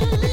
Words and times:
Hola, 0.00 0.31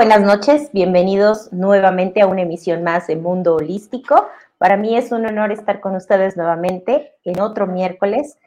buenas 0.00 0.22
noches. 0.22 0.70
Bienvenidos 0.72 1.52
nuevamente 1.52 2.22
a 2.22 2.26
una 2.26 2.40
emisión 2.40 2.82
más 2.82 3.06
de 3.06 3.16
Mundo 3.16 3.56
Holístico. 3.56 4.28
Para 4.56 4.78
mí 4.78 4.96
es 4.96 5.12
un 5.12 5.26
honor 5.26 5.52
estar 5.52 5.80
con 5.80 5.94
ustedes 5.94 6.38
nuevamente 6.38 7.12
en 7.22 7.38
otro 7.38 7.66
miércoles, 7.66 8.38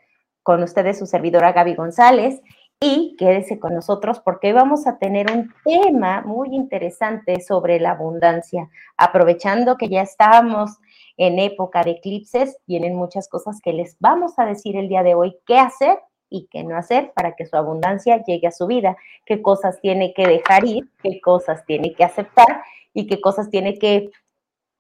con 0.42 0.64
ustedes 0.64 0.98
su 0.98 1.06
servidora 1.06 1.52
Gaby 1.52 1.76
González. 1.76 2.42
Y 2.80 3.16
quédese 3.20 3.60
con 3.60 3.76
nosotros 3.76 4.20
porque 4.20 4.48
hoy 4.48 4.54
vamos 4.54 4.88
a 4.88 4.98
tener 4.98 5.32
un 5.32 5.54
tema 5.64 6.24
muy 6.26 6.56
interesante 6.56 7.40
sobre 7.40 7.80
la 7.80 7.92
abundancia. 7.92 8.68
Aprovechando 8.98 9.78
que 9.78 9.90
ya 9.90 10.02
estamos 10.02 10.80
en 11.18 11.38
época 11.38 11.84
de 11.84 11.92
eclipses, 11.92 12.58
vienen 12.66 12.96
muchas 12.96 13.30
cosas 13.30 13.62
que 13.62 13.74
les 13.74 13.96
vamos 14.00 14.40
a 14.40 14.46
decir 14.46 14.76
el 14.76 14.90
día 14.90 15.04
de 15.04 15.14
hoy 15.14 15.38
qué 15.46 15.60
hacer 15.60 16.00
y 16.34 16.48
qué 16.48 16.64
no 16.64 16.76
hacer 16.76 17.12
para 17.14 17.36
que 17.36 17.46
su 17.46 17.56
abundancia 17.56 18.24
llegue 18.26 18.48
a 18.48 18.52
su 18.52 18.66
vida, 18.66 18.98
qué 19.24 19.44
cosas 19.44 19.80
tiene 19.82 20.16
que 20.16 20.26
dejar 20.26 20.66
ir, 20.66 20.90
qué 21.04 21.22
cosas 21.22 21.64
tiene 21.68 21.94
que 21.94 22.04
aceptar 22.04 22.64
y 22.92 23.06
qué 23.06 23.22
cosas 23.22 23.52
tiene 23.52 23.78
que 23.78 24.10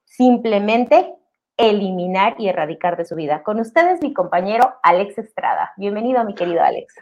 simplemente 0.03 1.13
eliminar 1.55 2.33
y 2.39 2.47
erradicar 2.47 2.97
de 2.97 3.05
su 3.05 3.13
vida. 3.13 3.43
Con 3.43 3.59
ustedes 3.59 4.01
mi 4.01 4.13
compañero 4.13 4.73
Alex 4.81 5.19
Estrada. 5.19 5.71
Bienvenido, 5.77 6.23
mi 6.23 6.33
querido 6.33 6.63
Alex. 6.63 6.95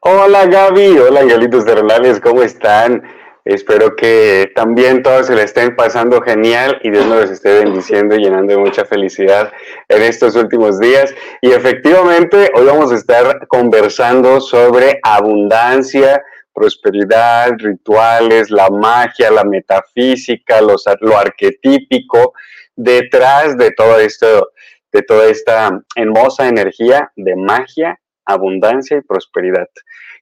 Hola 0.00 0.46
Gaby, 0.46 0.98
hola 0.98 1.20
Angelitos 1.20 1.66
Renales, 1.66 2.18
¿cómo 2.18 2.42
están? 2.42 3.02
Espero 3.44 3.96
que 3.96 4.52
también 4.54 5.02
todos 5.02 5.26
se 5.26 5.34
le 5.34 5.42
estén 5.42 5.74
pasando 5.74 6.22
genial 6.22 6.78
y 6.84 6.90
Dios 6.90 7.06
nos 7.06 7.28
esté 7.28 7.58
bendiciendo 7.64 8.14
y 8.14 8.22
llenando 8.22 8.52
de 8.52 8.58
mucha 8.58 8.84
felicidad 8.84 9.52
en 9.88 10.02
estos 10.02 10.36
últimos 10.36 10.78
días. 10.78 11.12
Y 11.40 11.50
efectivamente, 11.50 12.52
hoy 12.54 12.66
vamos 12.66 12.92
a 12.92 12.96
estar 12.96 13.48
conversando 13.48 14.40
sobre 14.40 15.00
abundancia, 15.02 16.22
prosperidad, 16.54 17.50
rituales, 17.58 18.48
la 18.48 18.70
magia, 18.70 19.32
la 19.32 19.42
metafísica, 19.42 20.60
lo 20.60 21.18
arquetípico, 21.18 22.34
detrás 22.76 23.58
de 23.58 23.72
todo 23.72 23.98
esto, 23.98 24.52
de 24.92 25.02
toda 25.02 25.26
esta 25.26 25.82
hermosa 25.96 26.46
energía 26.46 27.10
de 27.16 27.34
magia, 27.34 27.98
abundancia 28.24 28.98
y 28.98 29.02
prosperidad. 29.02 29.68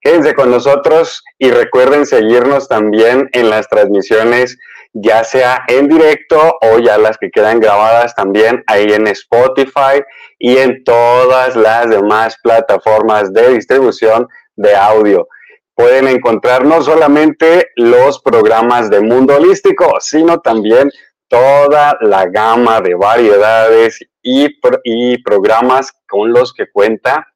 Quédense 0.00 0.34
con 0.34 0.50
nosotros 0.50 1.22
y 1.38 1.50
recuerden 1.50 2.06
seguirnos 2.06 2.68
también 2.68 3.28
en 3.32 3.50
las 3.50 3.68
transmisiones, 3.68 4.58
ya 4.94 5.24
sea 5.24 5.62
en 5.68 5.88
directo 5.88 6.56
o 6.62 6.78
ya 6.78 6.96
las 6.96 7.18
que 7.18 7.30
quedan 7.30 7.60
grabadas 7.60 8.14
también 8.14 8.64
ahí 8.66 8.92
en 8.92 9.06
Spotify 9.08 10.02
y 10.38 10.56
en 10.56 10.82
todas 10.84 11.54
las 11.54 11.90
demás 11.90 12.38
plataformas 12.42 13.30
de 13.34 13.54
distribución 13.54 14.26
de 14.56 14.74
audio. 14.74 15.28
Pueden 15.74 16.08
encontrar 16.08 16.64
no 16.64 16.82
solamente 16.82 17.68
los 17.76 18.20
programas 18.22 18.88
de 18.88 19.00
Mundo 19.00 19.36
Holístico, 19.36 19.98
sino 20.00 20.40
también 20.40 20.90
toda 21.28 21.96
la 22.00 22.26
gama 22.26 22.80
de 22.80 22.94
variedades 22.94 24.00
y, 24.22 24.48
y 24.84 25.22
programas 25.22 25.92
con 26.08 26.32
los 26.32 26.54
que 26.54 26.70
cuenta 26.72 27.29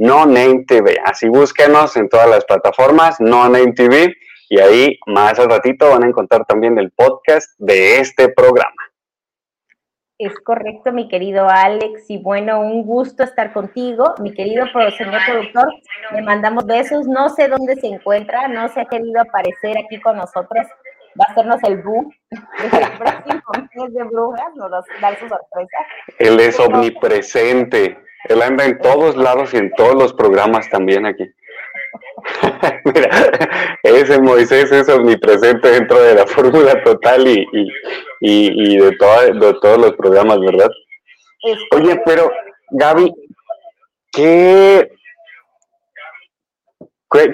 no 0.00 0.24
Name 0.24 0.64
TV. 0.66 0.96
Así 1.04 1.28
búsquenos 1.28 1.94
en 1.98 2.08
todas 2.08 2.26
las 2.26 2.46
plataformas, 2.46 3.20
No 3.20 3.46
Name 3.50 3.74
TV, 3.74 4.14
y 4.48 4.58
ahí 4.58 4.98
más 5.06 5.38
al 5.38 5.50
ratito 5.50 5.90
van 5.90 6.04
a 6.04 6.06
encontrar 6.06 6.46
también 6.46 6.78
el 6.78 6.90
podcast 6.90 7.50
de 7.58 7.98
este 7.98 8.30
programa. 8.30 8.82
Es 10.18 10.32
correcto, 10.40 10.90
mi 10.90 11.06
querido 11.06 11.46
Alex, 11.50 12.08
y 12.08 12.16
bueno, 12.16 12.60
un 12.60 12.82
gusto 12.84 13.22
estar 13.24 13.52
contigo. 13.52 14.14
Mi 14.20 14.32
querido 14.32 14.64
señor 14.96 15.20
productor, 15.26 15.68
le 16.12 16.22
mandamos 16.22 16.64
besos. 16.64 17.06
No 17.06 17.28
sé 17.28 17.48
dónde 17.48 17.76
se 17.76 17.88
encuentra, 17.88 18.48
no 18.48 18.68
se 18.68 18.80
ha 18.80 18.84
querido 18.86 19.20
aparecer 19.20 19.76
aquí 19.76 20.00
con 20.00 20.16
nosotros. 20.16 20.66
Va 21.20 21.26
a 21.28 21.32
hacernos 21.32 21.62
el 21.64 21.82
bu 21.82 22.10
el 22.30 22.70
próximo 22.70 23.42
mes 23.74 23.92
de 23.92 24.04
brujas, 24.04 24.54
nos 24.54 24.72
va 24.72 24.78
a 24.78 25.00
dar 25.00 25.18
su 25.18 25.28
sorpresa. 25.28 25.76
Él 26.18 26.40
es 26.40 26.58
omnipresente. 26.58 27.98
Él 28.28 28.42
anda 28.42 28.64
en 28.64 28.78
todos 28.78 29.16
lados 29.16 29.54
y 29.54 29.58
en 29.58 29.72
todos 29.72 29.94
los 29.94 30.12
programas 30.12 30.68
también 30.68 31.06
aquí. 31.06 31.24
Mira, 32.84 33.10
ese 33.82 34.20
Moisés 34.20 34.70
es 34.70 34.88
omnipresente 34.88 35.70
dentro 35.70 36.00
de 36.00 36.14
la 36.14 36.26
fórmula 36.26 36.82
total 36.84 37.26
y, 37.26 37.46
y, 38.20 38.76
de, 38.76 38.90
de 38.90 39.54
todos 39.60 39.78
los 39.78 39.92
programas, 39.94 40.38
¿verdad? 40.40 40.68
Oye, 41.72 42.00
pero 42.04 42.30
Gaby, 42.70 43.12
¿qué, 44.12 44.90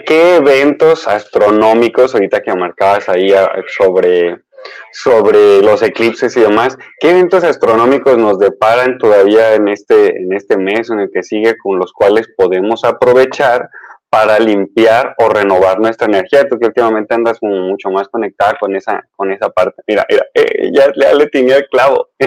¿qué, 0.06 0.36
eventos 0.36 1.08
astronómicos, 1.08 2.14
ahorita 2.14 2.40
que 2.40 2.54
marcabas 2.54 3.08
ahí 3.08 3.32
ah, 3.32 3.50
sobre 3.66 4.45
sobre 4.92 5.62
los 5.62 5.82
eclipses 5.82 6.36
y 6.36 6.40
demás. 6.40 6.78
¿Qué 7.00 7.10
eventos 7.10 7.44
astronómicos 7.44 8.16
nos 8.18 8.38
deparan 8.38 8.98
todavía 8.98 9.54
en 9.54 9.68
este, 9.68 10.16
en 10.16 10.32
este 10.32 10.56
mes, 10.56 10.90
en 10.90 11.00
el 11.00 11.10
que 11.12 11.22
sigue, 11.22 11.56
con 11.58 11.78
los 11.78 11.92
cuales 11.92 12.28
podemos 12.36 12.84
aprovechar 12.84 13.68
para 14.08 14.38
limpiar 14.38 15.14
o 15.18 15.28
renovar 15.28 15.78
nuestra 15.80 16.06
energía? 16.06 16.48
Tú 16.48 16.58
que 16.58 16.66
últimamente 16.66 17.14
andas 17.14 17.38
mucho 17.42 17.90
más 17.90 18.08
conectada 18.08 18.56
con 18.58 18.74
esa, 18.74 19.06
con 19.16 19.32
esa 19.32 19.50
parte. 19.50 19.82
Mira, 19.86 20.06
mira, 20.08 20.24
eh, 20.34 20.70
ya, 20.72 20.88
le 21.12 21.26
tenía 21.26 21.56
el 21.56 21.68
clavo. 21.68 22.08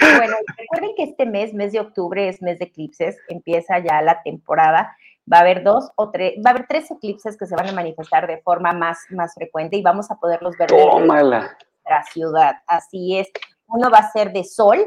bueno, 0.00 0.36
recuerden 0.56 0.90
que 0.96 1.04
este 1.04 1.26
mes, 1.26 1.54
mes 1.54 1.72
de 1.72 1.80
octubre, 1.80 2.28
es 2.28 2.42
mes 2.42 2.58
de 2.58 2.66
eclipses, 2.66 3.18
empieza 3.28 3.78
ya 3.78 4.02
la 4.02 4.22
temporada 4.22 4.96
va 5.32 5.38
a 5.38 5.40
haber 5.40 5.62
dos 5.62 5.90
o 5.96 6.10
tres, 6.10 6.34
va 6.44 6.50
a 6.50 6.54
haber 6.54 6.66
tres 6.68 6.90
eclipses 6.90 7.36
que 7.36 7.46
se 7.46 7.56
van 7.56 7.68
a 7.68 7.72
manifestar 7.72 8.26
de 8.26 8.38
forma 8.42 8.72
más, 8.72 8.98
más 9.10 9.34
frecuente 9.34 9.76
y 9.76 9.82
vamos 9.82 10.10
a 10.10 10.16
poderlos 10.16 10.56
ver 10.56 10.72
en 10.72 11.06
nuestra 11.06 12.02
ciudad. 12.12 12.56
Así 12.66 13.18
es. 13.18 13.28
Uno 13.66 13.90
va 13.90 13.98
a 13.98 14.10
ser 14.10 14.32
de 14.32 14.44
sol, 14.44 14.78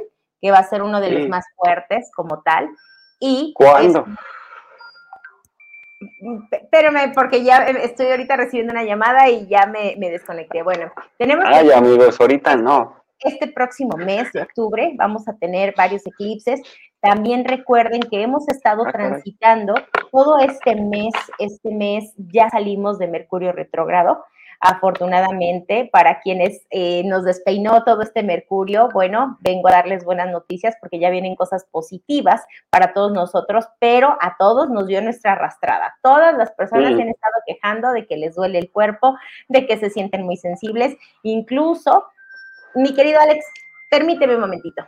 que 0.42 0.52
va 0.52 0.60
a 0.60 0.70
ser 0.70 0.82
uno 0.82 1.02
de 1.02 1.12
los 1.12 1.30
más 1.30 1.46
fuertes 1.56 2.10
como 2.16 2.42
tal. 2.42 2.70
Y 3.20 3.54
¿Cuándo? 3.56 4.06
espérame, 6.52 7.14
porque 7.14 7.44
ya 7.44 7.66
estoy 7.66 8.08
ahorita 8.08 8.38
recibiendo 8.38 8.72
una 8.72 8.84
llamada 8.84 9.30
y 9.30 9.48
ya 9.48 9.66
me, 9.66 9.96
me 9.98 10.10
desconecté. 10.10 10.64
Bueno, 10.64 10.92
tenemos. 11.18 11.46
Ay, 11.48 11.72
amigos, 11.72 12.20
ahorita 12.20 12.56
no. 12.56 12.96
Este 13.20 13.48
próximo 13.48 13.98
mes 13.98 14.32
de 14.32 14.42
octubre 14.42 14.94
vamos 14.96 15.28
a 15.28 15.36
tener 15.36 15.74
varios 15.76 16.08
eclipses. 16.08 16.62
También 17.02 17.46
recuerden 17.46 18.02
que 18.02 18.22
hemos 18.22 18.48
estado 18.50 18.84
ah, 18.86 18.92
transitando 18.92 19.74
todo 20.12 20.38
este 20.40 20.76
mes, 20.76 21.14
este 21.38 21.72
mes 21.74 22.14
ya 22.18 22.50
salimos 22.50 23.00
de 23.00 23.08
Mercurio 23.08 23.52
retrógrado. 23.54 24.24
Afortunadamente, 24.62 25.90
para 25.90 26.20
quienes 26.20 26.68
eh, 26.70 27.04
nos 27.06 27.24
despeinó 27.24 27.86
todo 27.86 28.02
este 28.02 28.24
Mercurio, 28.24 28.90
bueno, 28.94 29.38
vengo 29.40 29.70
a 29.70 29.72
darles 29.72 30.04
buenas 30.04 30.30
noticias 30.30 30.76
porque 30.82 31.00
ya 31.00 31.10
vienen 31.10 31.38
cosas 31.38 31.66
positivas 31.72 32.44
para 32.70 32.92
todos 32.92 33.14
nosotros, 33.14 33.70
pero 33.80 34.18
a 34.20 34.36
todos 34.38 34.70
nos 34.70 34.88
dio 34.88 35.02
nuestra 35.02 35.32
arrastrada. 35.32 35.98
Todas 36.04 36.36
las 36.38 36.52
personas 36.52 36.94
se 36.94 37.02
han 37.02 37.08
estado 37.08 37.36
quejando 37.48 37.94
de 37.94 38.06
que 38.06 38.18
les 38.18 38.36
duele 38.36 38.60
el 38.60 38.70
cuerpo, 38.70 39.16
de 39.48 39.66
que 39.66 39.78
se 39.78 39.90
sienten 39.90 40.24
muy 40.24 40.36
sensibles, 40.36 40.98
incluso, 41.24 42.08
mi 42.76 42.94
querido 42.94 43.22
Alex, 43.22 43.46
permíteme 43.90 44.36
un 44.36 44.42
momentito. 44.42 44.84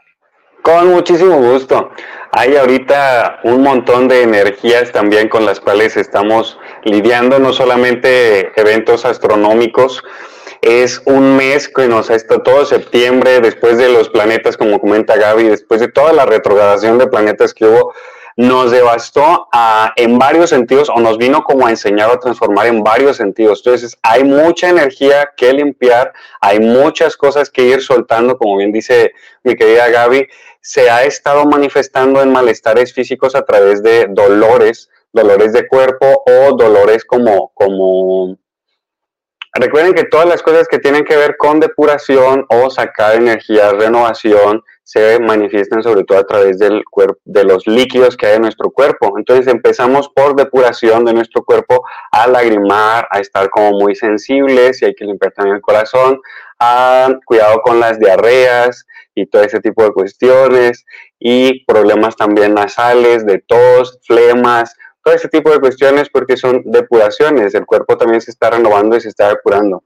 Con 0.61 0.89
muchísimo 0.89 1.37
gusto. 1.37 1.91
Hay 2.33 2.55
ahorita 2.55 3.39
un 3.43 3.63
montón 3.63 4.07
de 4.07 4.21
energías 4.21 4.91
también 4.91 5.27
con 5.27 5.45
las 5.45 5.59
cuales 5.59 5.97
estamos 5.97 6.59
lidiando, 6.83 7.39
no 7.39 7.51
solamente 7.51 8.51
eventos 8.59 9.03
astronómicos. 9.03 10.03
Es 10.61 11.01
un 11.05 11.35
mes 11.35 11.67
que 11.67 11.87
nos 11.87 12.11
ha 12.11 12.15
estado 12.15 12.43
todo 12.43 12.65
septiembre, 12.65 13.41
después 13.41 13.79
de 13.79 13.89
los 13.89 14.09
planetas, 14.09 14.55
como 14.55 14.79
comenta 14.79 15.15
Gaby, 15.15 15.45
después 15.45 15.81
de 15.81 15.87
toda 15.87 16.13
la 16.13 16.27
retrogradación 16.27 16.99
de 16.99 17.07
planetas 17.07 17.55
que 17.55 17.65
hubo, 17.65 17.93
nos 18.37 18.71
devastó 18.71 19.49
en 19.95 20.17
varios 20.17 20.51
sentidos 20.51 20.89
o 20.89 20.99
nos 20.99 21.17
vino 21.17 21.43
como 21.43 21.67
a 21.67 21.71
enseñar 21.71 22.09
a 22.11 22.19
transformar 22.19 22.67
en 22.67 22.83
varios 22.83 23.17
sentidos. 23.17 23.61
Entonces, 23.65 23.97
hay 24.03 24.23
mucha 24.23 24.69
energía 24.69 25.31
que 25.35 25.51
limpiar, 25.51 26.13
hay 26.39 26.59
muchas 26.59 27.17
cosas 27.17 27.49
que 27.49 27.63
ir 27.63 27.81
soltando, 27.81 28.37
como 28.37 28.57
bien 28.57 28.71
dice 28.71 29.11
mi 29.43 29.55
querida 29.55 29.89
Gaby, 29.89 30.27
se 30.61 30.89
ha 30.89 31.03
estado 31.03 31.45
manifestando 31.45 32.21
en 32.21 32.31
malestares 32.31 32.93
físicos 32.93 33.35
a 33.35 33.43
través 33.43 33.81
de 33.83 34.07
dolores, 34.09 34.89
dolores 35.11 35.53
de 35.53 35.67
cuerpo 35.67 36.23
o 36.25 36.55
dolores 36.55 37.03
como, 37.03 37.51
como 37.53 38.37
recuerden 39.53 39.93
que 39.93 40.05
todas 40.05 40.27
las 40.27 40.41
cosas 40.41 40.67
que 40.67 40.79
tienen 40.79 41.03
que 41.03 41.17
ver 41.17 41.35
con 41.37 41.59
depuración 41.59 42.45
o 42.49 42.69
sacar 42.69 43.15
energía, 43.15 43.71
renovación, 43.71 44.63
se 44.83 45.19
manifiestan 45.19 45.83
sobre 45.83 46.03
todo 46.03 46.17
a 46.17 46.27
través 46.27 46.59
del 46.59 46.83
cuerpo, 46.83 47.17
de 47.23 47.45
los 47.45 47.65
líquidos 47.65 48.17
que 48.17 48.27
hay 48.27 48.35
en 48.35 48.41
nuestro 48.41 48.71
cuerpo. 48.71 49.17
Entonces 49.17 49.47
empezamos 49.47 50.09
por 50.09 50.35
depuración 50.35 51.05
de 51.05 51.13
nuestro 51.13 51.43
cuerpo 51.45 51.83
a 52.11 52.27
lagrimar, 52.27 53.07
a 53.09 53.19
estar 53.19 53.49
como 53.49 53.71
muy 53.79 53.95
sensibles 53.95 54.81
y 54.81 54.85
hay 54.85 54.93
que 54.93 55.05
limpiar 55.05 55.31
también 55.31 55.55
el 55.55 55.61
corazón, 55.61 56.19
a 56.59 57.07
cuidado 57.25 57.61
con 57.61 57.79
las 57.79 57.99
diarreas 57.99 58.85
y 59.15 59.25
todo 59.27 59.43
ese 59.43 59.61
tipo 59.61 59.83
de 59.83 59.91
cuestiones 59.91 60.85
y 61.19 61.63
problemas 61.65 62.15
también 62.17 62.53
nasales, 62.53 63.25
de 63.25 63.39
tos, 63.39 63.99
flemas, 64.05 64.75
todo 65.03 65.13
ese 65.13 65.29
tipo 65.29 65.51
de 65.51 65.59
cuestiones 65.59 66.09
porque 66.09 66.37
son 66.37 66.61
depuraciones, 66.65 67.53
el 67.55 67.65
cuerpo 67.65 67.97
también 67.97 68.21
se 68.21 68.31
está 68.31 68.49
renovando 68.49 68.95
y 68.95 69.01
se 69.01 69.09
está 69.09 69.29
depurando. 69.29 69.83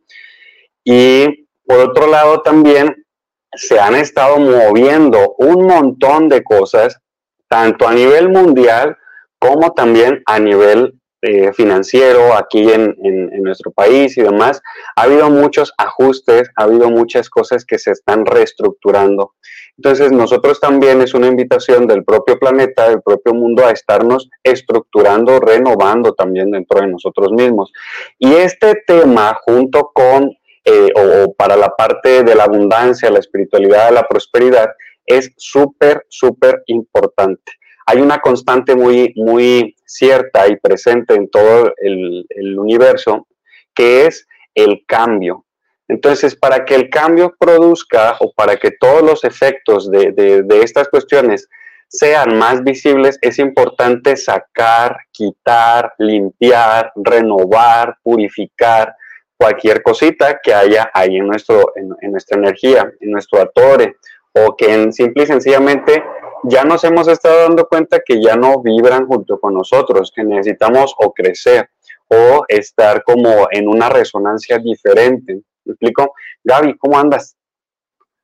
Y 0.83 1.47
por 1.65 1.79
otro 1.79 2.07
lado 2.07 2.41
también 2.41 3.05
se 3.53 3.79
han 3.79 3.95
estado 3.95 4.37
moviendo 4.37 5.35
un 5.37 5.65
montón 5.65 6.29
de 6.29 6.43
cosas, 6.43 6.99
tanto 7.47 7.87
a 7.87 7.93
nivel 7.93 8.29
mundial 8.29 8.97
como 9.39 9.73
también 9.73 10.21
a 10.25 10.39
nivel 10.39 10.99
eh, 11.27 11.51
financiero 11.53 12.35
aquí 12.35 12.71
en, 12.71 12.95
nuestro 13.41 13.71
país 13.71 14.15
y 14.15 14.21
demás. 14.21 14.61
Ha 14.95 15.03
habido 15.03 15.27
muchos 15.31 15.73
ajustes, 15.75 16.51
ha 16.55 16.63
habido 16.65 16.91
muchas 16.91 17.31
cosas 17.31 17.65
que 17.65 17.79
se 17.79 17.91
están 17.91 18.27
reestructurando. 18.27 19.33
Entonces, 19.75 20.11
nosotros 20.11 20.59
también 20.59 21.01
es 21.01 21.15
una 21.15 21.25
invitación 21.25 21.87
del 21.87 22.03
propio 22.03 22.37
planeta, 22.37 22.89
del 22.89 23.01
propio 23.01 23.33
mundo, 23.33 23.65
a 23.65 23.71
estarnos 23.71 24.29
estructurando, 24.43 25.39
renovando 25.39 26.13
también 26.13 26.51
dentro 26.51 26.81
de 26.81 26.87
nosotros 26.87 27.31
mismos. 27.31 27.73
Y 28.19 28.33
este 28.33 28.83
tema, 28.85 29.35
junto 29.45 29.89
con, 29.93 30.29
eh, 30.63 30.89
o, 30.95 31.33
para 31.33 31.57
la 31.57 31.69
parte 31.69 32.23
de 32.23 32.35
la 32.35 32.43
abundancia, 32.43 33.09
la 33.09 33.19
espiritualidad, 33.19 33.91
la 33.91 34.07
prosperidad, 34.07 34.69
es 35.07 35.31
súper, 35.37 36.05
súper 36.07 36.61
importante. 36.67 37.51
Hay 37.85 38.01
una 38.01 38.19
constante 38.19 38.75
muy, 38.75 39.13
muy 39.15 39.75
cierta 39.85 40.47
y 40.47 40.55
presente 40.57 41.13
en 41.13 41.29
todo 41.29 41.73
el, 41.77 42.25
universo, 42.57 43.27
que 43.73 44.07
es 44.07 44.27
el 44.55 44.83
cambio. 44.87 45.45
Entonces, 45.87 46.35
para 46.35 46.65
que 46.65 46.73
el 46.73 46.89
cambio 46.89 47.35
produzca 47.37 48.17
o 48.19 48.33
para 48.33 48.57
que 48.57 48.71
todos 48.71 49.03
los 49.03 49.23
efectos 49.23 49.91
de, 49.91 50.43
estas 50.63 50.89
cuestiones 50.89 51.47
sean 51.87 52.39
más 52.39 52.63
visibles, 52.63 53.19
es 53.21 53.37
importante 53.37 54.17
sacar, 54.17 54.97
quitar, 55.11 55.93
limpiar, 55.99 56.91
renovar, 56.95 57.97
purificar 58.01 58.95
cualquier 59.37 59.83
cosita 59.83 60.39
que 60.41 60.53
haya 60.53 60.89
ahí 60.93 61.17
en, 61.17 61.27
nuestro, 61.27 61.73
en, 61.75 62.11
nuestra 62.11 62.39
energía, 62.39 62.91
en 62.99 63.11
nuestro 63.11 63.41
atore, 63.41 63.97
o 64.31 64.55
que 64.55 64.73
en, 64.73 64.91
simple 64.91 65.23
y 65.23 65.27
sencillamente 65.27 66.03
ya 66.47 66.63
nos 66.63 66.83
hemos 66.83 67.07
estado 67.07 67.43
dando 67.43 67.67
cuenta 67.67 67.99
que 68.05 68.21
ya 68.21 68.35
no 68.35 68.61
vibran 68.61 69.07
junto 69.07 69.39
con 69.39 69.53
nosotros, 69.53 70.11
que 70.15 70.23
necesitamos 70.23 70.95
o 70.97 71.13
crecer 71.13 71.69
o 72.07 72.45
estar 72.47 73.03
como 73.03 73.47
en 73.51 73.67
una 73.67 73.89
resonancia 73.89 74.57
diferente. 74.59 75.41
¿Me 75.65 75.73
explico? 75.73 76.13
Gaby, 76.43 76.77
¿cómo 76.77 76.97
andas? 76.97 77.35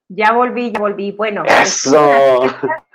Ya 0.07 0.33
volví, 0.33 0.71
ya 0.71 0.79
volví. 0.79 1.11
Bueno, 1.11 1.43
¡Eso! 1.45 2.41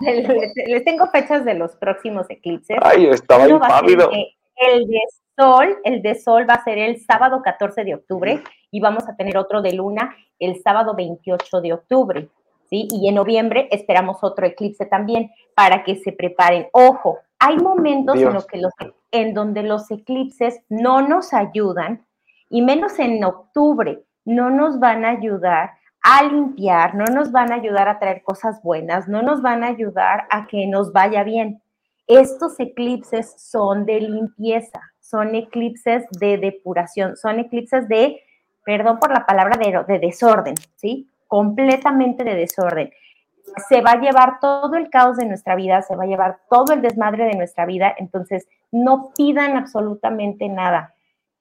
Les, 0.00 0.84
tengo 0.84 1.06
fechas 1.08 1.44
de 1.44 1.54
los 1.54 1.76
próximos 1.76 2.28
eclipses. 2.28 2.78
Ay, 2.82 3.06
estaba 3.06 3.48
impávido. 3.48 4.10
El 4.56 4.86
de 4.86 5.00
Sol, 5.36 5.78
el 5.84 6.02
de 6.02 6.14
Sol 6.14 6.48
va 6.48 6.54
a 6.54 6.64
ser 6.64 6.78
el 6.78 7.00
sábado 7.00 7.42
14 7.42 7.84
de 7.84 7.94
octubre 7.94 8.42
y 8.70 8.80
vamos 8.80 9.08
a 9.08 9.16
tener 9.16 9.36
otro 9.36 9.62
de 9.62 9.72
Luna 9.72 10.14
el 10.38 10.60
sábado 10.62 10.94
28 10.94 11.60
de 11.60 11.72
octubre. 11.72 12.28
¿Sí? 12.74 12.88
Y 12.90 13.08
en 13.08 13.14
noviembre 13.14 13.68
esperamos 13.70 14.18
otro 14.22 14.46
eclipse 14.46 14.84
también 14.86 15.30
para 15.54 15.84
que 15.84 15.96
se 15.96 16.12
preparen. 16.12 16.66
Ojo, 16.72 17.18
hay 17.38 17.56
momentos 17.56 18.16
en, 18.16 18.32
que 18.50 18.58
los, 18.58 18.72
en 19.12 19.34
donde 19.34 19.62
los 19.62 19.90
eclipses 19.90 20.60
no 20.68 21.06
nos 21.06 21.32
ayudan 21.32 22.04
y 22.50 22.62
menos 22.62 22.98
en 22.98 23.22
octubre, 23.22 24.02
no 24.24 24.50
nos 24.50 24.80
van 24.80 25.04
a 25.04 25.10
ayudar 25.10 25.72
a 26.02 26.24
limpiar, 26.24 26.94
no 26.94 27.04
nos 27.06 27.32
van 27.32 27.52
a 27.52 27.56
ayudar 27.56 27.88
a 27.88 27.98
traer 27.98 28.22
cosas 28.22 28.62
buenas, 28.62 29.08
no 29.08 29.22
nos 29.22 29.40
van 29.40 29.64
a 29.64 29.68
ayudar 29.68 30.26
a 30.30 30.46
que 30.46 30.66
nos 30.66 30.92
vaya 30.92 31.22
bien. 31.22 31.62
Estos 32.06 32.60
eclipses 32.60 33.34
son 33.38 33.86
de 33.86 34.00
limpieza, 34.00 34.80
son 35.00 35.34
eclipses 35.34 36.04
de 36.10 36.36
depuración, 36.36 37.16
son 37.16 37.38
eclipses 37.38 37.88
de, 37.88 38.20
perdón 38.64 38.98
por 38.98 39.12
la 39.12 39.24
palabra, 39.24 39.56
de, 39.56 39.84
de 39.86 39.98
desorden, 39.98 40.54
¿sí? 40.76 41.08
Completamente 41.34 42.24
de 42.24 42.34
desorden. 42.34 42.90
Se 43.68 43.80
va 43.80 43.92
a 43.92 44.00
llevar 44.00 44.38
todo 44.40 44.76
el 44.76 44.88
caos 44.88 45.16
de 45.16 45.26
nuestra 45.26 45.54
vida, 45.54 45.82
se 45.82 45.96
va 45.96 46.04
a 46.04 46.06
llevar 46.06 46.38
todo 46.48 46.72
el 46.72 46.80
desmadre 46.80 47.24
de 47.24 47.36
nuestra 47.36 47.66
vida, 47.66 47.94
entonces 47.98 48.46
no 48.70 49.10
pidan 49.16 49.56
absolutamente 49.56 50.48
nada 50.48 50.94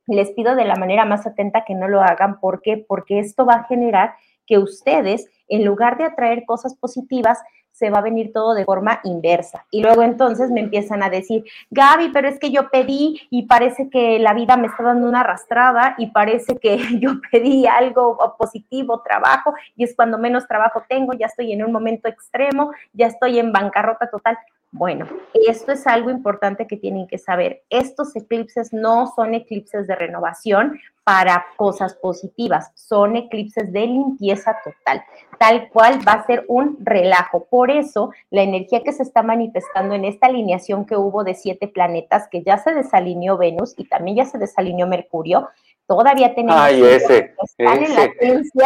les 0.08 0.32
pido 0.32 0.56
de 0.56 0.66
la 0.66 0.76
manera 0.76 1.06
más 1.06 1.26
atenta 1.26 1.64
que 1.66 1.76
no 1.76 1.88
lo 1.88 2.02
hagan. 2.02 2.40
¿Por 2.40 2.62
qué? 2.62 2.84
Porque 2.88 3.20
esto 3.20 3.46
va 3.46 3.56
a 3.56 3.64
generar 3.66 4.16
que 4.46 4.58
ustedes, 4.58 5.30
en 5.48 5.66
lugar 5.66 5.98
de 5.98 6.06
atraer 6.06 6.46
cosas 6.46 6.76
positivas, 6.76 7.42
se 7.84 7.90
va 7.90 7.98
a 7.98 8.02
venir 8.02 8.32
todo 8.32 8.54
de 8.54 8.64
forma 8.64 9.02
inversa. 9.04 9.66
Y 9.70 9.82
luego 9.82 10.04
entonces 10.04 10.50
me 10.52 10.62
empiezan 10.62 11.04
a 11.04 11.10
decir, 11.10 11.44
Gaby, 11.70 12.12
pero 12.14 12.30
es 12.30 12.40
que 12.40 12.50
yo 12.50 12.70
pedí 12.70 13.28
y 13.30 13.44
parece 13.44 13.90
que 13.90 14.20
la 14.20 14.34
vida 14.34 14.56
me 14.56 14.68
está 14.68 14.84
dando 14.84 15.06
una 15.06 15.20
arrastrada 15.20 15.96
y 15.98 16.08
parece 16.08 16.56
que 16.60 16.78
yo 17.02 17.20
pedí 17.30 17.68
algo 17.68 18.18
positivo, 18.38 19.02
trabajo, 19.02 19.54
y 19.76 19.84
es 19.84 19.94
cuando 19.98 20.18
menos 20.18 20.48
trabajo 20.48 20.86
tengo, 20.88 21.12
ya 21.12 21.26
estoy 21.26 21.52
en 21.52 21.66
un 21.66 21.74
momento 21.74 22.08
extremo, 22.08 22.72
ya 22.94 23.08
estoy 23.08 23.38
en 23.38 23.52
bancarrota 23.52 24.10
total. 24.10 24.38
Bueno, 24.76 25.08
esto 25.48 25.72
es 25.72 25.86
algo 25.86 26.10
importante 26.10 26.66
que 26.66 26.78
tienen 26.78 27.06
que 27.06 27.20
saber. 27.20 27.62
Estos 27.70 28.16
eclipses 28.16 28.74
no 28.74 29.06
son 29.16 29.36
eclipses 29.36 29.86
de 29.86 29.96
renovación 29.96 30.80
para 31.04 31.46
cosas 31.58 31.94
positivas, 31.94 32.72
son 32.74 33.16
eclipses 33.16 33.72
de 33.72 33.86
limpieza 33.86 34.58
total, 34.64 35.04
tal 35.38 35.70
cual 35.70 36.00
va 36.08 36.14
a 36.14 36.26
ser 36.26 36.46
un 36.48 36.78
relajo. 36.80 37.46
Por 37.46 37.70
eso, 37.70 38.10
la 38.32 38.42
energía 38.42 38.82
que 38.82 38.94
se 38.94 39.04
está 39.04 39.22
manifestando 39.22 39.94
en 39.94 40.06
esta 40.06 40.26
alineación 40.26 40.86
que 40.86 40.98
hubo 40.98 41.24
de 41.24 41.36
siete 41.36 41.68
planetas, 41.68 42.28
que 42.28 42.42
ya 42.42 42.58
se 42.58 42.74
desalineó 42.74 43.38
Venus 43.38 43.76
y 43.78 43.84
también 43.84 44.18
ya 44.18 44.26
se 44.26 44.40
desalineó 44.40 44.88
Mercurio, 44.88 45.50
todavía 45.88 46.34
tenemos... 46.34 46.60
Ay, 46.60 46.82
ese, 46.84 47.36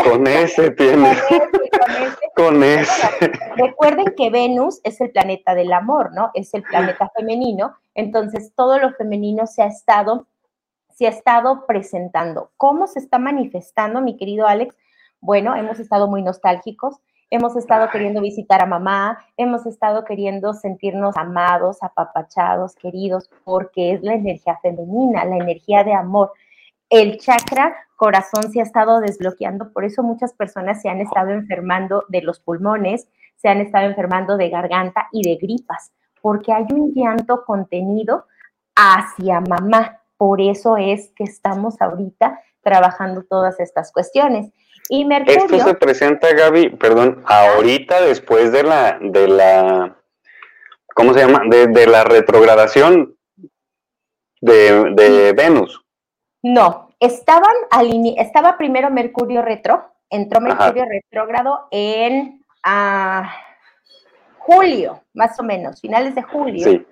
con 0.03 0.27
ese 0.27 0.71
tiene. 0.71 1.17
Con 2.35 2.63
ese. 2.63 3.31
Recuerden 3.55 4.13
que 4.15 4.29
Venus 4.29 4.79
es 4.83 5.01
el 5.01 5.11
planeta 5.11 5.55
del 5.55 5.73
amor, 5.73 6.13
¿no? 6.13 6.31
Es 6.33 6.53
el 6.53 6.63
planeta 6.63 7.09
femenino. 7.15 7.75
Entonces, 7.95 8.53
todo 8.55 8.77
lo 8.79 8.93
femenino 8.93 9.47
se 9.47 9.63
ha 9.63 9.67
estado, 9.67 10.27
se 10.93 11.07
ha 11.07 11.09
estado 11.09 11.65
presentando. 11.65 12.51
¿Cómo 12.57 12.87
se 12.87 12.99
está 12.99 13.17
manifestando, 13.17 14.01
mi 14.01 14.17
querido 14.17 14.47
Alex? 14.47 14.75
Bueno, 15.19 15.55
hemos 15.55 15.79
estado 15.79 16.07
muy 16.07 16.21
nostálgicos, 16.21 16.97
hemos 17.31 17.55
estado 17.55 17.89
queriendo 17.89 18.21
visitar 18.21 18.61
a 18.61 18.67
mamá, 18.67 19.17
hemos 19.35 19.65
estado 19.65 20.05
queriendo 20.05 20.53
sentirnos 20.53 21.17
amados, 21.17 21.81
apapachados, 21.81 22.75
queridos, 22.75 23.29
porque 23.43 23.93
es 23.93 24.03
la 24.03 24.13
energía 24.13 24.59
femenina, 24.61 25.25
la 25.25 25.37
energía 25.37 25.83
de 25.83 25.93
amor 25.93 26.31
el 26.89 27.17
chakra 27.17 27.75
corazón 27.95 28.51
se 28.51 28.59
ha 28.59 28.63
estado 28.63 28.99
desbloqueando, 28.99 29.71
por 29.73 29.83
eso 29.83 30.03
muchas 30.03 30.33
personas 30.33 30.81
se 30.81 30.89
han 30.89 31.01
estado 31.01 31.31
enfermando 31.31 32.05
de 32.09 32.21
los 32.21 32.39
pulmones, 32.39 33.07
se 33.35 33.49
han 33.49 33.59
estado 33.59 33.87
enfermando 33.87 34.37
de 34.37 34.49
garganta 34.49 35.07
y 35.11 35.27
de 35.27 35.35
gripas, 35.35 35.91
porque 36.21 36.53
hay 36.53 36.65
un 36.71 36.93
llanto 36.93 37.43
contenido 37.45 38.25
hacia 38.75 39.41
mamá. 39.41 40.01
Por 40.15 40.41
eso 40.41 40.77
es 40.77 41.11
que 41.15 41.23
estamos 41.23 41.79
ahorita 41.79 42.39
trabajando 42.61 43.23
todas 43.23 43.59
estas 43.59 43.91
cuestiones. 43.91 44.51
Y 44.89 45.05
Mercurio, 45.05 45.45
Esto 45.45 45.59
se 45.59 45.73
presenta, 45.75 46.33
Gaby, 46.33 46.69
perdón, 46.77 47.23
ahorita 47.25 48.01
después 48.01 48.51
de 48.51 48.63
la, 48.63 48.97
de 49.01 49.27
la, 49.27 49.97
¿cómo 50.95 51.13
se 51.13 51.19
llama? 51.19 51.41
De, 51.49 51.87
la 51.87 52.03
retrogradación 52.03 53.15
de, 54.41 54.93
de 54.95 55.33
Venus. 55.33 55.86
No, 56.43 56.89
estaban 56.99 57.55
estaba 58.17 58.57
primero 58.57 58.89
Mercurio 58.89 59.41
retro, 59.41 59.85
entró 60.09 60.39
Mercurio 60.39 60.85
retrógrado 60.85 61.67
en 61.71 62.45
ah, 62.63 63.33
julio, 64.37 65.03
más 65.13 65.39
o 65.39 65.43
menos, 65.43 65.81
finales 65.81 66.15
de 66.15 66.21
julio. 66.21 66.85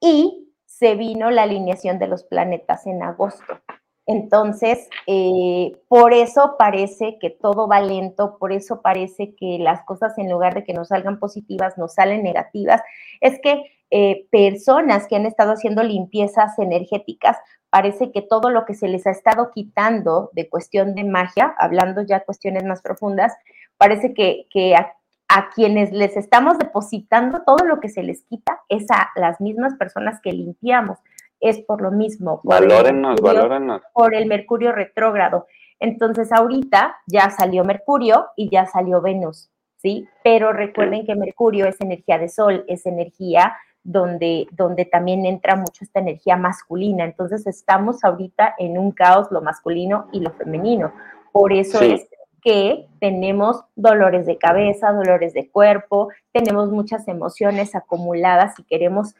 Y 0.00 0.52
se 0.66 0.94
vino 0.94 1.30
la 1.30 1.44
alineación 1.44 1.98
de 1.98 2.06
los 2.06 2.24
planetas 2.24 2.86
en 2.86 3.02
agosto. 3.02 3.58
Entonces, 4.06 4.88
eh, 5.08 5.72
por 5.88 6.12
eso 6.12 6.54
parece 6.56 7.18
que 7.18 7.30
todo 7.30 7.66
va 7.66 7.80
lento, 7.80 8.38
por 8.38 8.52
eso 8.52 8.80
parece 8.80 9.34
que 9.34 9.58
las 9.58 9.84
cosas 9.84 10.16
en 10.16 10.30
lugar 10.30 10.54
de 10.54 10.62
que 10.62 10.74
nos 10.74 10.88
salgan 10.88 11.18
positivas, 11.18 11.76
nos 11.76 11.94
salen 11.94 12.22
negativas. 12.22 12.82
Es 13.20 13.40
que 13.40 13.64
eh, 13.90 14.26
personas 14.30 15.08
que 15.08 15.16
han 15.16 15.26
estado 15.26 15.52
haciendo 15.52 15.82
limpiezas 15.82 16.56
energéticas 16.58 17.36
parece 17.76 18.10
que 18.10 18.22
todo 18.22 18.48
lo 18.48 18.64
que 18.64 18.72
se 18.72 18.88
les 18.88 19.06
ha 19.06 19.10
estado 19.10 19.50
quitando 19.50 20.30
de 20.32 20.48
cuestión 20.48 20.94
de 20.94 21.04
magia, 21.04 21.54
hablando 21.58 22.00
ya 22.00 22.24
cuestiones 22.24 22.64
más 22.64 22.80
profundas, 22.80 23.34
parece 23.76 24.14
que, 24.14 24.74
a, 24.74 24.94
a, 25.28 25.50
quienes 25.50 25.92
les 25.92 26.16
estamos 26.16 26.56
depositando 26.56 27.42
todo 27.42 27.66
lo 27.66 27.78
que 27.78 27.90
se 27.90 28.02
les 28.02 28.22
quita 28.22 28.62
es 28.70 28.90
a 28.90 29.10
las 29.14 29.42
mismas 29.42 29.74
personas 29.74 30.22
que 30.22 30.32
limpiamos. 30.32 31.00
Es 31.38 31.58
por 31.58 31.82
lo 31.82 31.90
mismo. 31.90 32.40
Valórennos, 32.44 33.20
valórennos. 33.20 33.82
Por 33.92 34.14
el 34.14 34.24
Mercurio 34.24 34.72
retrógrado. 34.72 35.46
Entonces, 35.78 36.32
ahorita 36.32 36.96
ya 37.06 37.28
salió 37.28 37.62
Mercurio 37.62 38.28
y 38.36 38.48
ya 38.48 38.64
salió 38.64 39.02
Venus, 39.02 39.50
¿sí? 39.76 40.08
Pero 40.24 40.54
recuerden 40.54 41.04
que 41.04 41.14
Mercurio 41.14 41.66
es 41.66 41.78
energía 41.82 42.16
de 42.16 42.30
sol, 42.30 42.64
es 42.68 42.86
energía 42.86 43.54
donde, 43.86 44.48
donde 44.50 44.84
también 44.84 45.24
entra 45.26 45.54
mucho 45.54 45.84
esta 45.84 46.00
energía 46.00 46.36
masculina. 46.36 47.04
Entonces 47.04 47.46
estamos 47.46 48.02
ahorita 48.02 48.56
en 48.58 48.78
un 48.78 48.90
caos 48.90 49.28
lo 49.30 49.40
masculino 49.40 50.08
y 50.12 50.18
lo 50.18 50.32
femenino. 50.32 50.92
Por 51.30 51.52
eso 51.52 51.80
es 51.80 52.08
que 52.42 52.88
tenemos 52.98 53.64
dolores 53.76 54.26
de 54.26 54.38
cabeza, 54.38 54.92
dolores 54.92 55.34
de 55.34 55.48
cuerpo, 55.48 56.08
tenemos 56.32 56.72
muchas 56.72 57.06
emociones 57.06 57.76
acumuladas 57.76 58.58
y 58.58 58.64
queremos, 58.64 59.14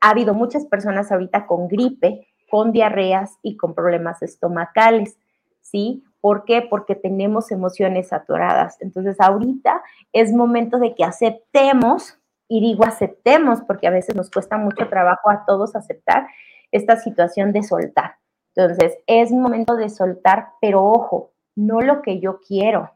ha 0.00 0.10
habido 0.10 0.32
muchas 0.32 0.64
personas 0.64 1.12
ahorita 1.12 1.46
con 1.46 1.68
gripe, 1.68 2.26
con 2.50 2.72
diarreas 2.72 3.36
y 3.42 3.58
con 3.58 3.74
problemas 3.74 4.22
estomacales, 4.22 5.18
¿sí? 5.60 6.02
¿Por 6.22 6.44
qué? 6.46 6.62
Porque 6.62 6.94
tenemos 6.94 7.50
emociones 7.50 8.12
atoradas. 8.14 8.80
Entonces 8.80 9.20
ahorita 9.20 9.82
es 10.14 10.32
momento 10.32 10.78
de 10.78 10.94
que 10.94 11.04
aceptemos 11.04 12.17
y 12.48 12.60
digo 12.60 12.84
aceptemos, 12.84 13.60
porque 13.62 13.86
a 13.86 13.90
veces 13.90 14.14
nos 14.16 14.30
cuesta 14.30 14.56
mucho 14.56 14.88
trabajo 14.88 15.30
a 15.30 15.44
todos 15.46 15.76
aceptar 15.76 16.26
esta 16.72 16.96
situación 16.96 17.52
de 17.52 17.62
soltar. 17.62 18.16
Entonces, 18.54 18.98
es 19.06 19.30
momento 19.30 19.76
de 19.76 19.88
soltar, 19.88 20.48
pero 20.60 20.84
ojo, 20.84 21.32
no 21.54 21.80
lo 21.80 22.02
que 22.02 22.20
yo 22.20 22.40
quiero. 22.40 22.90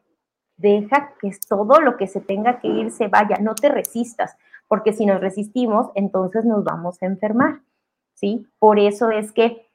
Deja 0.57 1.15
que 1.21 1.31
todo 1.49 1.81
lo 1.81 1.97
que 1.97 2.07
se 2.07 2.21
tenga 2.21 2.61
que 2.61 2.69
ir 2.69 2.91
se 2.91 3.09
vaya, 3.09 3.37
no 3.41 3.55
te 3.55 3.69
resistas, 3.69 4.37
porque 4.69 4.93
si 4.93 5.07
nos 5.07 5.21
resistimos, 5.21 5.91
entonces 5.95 6.45
nos 6.45 6.65
vamos 6.65 7.03
a 7.03 7.07
enfermar, 7.07 7.61
¿sí? 8.15 8.47
Por 8.59 8.79
eso 8.79 9.11
es 9.11 9.33
que 9.33 9.69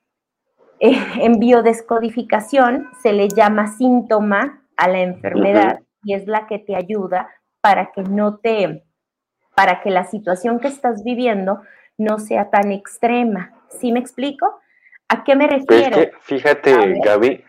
eh, 0.79 0.97
en 1.21 1.39
biodescodificación 1.39 2.89
se 3.01 3.13
le 3.13 3.27
llama 3.29 3.67
síntoma 3.67 4.63
a 4.75 4.87
la 4.87 4.99
enfermedad 4.99 5.81
y 6.03 6.13
es 6.13 6.27
la 6.27 6.47
que 6.47 6.59
te 6.59 6.75
ayuda 6.75 7.29
para 7.61 7.91
que 7.91 8.03
no 8.03 8.37
te, 8.37 8.83
para 9.57 9.81
que 9.81 9.89
la 9.89 10.05
situación 10.05 10.59
que 10.59 10.67
estás 10.67 11.03
viviendo 11.03 11.63
no 11.97 12.19
sea 12.19 12.51
tan 12.51 12.71
extrema. 12.71 13.55
¿Sí 13.79 13.91
me 13.91 13.99
explico? 13.99 14.61
¿A 15.09 15.23
qué 15.23 15.35
me 15.35 15.47
refiero? 15.47 15.97
fíjate, 16.21 16.99
Gaby, 17.03 17.43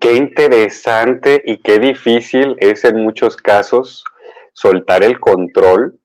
qué 0.00 0.14
interesante 0.14 1.40
y 1.44 1.58
qué 1.58 1.78
difícil 1.78 2.56
es 2.58 2.84
en 2.84 3.04
muchos 3.04 3.36
casos 3.36 4.02
soltar 4.52 5.04
el 5.04 5.20
control 5.20 6.00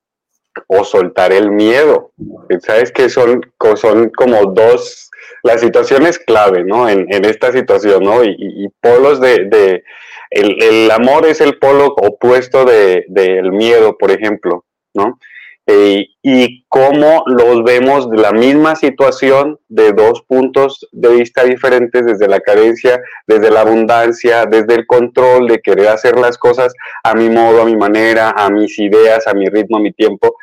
o 0.67 0.83
soltar 0.83 1.33
el 1.33 1.49
miedo. 1.49 2.11
Sabes 2.59 2.91
que 2.91 3.09
son, 3.09 3.41
son 3.75 4.11
como 4.11 4.53
dos, 4.53 5.09
las 5.41 5.61
situaciones 5.61 6.19
clave, 6.19 6.63
¿no? 6.63 6.87
En, 6.87 7.07
esta 7.25 7.51
situación, 7.51 8.03
¿no? 8.03 8.23
Y, 8.23 8.69
polos 8.81 9.19
de, 9.19 9.83
el, 10.29 10.91
amor 10.91 11.25
es 11.25 11.41
el 11.41 11.57
polo 11.57 11.87
opuesto 11.87 12.65
del 12.65 13.51
miedo, 13.51 13.97
por 13.97 14.11
ejemplo. 14.11 14.63
¿No? 14.93 15.19
Eh, 15.65 16.07
y 16.21 16.65
cómo 16.67 17.23
los 17.25 17.63
vemos 17.63 18.09
de 18.09 18.17
la 18.17 18.33
misma 18.33 18.75
situación 18.75 19.57
de 19.69 19.93
dos 19.93 20.21
puntos 20.23 20.85
de 20.91 21.15
vista 21.15 21.45
diferentes, 21.45 22.05
desde 22.05 22.27
la 22.27 22.41
carencia, 22.41 23.01
desde 23.27 23.49
la 23.49 23.61
abundancia, 23.61 24.45
desde 24.45 24.75
el 24.75 24.85
control 24.85 25.47
de 25.47 25.61
querer 25.61 25.87
hacer 25.87 26.19
las 26.19 26.37
cosas 26.37 26.73
a 27.05 27.13
mi 27.13 27.29
modo, 27.29 27.61
a 27.61 27.65
mi 27.65 27.77
manera, 27.77 28.31
a 28.35 28.49
mis 28.49 28.77
ideas, 28.77 29.25
a 29.25 29.33
mi 29.33 29.47
ritmo, 29.47 29.77
a 29.77 29.81
mi 29.81 29.93
tiempo, 29.93 30.35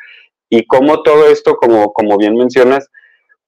y 0.49 0.65
cómo 0.65 1.03
todo 1.03 1.27
esto, 1.27 1.55
como, 1.55 1.93
como 1.93 2.17
bien 2.17 2.35
mencionas, 2.35 2.89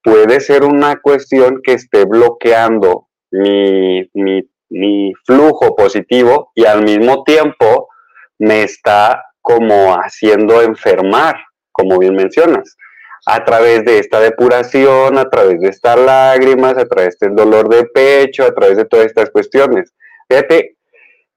puede 0.04 0.42
ser 0.42 0.64
una 0.64 0.98
cuestión 1.02 1.62
que 1.64 1.74
esté 1.74 2.06
bloqueando 2.06 3.08
mi, 3.32 4.08
mi, 4.14 4.48
mi 4.70 5.12
flujo 5.26 5.76
positivo 5.76 6.52
y 6.54 6.66
al 6.66 6.84
mismo 6.84 7.24
tiempo 7.24 7.90
me 8.38 8.64
está 8.64 9.24
como 9.44 9.94
haciendo 9.94 10.62
enfermar, 10.62 11.36
como 11.74 12.00
bien 12.00 12.16
mencionas, 12.16 12.78
a 13.26 13.44
través 13.44 13.84
de 13.84 14.00
esta 14.00 14.22
depuración, 14.22 15.18
a 15.18 15.30
través 15.30 15.60
de 15.60 15.68
estas 15.68 16.00
lágrimas, 16.00 16.78
a 16.78 16.86
través 16.86 17.20
del 17.20 17.36
dolor 17.36 17.68
de 17.68 17.84
pecho, 17.86 18.46
a 18.46 18.56
través 18.56 18.78
de 18.78 18.86
todas 18.86 19.06
estas 19.06 19.30
cuestiones. 19.30 19.94
Fíjate, 20.30 20.78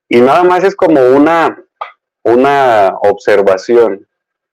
y 0.08 0.20
nada 0.20 0.44
más 0.44 0.62
es 0.62 0.76
como 0.76 1.00
una, 1.00 1.62
una 2.22 2.96
observación, 3.02 4.06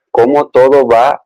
cómo 0.10 0.48
todo 0.50 0.88
va, 0.88 1.22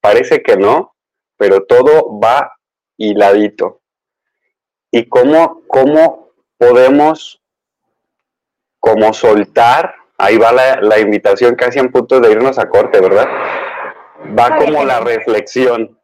parece 0.00 0.42
que 0.42 0.56
no, 0.56 0.94
pero 1.36 1.64
todo 1.64 2.18
va 2.20 2.52
hiladito. 2.96 3.80
Y 4.92 5.08
cómo, 5.08 5.62
cómo 5.66 6.30
podemos 6.58 7.42
como 8.78 9.12
soltar 9.12 9.95
ahí 10.18 10.36
va 10.38 10.52
la, 10.52 10.98
invitación 10.98 11.54
casi 11.54 11.78
en 11.78 11.90
punto 11.90 12.20
de 12.20 12.32
irnos 12.32 12.58
a 12.58 12.68
corte, 12.68 13.00
¿verdad? 13.00 13.26
Va 14.38 14.56
como 14.56 14.84
la 14.84 15.00
reflexión 15.00 15.98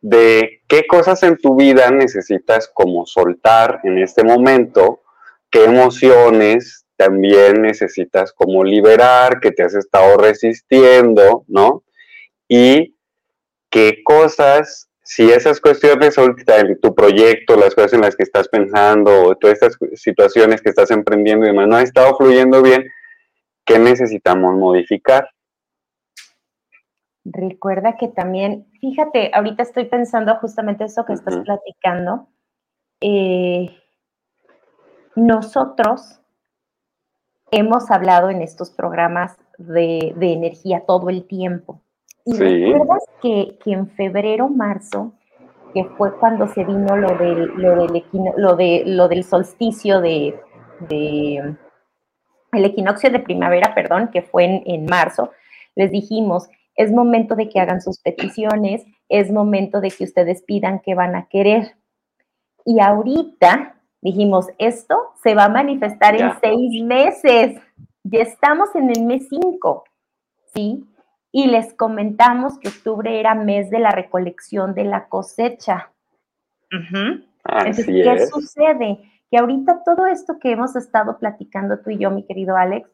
de 0.00 0.62
qué 0.68 0.86
cosas 0.86 1.22
en 1.22 1.38
tu 1.38 1.56
vida 1.56 1.90
necesitas 1.90 2.70
como 2.72 3.06
soltar 3.06 3.80
en 3.84 3.98
este 3.98 4.22
momento, 4.22 5.02
qué 5.50 5.64
emociones 5.64 6.84
también 6.96 7.62
necesitas 7.62 8.32
como 8.32 8.62
liberar, 8.62 9.40
que 9.40 9.50
te 9.50 9.62
has 9.62 9.74
estado 9.74 10.16
resistiendo, 10.18 11.44
¿no? 11.48 11.84
Y 12.48 12.96
qué 13.70 14.02
cosas 14.04 14.88
si 15.14 15.30
esas 15.30 15.60
cuestiones 15.60 16.18
ahorita 16.18 16.64
tu 16.82 16.92
proyecto, 16.92 17.54
las 17.54 17.72
cosas 17.72 17.92
en 17.92 18.00
las 18.00 18.16
que 18.16 18.24
estás 18.24 18.48
pensando, 18.48 19.36
todas 19.36 19.62
estas 19.62 19.78
situaciones 19.94 20.60
que 20.60 20.70
estás 20.70 20.90
emprendiendo 20.90 21.46
y 21.46 21.50
demás, 21.50 21.68
no 21.68 21.76
ha 21.76 21.82
estado 21.82 22.16
fluyendo 22.16 22.60
bien, 22.62 22.84
¿qué 23.64 23.78
necesitamos 23.78 24.56
modificar? 24.56 25.30
Recuerda 27.24 27.96
que 27.96 28.08
también, 28.08 28.66
fíjate, 28.80 29.30
ahorita 29.32 29.62
estoy 29.62 29.84
pensando 29.84 30.34
justamente 30.38 30.82
eso 30.82 31.04
que 31.04 31.12
estás 31.12 31.36
platicando. 31.44 32.26
Eh, 33.00 33.68
nosotros 35.14 36.20
hemos 37.52 37.88
hablado 37.92 38.30
en 38.30 38.42
estos 38.42 38.72
programas 38.72 39.36
de, 39.58 40.12
de 40.16 40.32
energía 40.32 40.82
todo 40.84 41.08
el 41.08 41.24
tiempo. 41.28 41.83
¿Y 42.26 42.36
recuerdas 42.36 43.04
que, 43.20 43.58
en 43.66 43.88
febrero, 43.90 44.48
marzo, 44.48 45.12
que 45.74 45.84
fue 45.84 46.16
cuando 46.18 46.48
se 46.48 46.64
vino 46.64 46.96
lo 46.96 47.16
del, 47.16 47.46
lo 47.56 47.86
del, 47.86 48.02
lo 48.36 48.56
de, 48.56 48.82
lo 48.86 49.08
del 49.08 49.24
solsticio 49.24 50.00
de, 50.00 50.34
el 52.52 52.64
equinoccio 52.64 53.10
de 53.10 53.18
primavera, 53.18 53.74
perdón, 53.74 54.08
que 54.12 54.22
fue 54.22 54.44
en, 54.44 54.62
en, 54.66 54.86
marzo, 54.86 55.32
les 55.74 55.90
dijimos, 55.90 56.48
es 56.76 56.90
momento 56.90 57.34
de 57.34 57.48
que 57.48 57.60
hagan 57.60 57.82
sus 57.82 58.00
peticiones, 58.00 58.84
es 59.08 59.30
momento 59.30 59.80
de 59.80 59.90
que 59.90 60.04
ustedes 60.04 60.42
pidan 60.42 60.80
qué 60.80 60.94
van 60.94 61.16
a 61.16 61.26
querer. 61.26 61.76
Y 62.64 62.80
ahorita 62.80 63.76
dijimos, 64.00 64.46
esto 64.58 64.96
se 65.22 65.34
va 65.34 65.44
a 65.44 65.48
manifestar 65.48 66.14
en 66.18 66.30
seis 66.40 66.82
meses. 66.82 67.60
Ya 68.02 68.20
estamos 68.20 68.74
en 68.74 68.90
el 68.90 69.04
mes 69.04 69.28
cinco, 69.28 69.84
¿sí? 70.54 70.86
Y 71.36 71.48
les 71.48 71.74
comentamos 71.74 72.60
que 72.60 72.68
octubre 72.68 73.18
era 73.18 73.34
mes 73.34 73.68
de 73.68 73.80
la 73.80 73.90
recolección 73.90 74.72
de 74.72 74.84
la 74.84 75.08
cosecha. 75.08 75.90
Entonces, 76.70 77.86
¿qué 77.86 78.26
sucede? 78.28 79.00
Que 79.28 79.38
ahorita 79.38 79.82
todo 79.84 80.06
esto 80.06 80.38
que 80.38 80.52
hemos 80.52 80.76
estado 80.76 81.18
platicando 81.18 81.80
tú 81.80 81.90
y 81.90 81.98
yo, 81.98 82.12
mi 82.12 82.24
querido 82.24 82.56
Alex, 82.56 82.88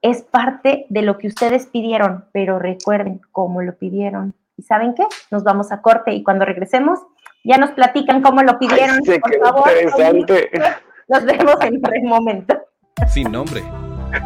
es 0.00 0.22
parte 0.22 0.86
de 0.88 1.02
lo 1.02 1.18
que 1.18 1.26
ustedes 1.26 1.66
pidieron, 1.66 2.24
pero 2.32 2.58
recuerden 2.58 3.20
cómo 3.30 3.60
lo 3.60 3.76
pidieron. 3.76 4.34
¿Y 4.56 4.62
saben 4.62 4.94
qué? 4.94 5.04
Nos 5.30 5.44
vamos 5.44 5.70
a 5.70 5.82
corte 5.82 6.14
y 6.14 6.22
cuando 6.24 6.46
regresemos 6.46 7.00
ya 7.44 7.58
nos 7.58 7.72
platican 7.72 8.22
cómo 8.22 8.42
lo 8.42 8.58
pidieron. 8.58 9.00
por 9.20 9.38
favor. 9.38 9.68
Interesante. 9.68 10.50
Nos 11.08 11.24
vemos 11.24 11.54
en 11.60 11.80
un 12.02 12.08
momento. 12.08 12.58
Sin 13.06 13.30
nombre, 13.30 13.62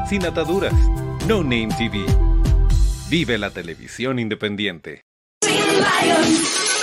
sin 0.07 0.25
ataduras, 0.25 0.73
No 1.27 1.43
Name 1.43 1.69
TV 1.77 2.30
Vive 3.11 3.39
la 3.39 3.51
televisión 3.51 4.21
independiente. 4.21 5.03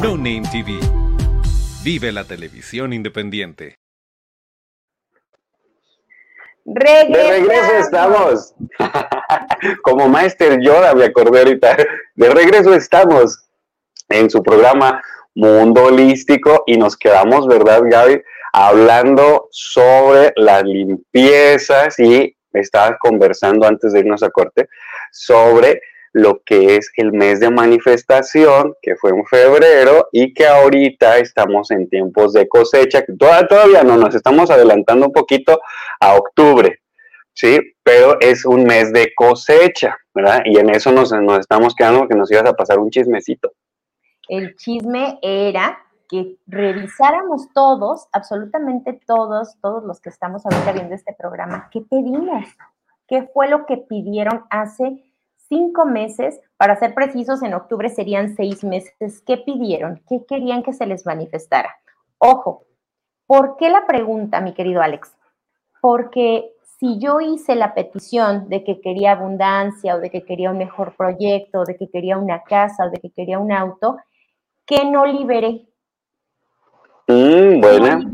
No 0.00 0.16
Name 0.16 0.42
TV. 0.50 0.78
Vive 1.84 2.12
la 2.12 2.24
televisión 2.24 2.92
independiente. 2.92 3.76
De 6.64 6.80
regreso 6.80 7.72
estamos. 7.78 8.54
Como 9.82 10.08
Master 10.08 10.60
Yoda 10.60 10.94
me 10.94 11.04
acordé 11.04 11.40
ahorita. 11.40 11.76
De 12.14 12.30
regreso 12.30 12.74
estamos 12.74 13.48
en 14.08 14.30
su 14.30 14.42
programa 14.42 15.02
Mundo 15.34 15.84
Holístico 15.84 16.64
y 16.66 16.76
nos 16.76 16.96
quedamos, 16.96 17.46
¿verdad, 17.46 17.82
Gaby? 17.84 18.22
Hablando 18.52 19.48
sobre 19.50 20.32
las 20.36 20.62
limpiezas 20.64 21.98
y 21.98 22.36
estaba 22.52 22.96
conversando 22.98 23.66
antes 23.66 23.92
de 23.92 24.00
irnos 24.00 24.22
a 24.22 24.30
corte 24.30 24.68
sobre 25.10 25.80
lo 26.12 26.42
que 26.44 26.76
es 26.76 26.92
el 26.96 27.12
mes 27.12 27.40
de 27.40 27.50
manifestación, 27.50 28.74
que 28.82 28.96
fue 28.96 29.10
en 29.10 29.24
febrero, 29.24 30.08
y 30.12 30.34
que 30.34 30.46
ahorita 30.46 31.18
estamos 31.18 31.70
en 31.70 31.88
tiempos 31.88 32.32
de 32.32 32.48
cosecha, 32.48 33.02
que 33.02 33.14
todavía 33.14 33.82
no 33.82 33.96
nos 33.96 34.14
estamos 34.14 34.50
adelantando 34.50 35.06
un 35.06 35.12
poquito 35.12 35.60
a 36.00 36.14
octubre, 36.14 36.80
¿sí? 37.32 37.58
Pero 37.82 38.18
es 38.20 38.44
un 38.44 38.64
mes 38.64 38.92
de 38.92 39.12
cosecha, 39.14 39.96
¿verdad? 40.14 40.42
Y 40.44 40.58
en 40.58 40.70
eso 40.70 40.92
nos, 40.92 41.12
nos 41.12 41.40
estamos 41.40 41.74
quedando 41.74 42.06
que 42.06 42.14
nos 42.14 42.30
ibas 42.30 42.46
a 42.46 42.54
pasar 42.54 42.78
un 42.78 42.90
chismecito. 42.90 43.52
El 44.28 44.54
chisme 44.56 45.18
era 45.22 45.78
que 46.08 46.36
revisáramos 46.46 47.48
todos, 47.54 48.06
absolutamente 48.12 49.00
todos, 49.06 49.56
todos 49.62 49.82
los 49.84 50.00
que 50.02 50.10
estamos 50.10 50.44
ahorita 50.44 50.72
viendo 50.72 50.94
este 50.94 51.14
programa, 51.18 51.70
¿qué 51.72 51.80
pedimos? 51.80 52.44
¿Qué 53.08 53.28
fue 53.32 53.48
lo 53.48 53.64
que 53.64 53.78
pidieron 53.78 54.44
hace 54.50 55.02
cinco 55.52 55.84
meses, 55.84 56.40
para 56.56 56.76
ser 56.76 56.94
precisos, 56.94 57.42
en 57.42 57.52
octubre 57.52 57.90
serían 57.90 58.34
seis 58.36 58.64
meses. 58.64 59.20
¿Qué 59.26 59.36
pidieron? 59.36 60.02
¿Qué 60.08 60.24
querían 60.26 60.62
que 60.62 60.72
se 60.72 60.86
les 60.86 61.04
manifestara? 61.04 61.76
Ojo, 62.16 62.64
¿por 63.26 63.58
qué 63.58 63.68
la 63.68 63.86
pregunta, 63.86 64.40
mi 64.40 64.54
querido 64.54 64.80
Alex? 64.80 65.14
Porque 65.82 66.54
si 66.78 66.98
yo 66.98 67.20
hice 67.20 67.54
la 67.54 67.74
petición 67.74 68.48
de 68.48 68.64
que 68.64 68.80
quería 68.80 69.12
abundancia 69.12 69.94
o 69.94 70.00
de 70.00 70.08
que 70.08 70.24
quería 70.24 70.50
un 70.50 70.56
mejor 70.56 70.96
proyecto, 70.96 71.60
o 71.60 71.64
de 71.66 71.76
que 71.76 71.90
quería 71.90 72.16
una 72.16 72.42
casa 72.44 72.86
o 72.86 72.90
de 72.90 72.98
que 72.98 73.10
quería 73.10 73.38
un 73.38 73.52
auto, 73.52 73.98
¿qué 74.64 74.86
no 74.86 75.04
liberé? 75.04 75.66
Mm, 77.08 77.60
bueno. 77.60 78.10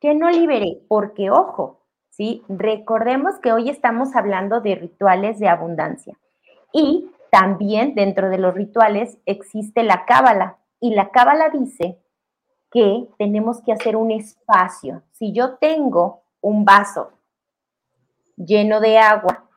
¿Qué 0.00 0.14
no 0.16 0.28
liberé? 0.30 0.80
Porque, 0.88 1.30
ojo, 1.30 1.84
¿sí? 2.10 2.42
Recordemos 2.48 3.38
que 3.38 3.52
hoy 3.52 3.70
estamos 3.70 4.16
hablando 4.16 4.60
de 4.60 4.74
rituales 4.74 5.38
de 5.38 5.46
abundancia. 5.46 6.18
Y 6.72 7.10
también 7.30 7.94
dentro 7.94 8.28
de 8.28 8.38
los 8.38 8.54
rituales 8.54 9.18
existe 9.26 9.82
la 9.82 10.04
cábala. 10.04 10.58
Y 10.80 10.94
la 10.94 11.10
cábala 11.10 11.50
dice 11.50 11.98
que 12.70 13.08
tenemos 13.18 13.62
que 13.62 13.72
hacer 13.72 13.96
un 13.96 14.10
espacio. 14.10 15.02
Si 15.12 15.32
yo 15.32 15.56
tengo 15.56 16.22
un 16.40 16.64
vaso 16.64 17.12
lleno 18.36 18.80
de 18.80 18.98
agua, 18.98 19.48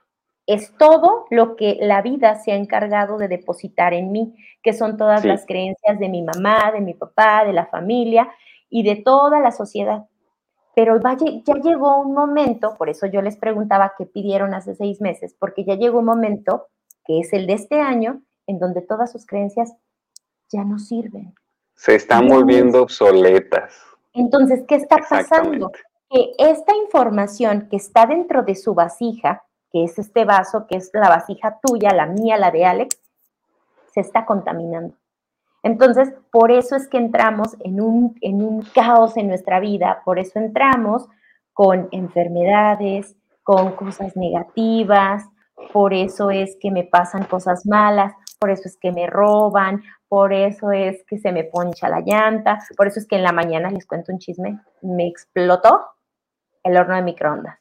es 0.47 0.75
todo 0.78 1.25
lo 1.32 1.56
que 1.56 1.78
la 1.82 2.01
vida 2.01 2.36
se 2.36 2.51
ha 2.51 2.56
encargado 2.56 3.17
de 3.17 3.28
depositar 3.28 3.93
en 3.93 4.12
mí, 4.12 4.36
que 4.62 4.73
son 4.73 4.97
todas 4.97 5.25
las 5.25 5.45
creencias 5.45 5.97
de 5.97 6.10
mi 6.10 6.21
mamá, 6.21 6.71
de 6.71 6.82
mi 6.82 6.93
papá, 6.93 7.43
de 7.45 7.54
la 7.54 7.65
familia 7.65 8.30
y 8.69 8.84
de 8.84 8.97
toda 8.97 9.39
la 9.39 9.51
sociedad. 9.51 10.06
Pero 10.75 10.99
ya 11.01 11.56
llegó 11.63 11.99
un 11.99 12.13
momento, 12.13 12.75
por 12.78 12.89
eso 12.89 13.08
yo 13.08 13.21
les 13.21 13.38
preguntaba 13.38 13.93
qué 13.97 14.06
pidieron 14.06 14.54
hace 14.54 14.75
seis 14.75 15.01
meses, 15.01 15.36
porque 15.39 15.63
ya 15.63 15.75
llegó 15.75 15.99
un 15.99 16.06
momento 16.06 16.67
que 17.06 17.20
es 17.20 17.34
el 17.34 17.48
de 17.48 17.54
este 17.54 17.80
año, 17.82 18.22
en 18.48 18.60
donde 18.60 18.82
todas 18.82 19.12
sus 19.12 19.26
creencias 19.26 19.74
ya 20.52 20.63
no 20.63 20.80
sirven. 20.80 21.34
Se 21.76 21.96
están 21.96 22.28
volviendo 22.28 22.84
obsoletas. 22.84 23.74
Entonces, 24.13 24.63
¿qué 24.68 24.76
está 24.76 24.98
pasando? 25.10 25.72
Que 26.10 26.32
esta 26.38 26.76
información 26.76 27.68
que 27.70 27.78
está 27.78 28.06
dentro 28.06 28.44
de 28.44 28.56
su 28.56 28.74
vasija, 28.74 29.44
que 29.72 29.84
es 29.84 30.00
este 30.00 30.24
vaso, 30.24 30.68
que 30.68 30.78
es 30.78 30.89
la 30.94 31.10
vasija 31.10 31.60
tuya, 31.62 31.94
la 31.94 32.06
mía, 32.06 32.38
la 32.38 32.52
de 32.52 32.65
Alex, 32.65 32.98
se 33.94 34.00
está 34.00 34.26
contaminando. 34.26 34.96
Entonces, 35.63 36.13
por 36.32 36.52
eso 36.52 36.76
es 36.76 36.88
que 36.88 36.98
entramos 36.98 37.58
en 37.62 37.82
un, 37.82 38.15
en 38.22 38.44
un 38.44 38.62
caos 38.62 39.18
en 39.18 39.28
nuestra 39.28 39.60
vida, 39.60 40.02
por 40.06 40.20
eso 40.20 40.39
entramos 40.39 41.08
con 41.54 41.89
enfermedades, 41.91 43.15
con 43.44 43.72
cosas 43.72 44.15
negativas, 44.15 45.24
por 45.74 45.94
eso 45.94 46.32
es 46.32 46.58
que 46.60 46.72
me 46.72 46.84
pasan 46.84 47.26
cosas 47.26 47.65
malas, 47.65 48.13
por 48.39 48.50
eso 48.50 48.63
es 48.65 48.78
que 48.78 48.91
me 48.91 49.08
roban, 49.08 49.84
por 50.08 50.34
eso 50.34 50.72
es 50.72 51.04
que 51.08 51.18
se 51.18 51.32
me 51.32 51.46
poncha 51.46 51.89
la 51.89 52.02
llanta, 52.02 52.60
por 52.78 52.88
eso 52.88 53.00
es 53.00 53.08
que 53.08 53.15
en 53.15 53.24
la 53.24 53.32
mañana 53.32 53.70
les 53.70 53.86
cuento 53.86 54.12
un 54.12 54.20
chisme, 54.20 54.60
me 54.82 55.08
explotó 55.08 55.86
el 56.63 56.78
horno 56.78 56.96
de 56.96 57.02
microondas. 57.02 57.60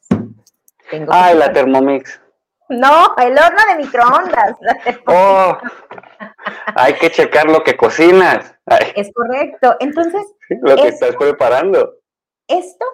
Ay, 1.09 1.37
la 1.37 1.52
Thermomix. 1.52 2.20
No, 2.68 3.14
el 3.18 3.33
horno 3.33 3.61
de 3.68 3.85
microondas. 3.85 4.57
Oh, 5.07 5.59
hay 6.74 6.94
que 6.94 7.11
checar 7.11 7.46
lo 7.46 7.62
que 7.62 7.76
cocinas. 7.76 8.54
Es 8.96 9.12
correcto. 9.12 9.76
Entonces, 9.80 10.22
lo 10.62 10.76
que 10.76 10.88
estás 10.88 11.14
preparando. 11.16 11.96
Esto 12.48 12.87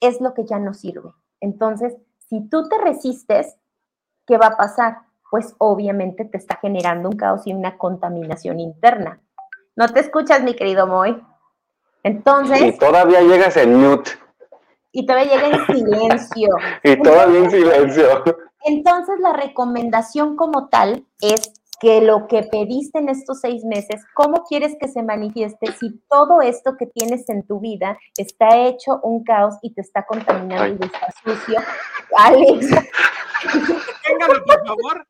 es 0.00 0.20
lo 0.20 0.34
que 0.34 0.44
ya 0.44 0.58
no 0.58 0.74
sirve. 0.74 1.10
Entonces, 1.40 1.96
si 2.28 2.48
tú 2.48 2.68
te 2.68 2.78
resistes, 2.78 3.56
¿qué 4.28 4.36
va 4.36 4.48
a 4.48 4.56
pasar? 4.56 4.98
Pues 5.30 5.54
obviamente 5.58 6.24
te 6.26 6.36
está 6.36 6.58
generando 6.60 7.08
un 7.08 7.16
caos 7.16 7.46
y 7.46 7.52
una 7.52 7.76
contaminación 7.76 8.60
interna. 8.60 9.20
¿No 9.74 9.88
te 9.88 10.00
escuchas, 10.00 10.42
mi 10.42 10.54
querido 10.54 10.86
Moy? 10.86 11.20
Entonces. 12.02 12.60
Y 12.60 12.78
todavía 12.78 13.22
llegas 13.22 13.56
en 13.56 13.74
mute. 13.74 14.12
Y 14.92 15.06
todavía 15.06 15.34
llega 15.34 15.48
en 15.48 15.66
silencio. 15.66 16.48
y 16.82 16.96
todavía 17.02 17.40
en 17.40 17.50
silencio. 17.50 18.24
Entonces, 18.64 19.20
la 19.20 19.32
recomendación 19.32 20.36
como 20.36 20.68
tal 20.68 21.04
es 21.20 21.52
que 21.80 22.00
lo 22.00 22.26
que 22.26 22.42
pediste 22.42 22.98
en 22.98 23.08
estos 23.08 23.40
seis 23.40 23.64
meses, 23.64 24.04
¿cómo 24.14 24.44
quieres 24.48 24.76
que 24.80 24.88
se 24.88 25.02
manifieste 25.02 25.72
si 25.78 26.00
todo 26.08 26.40
esto 26.40 26.76
que 26.76 26.86
tienes 26.86 27.28
en 27.28 27.46
tu 27.46 27.60
vida 27.60 27.96
está 28.16 28.56
hecho 28.56 29.00
un 29.02 29.22
caos 29.22 29.54
y 29.62 29.72
te 29.72 29.80
está 29.80 30.04
contaminando 30.04 30.84
y 30.84 30.86
está 30.86 31.08
sucio? 31.24 31.60
Alex. 32.16 32.66
Téngalo, 34.08 34.44
por 34.44 34.66
favor. 34.66 35.06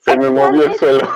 Se 0.00 0.16
me 0.16 0.30
movió 0.30 0.64
el 0.64 0.74
suelo. 0.74 1.08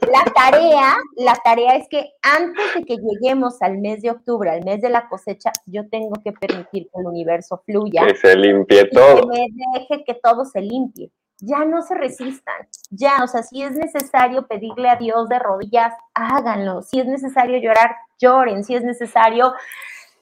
La 0.00 0.24
tarea, 0.34 0.96
la 1.16 1.34
tarea 1.36 1.76
es 1.76 1.88
que 1.88 2.12
antes 2.22 2.74
de 2.74 2.84
que 2.84 2.96
lleguemos 2.96 3.62
al 3.62 3.78
mes 3.78 4.02
de 4.02 4.10
octubre, 4.10 4.50
al 4.50 4.64
mes 4.64 4.82
de 4.82 4.90
la 4.90 5.08
cosecha, 5.08 5.50
yo 5.66 5.88
tengo 5.88 6.14
que 6.22 6.32
permitir 6.32 6.88
que 6.92 7.00
el 7.00 7.06
universo 7.06 7.62
fluya. 7.64 8.06
Que 8.06 8.14
se 8.14 8.36
limpie 8.36 8.90
todo. 8.90 9.22
Que 9.22 9.26
me 9.28 9.46
deje 9.78 10.04
que 10.04 10.14
todo 10.14 10.44
se 10.44 10.60
limpie. 10.60 11.10
Ya 11.38 11.64
no 11.64 11.82
se 11.82 11.94
resistan, 11.94 12.68
ya, 12.90 13.22
o 13.22 13.26
sea, 13.26 13.42
si 13.42 13.60
es 13.62 13.72
necesario 13.72 14.46
pedirle 14.46 14.88
a 14.88 14.96
Dios 14.96 15.28
de 15.28 15.40
rodillas, 15.40 15.92
háganlo. 16.14 16.80
Si 16.82 17.00
es 17.00 17.06
necesario 17.06 17.58
llorar, 17.58 17.96
lloren. 18.20 18.62
Si 18.62 18.74
es 18.74 18.84
necesario 18.84 19.52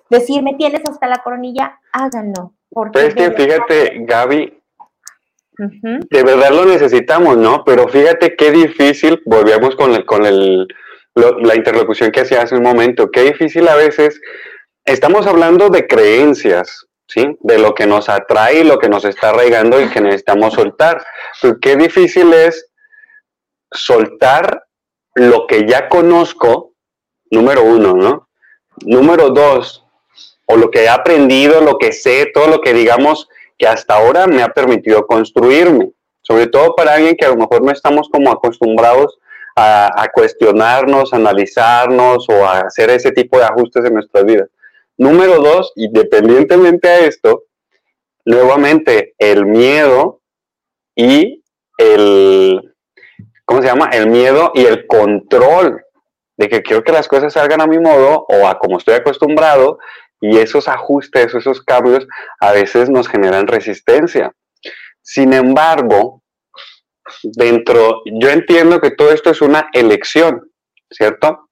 decirme 0.08 0.54
tienes 0.54 0.82
hasta 0.88 1.06
la 1.08 1.18
coronilla, 1.18 1.78
háganlo. 1.92 2.54
Porque 2.70 2.92
Pero 2.94 3.08
es 3.08 3.14
que 3.14 3.30
fíjate, 3.30 4.04
Gaby, 4.06 4.61
De 6.10 6.22
verdad 6.22 6.50
lo 6.50 6.64
necesitamos, 6.64 7.36
¿no? 7.36 7.64
Pero 7.64 7.86
fíjate 7.88 8.34
qué 8.36 8.50
difícil, 8.50 9.22
volvíamos 9.26 9.76
con, 9.76 9.94
el, 9.94 10.04
con 10.04 10.26
el, 10.26 10.66
la 11.14 11.54
interlocución 11.54 12.10
que 12.10 12.22
hacía 12.22 12.42
hace 12.42 12.56
un 12.56 12.62
momento, 12.62 13.10
qué 13.10 13.22
difícil 13.22 13.68
a 13.68 13.76
veces, 13.76 14.20
estamos 14.84 15.26
hablando 15.26 15.68
de 15.68 15.86
creencias, 15.86 16.86
¿sí? 17.06 17.36
De 17.40 17.58
lo 17.58 17.74
que 17.74 17.86
nos 17.86 18.08
atrae 18.08 18.64
lo 18.64 18.78
que 18.78 18.88
nos 18.88 19.04
está 19.04 19.30
arraigando 19.30 19.80
y 19.80 19.88
que 19.88 20.00
necesitamos 20.00 20.54
soltar. 20.54 21.04
Pero 21.40 21.58
qué 21.60 21.76
difícil 21.76 22.32
es 22.32 22.70
soltar 23.70 24.64
lo 25.14 25.46
que 25.46 25.66
ya 25.66 25.88
conozco, 25.88 26.74
número 27.30 27.62
uno, 27.62 27.94
¿no? 27.94 28.28
Número 28.84 29.28
dos, 29.30 29.84
o 30.46 30.56
lo 30.56 30.70
que 30.70 30.84
he 30.84 30.88
aprendido, 30.88 31.60
lo 31.60 31.78
que 31.78 31.92
sé, 31.92 32.30
todo 32.32 32.48
lo 32.48 32.60
que 32.60 32.72
digamos 32.72 33.28
que 33.62 33.68
hasta 33.68 33.94
ahora 33.94 34.26
me 34.26 34.42
ha 34.42 34.48
permitido 34.48 35.06
construirme. 35.06 35.92
Sobre 36.20 36.48
todo 36.48 36.74
para 36.74 36.94
alguien 36.94 37.14
que 37.14 37.24
a 37.24 37.28
lo 37.28 37.36
mejor 37.36 37.62
no 37.62 37.70
estamos 37.70 38.08
como 38.08 38.32
acostumbrados 38.32 39.20
a, 39.54 40.08
cuestionarnos, 40.12 41.12
a 41.12 41.16
analizarnos 41.16 42.28
o 42.28 42.44
a 42.44 42.62
hacer 42.62 42.90
ese 42.90 43.12
tipo 43.12 43.38
de 43.38 43.44
ajustes 43.44 43.84
en 43.84 43.94
nuestras 43.94 44.24
vidas. 44.24 44.48
Número 44.96 45.38
dos, 45.38 45.72
independientemente 45.76 46.88
a 46.88 46.98
esto, 47.06 47.44
nuevamente 48.24 49.14
el 49.16 49.46
miedo 49.46 50.20
y 50.96 51.44
el, 51.78 52.74
¿cómo 53.44 53.62
se 53.62 53.68
llama? 53.68 53.90
El 53.92 54.08
miedo 54.08 54.50
y 54.54 54.64
el 54.64 54.88
control 54.88 55.84
de 56.36 56.48
que 56.48 56.62
quiero 56.62 56.82
que 56.82 56.90
las 56.90 57.06
cosas 57.06 57.32
salgan 57.32 57.60
a 57.60 57.68
mi 57.68 57.78
modo 57.78 58.26
o 58.28 58.48
a 58.48 58.58
como 58.58 58.78
estoy 58.78 58.94
acostumbrado 58.94 59.78
y 60.22 60.38
esos 60.38 60.68
ajustes, 60.68 61.34
esos 61.34 61.62
cambios 61.62 62.06
a 62.40 62.52
veces 62.52 62.88
nos 62.88 63.08
generan 63.08 63.48
resistencia. 63.48 64.32
Sin 65.02 65.32
embargo, 65.32 66.22
dentro, 67.24 68.02
yo 68.06 68.30
entiendo 68.30 68.80
que 68.80 68.92
todo 68.92 69.10
esto 69.10 69.30
es 69.30 69.42
una 69.42 69.68
elección, 69.72 70.48
¿cierto? 70.88 71.48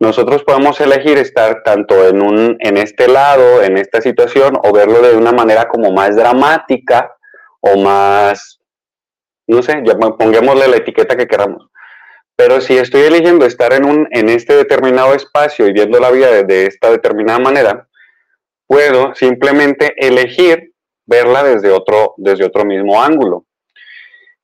Nosotros 0.00 0.42
podemos 0.44 0.80
elegir 0.80 1.18
estar 1.18 1.62
tanto 1.62 2.08
en, 2.08 2.22
un, 2.22 2.56
en 2.60 2.78
este 2.78 3.08
lado, 3.08 3.62
en 3.62 3.76
esta 3.76 4.00
situación, 4.00 4.58
o 4.62 4.72
verlo 4.72 5.02
de 5.02 5.14
una 5.14 5.32
manera 5.32 5.68
como 5.68 5.92
más 5.92 6.16
dramática 6.16 7.12
o 7.60 7.76
más, 7.76 8.58
no 9.46 9.60
sé, 9.62 9.82
ya 9.84 9.98
pongámosle 9.98 10.66
la 10.66 10.76
etiqueta 10.76 11.14
que 11.14 11.26
queramos. 11.26 11.68
Pero 12.36 12.62
si 12.62 12.78
estoy 12.78 13.02
eligiendo 13.02 13.44
estar 13.44 13.74
en, 13.74 13.84
un, 13.84 14.08
en 14.12 14.30
este 14.30 14.54
determinado 14.54 15.12
espacio 15.12 15.66
y 15.66 15.72
viendo 15.74 16.00
la 16.00 16.10
vida 16.10 16.30
de, 16.30 16.44
de 16.44 16.66
esta 16.66 16.90
determinada 16.90 17.40
manera, 17.40 17.87
puedo 18.68 19.14
simplemente 19.14 19.94
elegir 19.96 20.72
verla 21.06 21.42
desde 21.42 21.72
otro, 21.72 22.14
desde 22.18 22.44
otro 22.44 22.64
mismo 22.64 23.02
ángulo. 23.02 23.46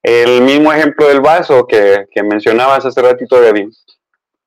El 0.02 0.42
mismo 0.42 0.72
ejemplo 0.72 1.06
del 1.06 1.20
vaso 1.20 1.66
que, 1.66 2.06
que 2.10 2.22
mencionabas 2.22 2.84
hace 2.84 3.00
ratito, 3.00 3.40
Debbie, 3.40 3.68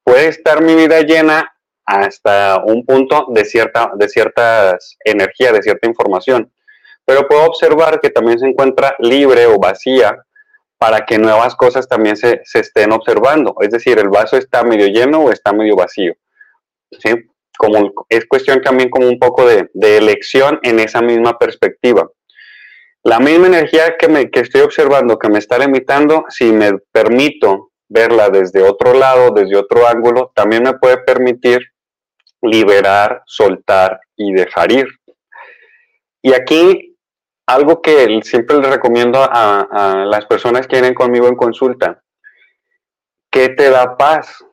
puede 0.04 0.28
estar 0.28 0.62
mi 0.62 0.76
vida 0.76 1.00
llena 1.02 1.54
hasta 1.86 2.62
un 2.66 2.86
punto 2.86 3.28
de 3.30 3.46
cierta, 3.46 3.92
de 3.96 4.10
ciertas 4.10 4.98
energía, 5.06 5.52
de 5.54 5.62
cierta 5.62 5.88
información, 5.88 6.52
pero 7.06 7.28
puedo 7.28 7.46
observar 7.46 8.00
que 8.02 8.10
también 8.10 8.40
se 8.40 8.48
encuentra 8.48 8.96
libre 9.00 9.46
o 9.46 9.58
vacía 9.58 10.18
para 10.78 11.06
que 11.06 11.18
nuevas 11.18 11.56
cosas 11.56 11.88
también 11.88 12.18
se, 12.18 12.42
se 12.44 12.60
estén 12.60 12.92
observando. 12.92 13.56
Es 13.62 13.70
decir, 13.70 13.98
el 14.00 14.10
vaso 14.10 14.38
está 14.38 14.64
medio 14.64 14.88
lleno 14.88 15.22
o 15.22 15.32
está 15.32 15.54
medio 15.54 15.76
vacío. 15.76 16.14
¿sí? 17.00 17.10
Como, 17.58 17.94
es 18.10 18.26
cuestión 18.28 18.62
también 18.62 18.90
como 18.90 19.08
un 19.08 19.20
poco 19.20 19.46
de, 19.46 19.70
elección 19.74 20.60
en 20.64 20.80
esa 20.80 21.02
misma 21.02 21.38
perspectiva. 21.38 22.10
La 23.04 23.20
misma 23.20 23.48
energía 23.48 23.96
que, 23.98 24.08
me, 24.08 24.30
que 24.30 24.42
estoy 24.42 24.62
observando, 24.62 25.18
que 25.18 25.30
me 25.30 25.40
está 25.40 25.58
limitando, 25.58 26.26
si 26.30 26.52
me 26.52 26.78
permito 26.92 27.72
verla 27.90 28.30
desde 28.30 28.62
otro 28.62 28.94
lado, 28.94 29.32
desde 29.32 29.56
otro 29.56 29.88
ángulo, 29.88 30.32
también 30.36 30.64
me 30.64 30.74
puede 30.74 30.98
permitir 30.98 31.60
liberar, 32.42 33.24
soltar 33.26 34.00
y 34.16 34.34
dejar 34.34 34.72
ir. 34.72 34.88
Y 36.22 36.34
aquí 36.34 36.98
algo 37.48 37.82
que 37.82 38.20
siempre 38.24 38.58
les 38.58 38.70
recomiendo 38.70 39.20
a, 39.20 39.62
a, 39.62 40.06
las 40.06 40.26
personas 40.26 40.68
que 40.68 40.76
vienen 40.76 40.94
conmigo 40.94 41.28
en 41.28 41.36
consulta, 41.36 42.04
¿qué 43.32 43.50
te 43.50 43.70
da 43.70 43.96
paz? 43.96 44.44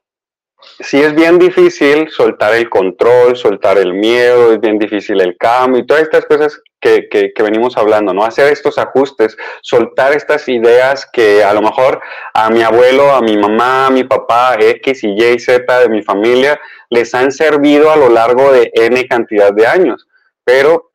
Si 0.81 1.00
es 1.00 1.14
bien 1.14 1.38
difícil 1.38 2.09
soltar 2.11 2.55
el 2.55 2.68
control, 2.68 3.37
soltar 3.37 3.79
el 3.79 3.94
miedo, 3.94 4.53
es 4.53 4.61
bien 4.61 4.79
difícil 4.79 5.20
el 5.20 5.37
cambio 5.37 5.81
y 5.81 5.87
todas 5.87 6.03
estas 6.03 6.27
cosas 6.27 6.61
que, 6.81 7.09
que, 7.09 7.33
que, 7.33 7.42
venimos 7.42 7.77
hablando, 7.77 8.12
¿no? 8.12 8.24
Hacer 8.24 8.53
estos 8.53 8.77
ajustes, 8.77 9.37
soltar 9.62 10.14
estas 10.14 10.48
ideas 10.48 11.09
que 11.11 11.42
a 11.44 11.55
lo 11.55 11.62
mejor 11.62 12.00
a 12.35 12.50
mi 12.50 12.62
abuelo, 12.62 13.12
a 13.12 13.22
mi 13.22 13.37
mamá, 13.37 13.87
a 13.87 13.90
mi 13.90 14.05
papá, 14.05 14.57
X 14.59 15.05
y 15.05 15.14
Y, 15.14 15.38
Z 15.38 15.81
de 15.81 15.88
mi 15.88 16.03
familia, 16.03 16.61
les 16.90 17.14
han 17.14 17.31
servido 17.31 17.90
a 17.90 17.96
lo 17.96 18.09
largo 18.09 18.53
de 18.53 18.70
N 18.74 19.07
cantidad 19.07 19.53
de 19.53 19.66
años, 19.66 20.07
pero 20.44 20.90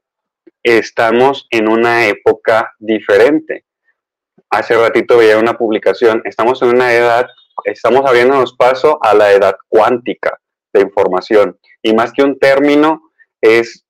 estamos 0.61 1.47
en 1.49 1.67
una 1.67 2.07
época 2.07 2.73
diferente. 2.79 3.65
Hace 4.49 4.75
ratito 4.75 5.17
veía 5.17 5.37
una 5.37 5.57
publicación, 5.57 6.21
estamos 6.25 6.61
en 6.61 6.69
una 6.69 6.93
edad, 6.93 7.27
estamos 7.63 8.05
abriéndonos 8.05 8.55
paso 8.55 8.99
a 9.01 9.13
la 9.13 9.31
edad 9.31 9.55
cuántica 9.67 10.39
de 10.73 10.81
información. 10.81 11.57
Y 11.81 11.93
más 11.93 12.11
que 12.13 12.23
un 12.23 12.37
término, 12.39 13.01
es, 13.41 13.85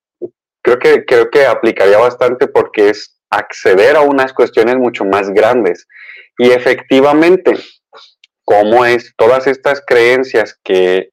creo 0.62 0.80
que, 0.80 1.06
creo 1.06 1.30
que 1.30 1.46
aplicaría 1.46 1.98
bastante 1.98 2.48
porque 2.48 2.90
es 2.90 3.20
acceder 3.30 3.96
a 3.96 4.02
unas 4.02 4.34
cuestiones 4.34 4.78
mucho 4.78 5.06
más 5.06 5.30
grandes. 5.30 5.88
Y 6.38 6.52
efectivamente, 6.52 7.54
cómo 8.44 8.86
es 8.86 9.14
todas 9.16 9.48
estas 9.48 9.84
creencias 9.86 10.60
que 10.64 11.12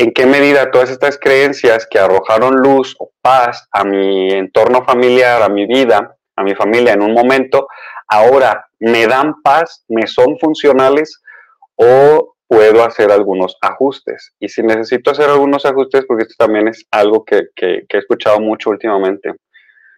en 0.00 0.12
qué 0.12 0.26
medida 0.26 0.70
todas 0.70 0.90
estas 0.90 1.18
creencias 1.18 1.88
que 1.90 1.98
arrojaron 1.98 2.54
luz 2.54 2.94
o 3.00 3.10
paz 3.20 3.66
a 3.72 3.82
mi 3.82 4.30
entorno 4.30 4.84
familiar, 4.84 5.42
a 5.42 5.48
mi 5.48 5.66
vida, 5.66 6.16
a 6.36 6.44
mi 6.44 6.54
familia 6.54 6.92
en 6.92 7.02
un 7.02 7.12
momento, 7.12 7.66
ahora 8.06 8.64
me 8.78 9.08
dan 9.08 9.42
paz, 9.42 9.84
me 9.88 10.06
son 10.06 10.38
funcionales 10.38 11.20
o 11.78 12.34
puedo 12.46 12.84
hacer 12.84 13.10
algunos 13.12 13.56
ajustes. 13.60 14.32
Y 14.40 14.48
si 14.48 14.62
necesito 14.62 15.10
hacer 15.10 15.30
algunos 15.30 15.64
ajustes, 15.64 16.04
porque 16.06 16.24
esto 16.24 16.34
también 16.38 16.68
es 16.68 16.84
algo 16.90 17.24
que, 17.24 17.48
he 17.56 17.98
escuchado 17.98 18.40
mucho 18.40 18.70
últimamente, 18.70 19.32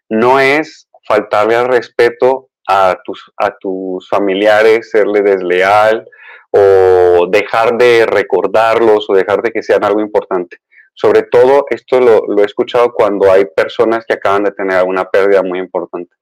no 0.08 0.38
es 0.38 0.88
faltarle 1.06 1.56
al 1.56 1.68
respeto 1.68 2.48
a 2.68 2.98
tus, 3.04 3.32
a 3.36 3.56
tus 3.58 4.08
familiares, 4.08 4.90
serle 4.90 5.22
desleal, 5.22 6.06
o 6.50 7.26
dejar 7.28 7.78
de 7.78 8.06
recordarlos 8.06 9.08
o 9.08 9.14
dejar 9.14 9.40
de 9.42 9.52
que 9.52 9.62
sean 9.62 9.84
algo 9.84 10.00
importante. 10.00 10.58
Sobre 10.94 11.22
todo, 11.22 11.64
esto 11.70 12.00
lo, 12.00 12.42
he 12.42 12.44
escuchado 12.44 12.92
cuando 12.92 13.30
hay 13.30 13.46
personas 13.46 14.04
que 14.04 14.14
acaban 14.14 14.44
de 14.44 14.50
tener 14.50 14.84
una 14.84 15.08
pérdida 15.08 15.42
muy 15.42 15.58
importante. 15.58 16.14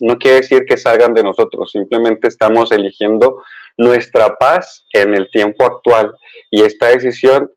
No 0.00 0.18
quiere 0.18 0.38
decir 0.38 0.64
que 0.64 0.76
salgan 0.76 1.14
de 1.14 1.22
nosotros, 1.22 1.70
simplemente 1.70 2.28
estamos 2.28 2.72
eligiendo 2.72 3.42
nuestra 3.76 4.36
paz 4.36 4.86
en 4.92 5.14
el 5.14 5.30
tiempo 5.30 5.64
actual 5.64 6.14
y 6.50 6.62
esta 6.62 6.88
decisión 6.88 7.50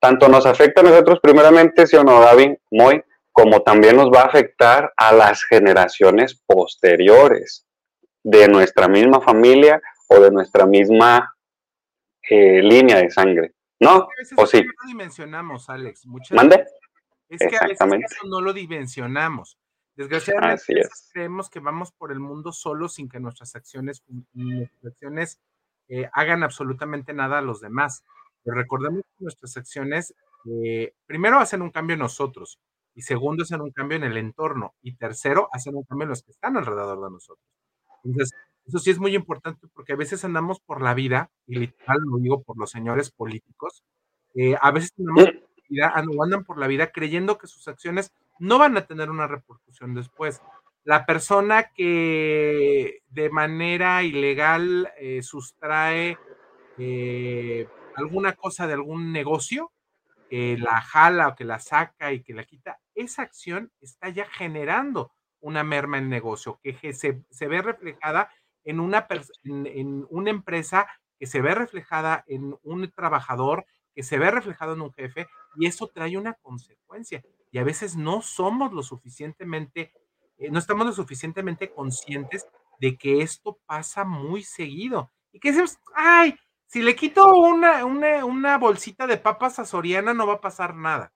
tanto 0.00 0.28
nos 0.28 0.46
afecta 0.46 0.80
a 0.80 0.84
nosotros 0.84 1.18
primeramente, 1.22 1.86
si 1.86 1.96
o 1.96 2.04
no, 2.04 2.20
David, 2.20 2.54
muy, 2.70 3.02
como 3.32 3.62
también 3.62 3.96
nos 3.96 4.10
va 4.10 4.22
a 4.22 4.26
afectar 4.26 4.92
a 4.96 5.12
las 5.12 5.44
generaciones 5.44 6.42
posteriores 6.46 7.66
de 8.22 8.48
nuestra 8.48 8.88
misma 8.88 9.20
familia 9.20 9.80
o 10.08 10.20
de 10.20 10.30
nuestra 10.30 10.66
misma 10.66 11.34
eh, 12.28 12.62
línea 12.62 12.98
de 12.98 13.10
sangre. 13.10 13.54
¿No? 13.78 14.08
¿O 14.36 14.46
sí? 14.46 14.62
No 14.62 14.88
dimensionamos, 14.88 15.70
Alex. 15.70 16.06
Muchas 16.06 16.36
¿Mande? 16.36 16.66
Es 17.28 17.40
que 17.40 17.56
a 17.56 17.86
veces 17.86 18.18
no 18.28 18.40
lo 18.40 18.52
dimensionamos. 18.52 19.59
Desgraciadamente 20.00 20.88
creemos 21.12 21.50
que 21.50 21.60
vamos 21.60 21.92
por 21.92 22.10
el 22.10 22.20
mundo 22.20 22.52
solo 22.52 22.88
sin 22.88 23.06
que 23.06 23.20
nuestras 23.20 23.54
acciones, 23.54 24.02
nuestras 24.32 24.92
acciones 24.94 25.40
eh, 25.88 26.08
hagan 26.14 26.42
absolutamente 26.42 27.12
nada 27.12 27.36
a 27.36 27.42
los 27.42 27.60
demás. 27.60 28.02
Pero 28.42 28.56
recordemos 28.56 29.02
que 29.02 29.24
nuestras 29.24 29.58
acciones, 29.58 30.14
eh, 30.46 30.94
primero, 31.04 31.38
hacen 31.38 31.60
un 31.60 31.68
cambio 31.70 31.94
en 31.94 32.00
nosotros, 32.00 32.58
y 32.94 33.02
segundo, 33.02 33.42
hacen 33.42 33.60
un 33.60 33.72
cambio 33.72 33.98
en 33.98 34.04
el 34.04 34.16
entorno, 34.16 34.72
y 34.80 34.96
tercero, 34.96 35.50
hacen 35.52 35.76
un 35.76 35.84
cambio 35.84 36.04
en 36.04 36.10
los 36.10 36.22
que 36.22 36.30
están 36.30 36.56
alrededor 36.56 37.04
de 37.04 37.10
nosotros. 37.10 37.46
Entonces, 38.02 38.30
eso 38.64 38.78
sí 38.78 38.90
es 38.90 38.98
muy 38.98 39.14
importante 39.14 39.68
porque 39.74 39.92
a 39.92 39.96
veces 39.96 40.24
andamos 40.24 40.60
por 40.60 40.80
la 40.80 40.94
vida, 40.94 41.30
y 41.46 41.58
literal 41.58 41.98
lo 42.10 42.16
digo 42.16 42.42
por 42.42 42.56
los 42.56 42.70
señores 42.70 43.10
políticos, 43.10 43.84
eh, 44.34 44.56
a 44.62 44.70
veces 44.70 44.94
andamos 44.98 45.24
por 45.26 45.34
la 45.34 45.68
vida, 45.68 45.92
andan 45.94 46.44
por 46.44 46.58
la 46.58 46.66
vida 46.68 46.90
creyendo 46.90 47.36
que 47.36 47.48
sus 47.48 47.68
acciones 47.68 48.14
no 48.40 48.58
van 48.58 48.76
a 48.76 48.86
tener 48.86 49.10
una 49.10 49.26
repercusión 49.26 49.94
después. 49.94 50.42
La 50.82 51.06
persona 51.06 51.70
que 51.74 53.02
de 53.08 53.30
manera 53.30 54.02
ilegal 54.02 54.90
eh, 54.98 55.22
sustrae 55.22 56.18
eh, 56.78 57.68
alguna 57.96 58.32
cosa 58.32 58.66
de 58.66 58.72
algún 58.72 59.12
negocio, 59.12 59.72
que 60.28 60.56
la 60.58 60.80
jala 60.80 61.28
o 61.28 61.36
que 61.36 61.44
la 61.44 61.58
saca 61.58 62.12
y 62.12 62.22
que 62.22 62.34
la 62.34 62.44
quita, 62.44 62.80
esa 62.94 63.22
acción 63.22 63.72
está 63.80 64.08
ya 64.08 64.26
generando 64.26 65.12
una 65.40 65.62
merma 65.62 65.98
en 65.98 66.08
negocio, 66.08 66.60
que 66.62 66.92
se, 66.92 67.22
se 67.30 67.48
ve 67.48 67.62
reflejada 67.62 68.30
en 68.64 68.80
una, 68.80 69.06
en, 69.44 70.06
una 70.08 70.30
empresa, 70.30 70.86
que 71.18 71.26
se 71.26 71.40
ve 71.42 71.54
reflejada 71.54 72.24
en 72.26 72.56
un 72.62 72.90
trabajador, 72.90 73.66
que 73.94 74.02
se 74.02 74.18
ve 74.18 74.30
reflejado 74.30 74.74
en 74.74 74.82
un 74.82 74.92
jefe, 74.92 75.26
y 75.56 75.66
eso 75.66 75.88
trae 75.88 76.16
una 76.16 76.34
consecuencia. 76.34 77.22
Y 77.50 77.58
a 77.58 77.64
veces 77.64 77.96
no 77.96 78.22
somos 78.22 78.72
lo 78.72 78.82
suficientemente, 78.82 79.92
eh, 80.38 80.50
no 80.50 80.58
estamos 80.58 80.86
lo 80.86 80.92
suficientemente 80.92 81.72
conscientes 81.72 82.46
de 82.78 82.96
que 82.96 83.22
esto 83.22 83.58
pasa 83.66 84.04
muy 84.04 84.42
seguido. 84.42 85.12
Y 85.32 85.40
que 85.40 85.50
decimos, 85.50 85.78
ay, 85.94 86.36
si 86.66 86.82
le 86.82 86.94
quito 86.94 87.34
una, 87.34 87.84
una, 87.84 88.24
una 88.24 88.58
bolsita 88.58 89.06
de 89.06 89.16
papas 89.16 89.58
a 89.58 89.64
Soriana, 89.64 90.14
no 90.14 90.26
va 90.26 90.34
a 90.34 90.40
pasar 90.40 90.74
nada 90.74 91.12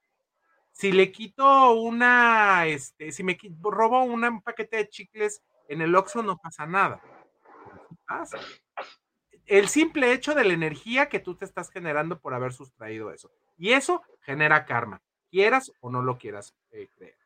si 0.75 0.91
le 0.91 1.13
quito 1.13 1.73
una, 1.73 2.67
este, 2.67 3.13
si 3.13 3.23
me 3.23 3.39
robo 3.63 4.03
un 4.03 4.43
paquete 4.43 4.79
de 4.79 4.89
chicles 4.89 5.41
en 5.69 5.81
el 5.81 5.95
Oxxo, 5.95 6.23
no 6.23 6.37
pasa 6.37 6.67
nada. 6.67 7.01
El 9.47 9.69
simple 9.69 10.13
hecho 10.13 10.35
de 10.35 10.45
la 10.45 10.53
energía 10.53 11.09
que 11.09 11.21
tú 11.21 11.37
te 11.37 11.45
estás 11.45 11.71
generando 11.71 12.19
por 12.19 12.35
haber 12.35 12.53
sustraído 12.53 13.13
eso. 13.13 13.31
Y 13.57 13.71
eso 13.71 14.03
genera 14.21 14.67
karma, 14.67 15.01
quieras 15.35 15.73
o 15.81 15.91
no 15.91 16.01
lo 16.01 16.17
quieras 16.17 16.55
eh, 16.71 16.89
creer. 16.97 17.17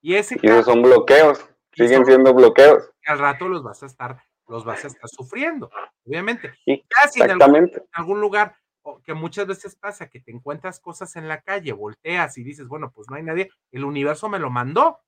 Y, 0.00 0.14
ese 0.14 0.38
esos 0.42 0.64
son 0.64 0.80
bloqueos, 0.80 1.46
siguen 1.74 2.06
siendo 2.06 2.32
bloqueos. 2.32 2.90
Al 3.04 3.18
rato 3.18 3.48
los 3.48 3.62
vas 3.62 3.82
a 3.82 3.86
estar, 3.86 4.24
los 4.48 4.64
vas 4.64 4.82
a 4.84 4.86
estar 4.86 5.10
sufriendo, 5.10 5.70
obviamente. 6.06 6.54
exactamente. 6.64 7.76
en 7.76 7.84
algún 7.92 8.18
lugar 8.18 8.56
que 9.04 9.12
muchas 9.12 9.46
veces 9.46 9.76
pasa 9.76 10.08
que 10.08 10.20
te 10.20 10.32
encuentras 10.32 10.80
cosas 10.80 11.16
en 11.16 11.28
la 11.28 11.42
calle, 11.42 11.74
volteas 11.74 12.38
y 12.38 12.44
dices, 12.44 12.66
bueno, 12.66 12.92
pues 12.94 13.10
no 13.10 13.16
hay 13.16 13.24
nadie, 13.24 13.50
el 13.72 13.84
universo 13.84 14.30
me 14.30 14.38
lo 14.38 14.48
mandó, 14.48 15.00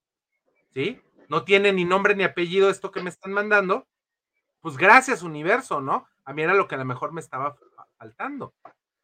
¿sí? 0.75 1.01
No 1.31 1.45
tiene 1.45 1.73
ni 1.73 1.87
nombre 1.87 2.15
ni 2.15 2.23
apellido 2.23 2.69
esto 2.69 2.91
que 2.91 3.03
me 3.03 3.09
están 3.09 3.33
mandando, 3.33 3.87
pues 4.61 4.77
gracias 4.77 5.23
universo, 5.23 5.81
¿no? 5.81 6.07
A 6.27 6.35
mí 6.35 6.43
era 6.43 6.53
lo 6.53 6.69
que 6.69 6.75
a 6.75 6.79
lo 6.79 6.85
mejor 6.85 7.13
me 7.13 7.23
estaba 7.23 7.57
faltando. 7.97 8.53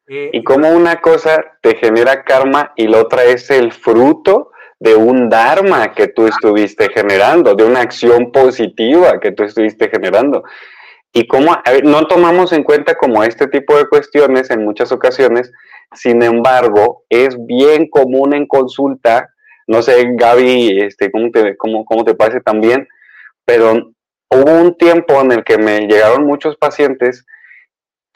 Eh, 0.09 0.31
y 0.33 0.43
como 0.43 0.71
una 0.71 1.01
cosa 1.01 1.45
te 1.61 1.77
genera 1.77 2.25
karma 2.25 2.73
y 2.77 2.87
la 2.87 2.99
otra 2.99 3.25
es 3.25 3.51
el 3.51 3.73
fruto 3.73 4.53
de 4.81 4.95
un 4.95 5.29
dharma 5.29 5.93
que 5.93 6.09
tú 6.09 6.27
estuviste 6.27 6.89
generando, 6.91 7.55
de 7.55 7.65
una 7.65 7.81
acción 7.81 8.33
positiva 8.33 9.21
que 9.21 9.33
tú 9.33 9.43
estuviste 9.43 9.91
generando. 9.91 10.45
Y 11.13 11.27
cómo 11.27 11.57
no 11.85 12.07
tomamos 12.07 12.53
en 12.53 12.63
cuenta 12.63 12.95
como 12.95 13.25
este 13.25 13.49
tipo 13.49 13.77
de 13.77 13.89
cuestiones 13.89 14.51
en 14.51 14.65
muchas 14.65 14.93
ocasiones, 14.93 15.51
sin 15.95 16.23
embargo, 16.23 17.05
es 17.09 17.35
bien 17.47 17.89
común 17.89 18.35
en 18.35 18.47
consulta, 18.47 19.35
no 19.67 19.83
sé, 19.83 20.13
Gaby, 20.15 20.81
este, 20.83 21.11
cómo, 21.11 21.31
te, 21.31 21.57
cómo, 21.57 21.85
cómo 21.85 22.05
te 22.05 22.15
parece 22.15 22.41
también, 22.41 22.87
pero 23.45 23.91
hubo 24.31 24.53
un 24.61 24.77
tiempo 24.77 25.21
en 25.21 25.33
el 25.33 25.45
que 25.45 25.59
me 25.59 25.81
llegaron 25.81 26.25
muchos 26.25 26.57
pacientes 26.57 27.25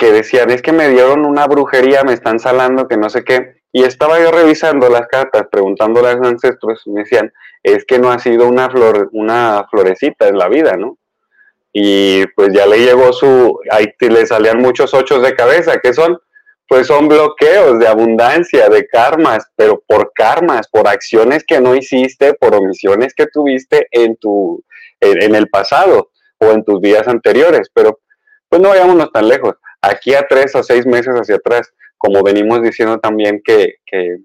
que 0.02 0.12
decían, 0.12 0.50
es 0.50 0.62
que 0.62 0.72
me 0.72 0.88
dieron 0.88 1.24
una 1.24 1.46
brujería, 1.46 2.02
me 2.02 2.12
están 2.12 2.40
salando, 2.40 2.88
que 2.88 2.96
no 2.96 3.08
sé 3.08 3.22
qué, 3.22 3.62
y 3.70 3.84
estaba 3.84 4.18
yo 4.18 4.32
revisando 4.32 4.88
las 4.88 5.06
cartas, 5.06 5.44
preguntándole 5.50 6.08
a 6.08 6.14
los 6.14 6.26
ancestros, 6.26 6.82
me 6.86 7.02
decían, 7.02 7.32
es 7.62 7.84
que 7.84 7.98
no 8.00 8.10
ha 8.10 8.18
sido 8.18 8.48
una 8.48 8.68
flor, 8.68 9.10
una 9.12 9.66
florecita 9.70 10.26
en 10.26 10.38
la 10.38 10.48
vida, 10.48 10.76
¿no? 10.76 10.98
y 11.72 12.26
pues 12.36 12.52
ya 12.52 12.66
le 12.66 12.78
llegó 12.78 13.12
su, 13.12 13.58
ahí 13.70 13.86
le 14.00 14.26
salían 14.26 14.58
muchos 14.58 14.92
ochos 14.92 15.22
de 15.22 15.34
cabeza, 15.34 15.78
¿qué 15.82 15.94
son? 15.94 16.18
Pues 16.68 16.86
son 16.86 17.08
bloqueos 17.08 17.78
de 17.78 17.88
abundancia, 17.88 18.68
de 18.68 18.86
karmas, 18.86 19.46
pero 19.56 19.82
por 19.86 20.12
karmas, 20.14 20.68
por 20.68 20.86
acciones 20.86 21.44
que 21.46 21.60
no 21.60 21.74
hiciste, 21.74 22.34
por 22.34 22.54
omisiones 22.54 23.14
que 23.14 23.26
tuviste 23.26 23.88
en 23.90 24.16
tu, 24.16 24.62
en, 25.00 25.34
el 25.34 25.48
pasado 25.48 26.10
o 26.38 26.50
en 26.50 26.64
tus 26.64 26.80
días 26.80 27.08
anteriores, 27.08 27.68
pero 27.72 28.00
pues 28.48 28.60
no 28.60 28.70
vayámonos 28.70 29.10
tan 29.12 29.28
lejos, 29.28 29.54
aquí 29.82 30.14
a 30.14 30.26
tres 30.26 30.54
o 30.54 30.62
seis 30.62 30.86
meses 30.86 31.14
hacia 31.14 31.36
atrás, 31.36 31.72
como 31.98 32.22
venimos 32.22 32.62
diciendo 32.62 32.98
también 32.98 33.42
que, 33.44 33.76
que, 33.86 34.18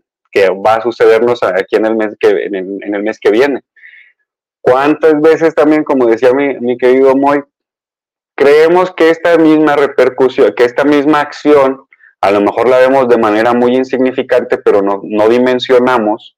va 0.65 0.76
a 0.76 0.82
sucedernos 0.82 1.41
aquí 1.41 1.78
en 1.78 1.88
el 1.88 1.96
mes 1.96 2.15
que, 2.20 2.30
en 2.30 2.93
el 2.93 3.02
mes 3.02 3.20
que 3.20 3.32
viene. 3.32 3.63
¿Cuántas 4.62 5.20
veces 5.20 5.56
también, 5.56 5.84
como 5.84 6.06
decía 6.06 6.32
mi, 6.32 6.78
querido 6.78 7.15
Moy, 7.15 7.43
creemos 8.36 8.93
que 8.93 9.10
esta 9.10 9.38
misma 9.38 9.76
repercusión, 9.76 10.54
que 10.56 10.65
esta 10.65 10.84
misma 10.84 11.22
acción, 11.22 11.88
a 12.22 12.32
lo 12.32 12.41
mejor 12.41 12.70
la 12.70 12.78
vemos 12.78 13.08
de 13.08 13.17
manera 13.17 13.54
muy 13.54 13.76
insignificante, 13.76 14.60
pero 14.60 14.84
no, 14.84 15.02
no 15.04 15.28
dimensionamos 15.28 16.38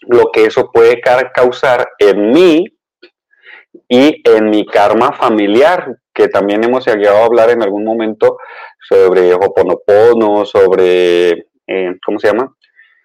lo 0.00 0.32
que 0.32 0.46
eso 0.46 0.72
puede 0.72 1.00
causar 1.32 1.88
en 1.98 2.32
mí 2.32 2.73
y 3.88 4.22
en 4.24 4.50
mi 4.50 4.66
karma 4.66 5.12
familiar, 5.12 5.98
que 6.12 6.28
también 6.28 6.64
hemos 6.64 6.86
llegado 6.86 7.18
a 7.18 7.26
hablar 7.26 7.50
en 7.50 7.62
algún 7.62 7.84
momento 7.84 8.38
sobre 8.88 9.34
Hoponopono, 9.34 10.44
sobre, 10.44 11.46
eh, 11.66 11.96
¿cómo 12.04 12.18
se 12.18 12.28
llama? 12.28 12.54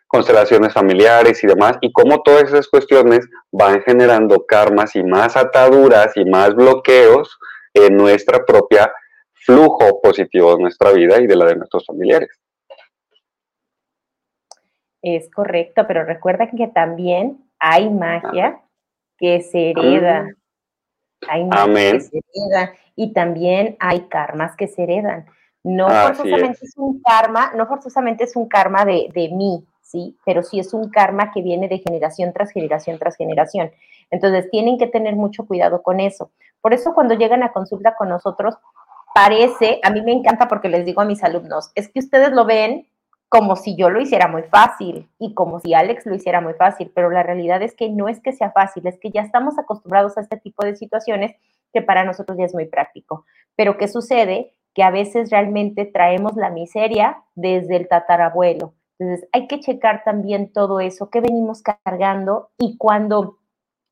constelaciones 0.09 0.73
familiares 0.73 1.43
y 1.43 1.47
demás, 1.47 1.77
y 1.81 1.91
cómo 1.91 2.23
todas 2.23 2.45
esas 2.45 2.67
cuestiones 2.67 3.29
van 3.51 3.83
generando 3.83 4.43
karmas 4.47 4.95
y 4.95 5.03
más 5.03 5.37
ataduras 5.37 6.17
y 6.17 6.25
más 6.25 6.55
bloqueos 6.55 7.37
en 7.75 7.95
nuestra 7.95 8.43
propia 8.43 8.91
flujo 9.33 10.01
positivo 10.01 10.55
de 10.55 10.63
nuestra 10.63 10.91
vida 10.93 11.21
y 11.21 11.27
de 11.27 11.35
la 11.35 11.45
de 11.45 11.57
nuestros 11.57 11.85
familiares. 11.85 12.29
Es 15.03 15.29
correcto, 15.29 15.85
pero 15.87 16.03
recuerda 16.03 16.49
que 16.49 16.67
también 16.67 17.47
hay 17.59 17.91
magia 17.91 18.61
que 19.19 19.41
se 19.41 19.69
hereda. 19.69 20.27
Hay 21.27 21.43
magia 21.43 21.91
que 21.91 22.01
se 22.01 22.17
hereda 22.17 22.73
y 22.95 23.13
también 23.13 23.75
hay 23.79 24.01
karmas 24.01 24.55
que 24.55 24.67
se 24.67 24.83
heredan. 24.83 25.25
No 25.63 25.89
forzosamente 25.89 26.59
es. 26.65 26.77
un 26.77 27.01
karma, 27.01 27.51
no 27.55 27.67
forzosamente 27.67 28.23
es 28.23 28.35
un 28.35 28.47
karma 28.47 28.85
de, 28.85 29.09
de 29.13 29.29
mí, 29.29 29.65
¿sí? 29.81 30.17
Pero 30.25 30.41
sí 30.43 30.59
es 30.59 30.73
un 30.73 30.89
karma 30.89 31.31
que 31.31 31.41
viene 31.41 31.67
de 31.67 31.79
generación 31.79 32.31
tras 32.33 32.51
generación 32.51 32.97
tras 32.97 33.17
generación. 33.17 33.71
Entonces, 34.11 34.49
tienen 34.49 34.77
que 34.77 34.87
tener 34.87 35.15
mucho 35.15 35.45
cuidado 35.45 35.83
con 35.83 35.99
eso. 35.99 36.31
Por 36.61 36.73
eso, 36.73 36.93
cuando 36.93 37.13
llegan 37.13 37.43
a 37.43 37.51
consulta 37.51 37.95
con 37.95 38.09
nosotros, 38.09 38.55
parece, 39.13 39.79
a 39.83 39.89
mí 39.89 40.01
me 40.01 40.13
encanta 40.13 40.47
porque 40.47 40.69
les 40.69 40.85
digo 40.85 41.01
a 41.01 41.05
mis 41.05 41.23
alumnos, 41.23 41.71
es 41.75 41.89
que 41.89 41.99
ustedes 41.99 42.31
lo 42.31 42.45
ven 42.45 42.87
como 43.29 43.55
si 43.55 43.75
yo 43.75 43.89
lo 43.89 44.01
hiciera 44.01 44.27
muy 44.27 44.43
fácil 44.43 45.07
y 45.19 45.33
como 45.33 45.59
si 45.59 45.73
Alex 45.73 46.05
lo 46.05 46.15
hiciera 46.15 46.41
muy 46.41 46.53
fácil, 46.53 46.91
pero 46.93 47.09
la 47.09 47.23
realidad 47.23 47.61
es 47.61 47.75
que 47.75 47.89
no 47.89 48.09
es 48.09 48.19
que 48.19 48.33
sea 48.33 48.51
fácil, 48.51 48.85
es 48.87 48.99
que 48.99 49.11
ya 49.11 49.21
estamos 49.21 49.57
acostumbrados 49.57 50.17
a 50.17 50.21
este 50.21 50.37
tipo 50.37 50.65
de 50.65 50.75
situaciones 50.75 51.35
que 51.71 51.81
para 51.81 52.03
nosotros 52.03 52.37
ya 52.37 52.45
es 52.45 52.53
muy 52.53 52.65
práctico. 52.65 53.25
Pero 53.55 53.77
¿qué 53.77 53.87
sucede? 53.87 54.53
Que 54.73 54.83
a 54.83 54.91
veces 54.91 55.29
realmente 55.29 55.85
traemos 55.85 56.35
la 56.35 56.49
miseria 56.49 57.23
desde 57.35 57.75
el 57.75 57.87
tatarabuelo, 57.87 58.73
entonces, 58.99 59.29
hay 59.31 59.47
que 59.47 59.61
checar 59.61 60.03
también 60.03 60.51
todo 60.51 60.81
eso, 60.81 61.09
que 61.09 61.21
venimos 61.21 61.63
cargando 61.63 62.49
y 62.57 62.77
cuando 62.77 63.37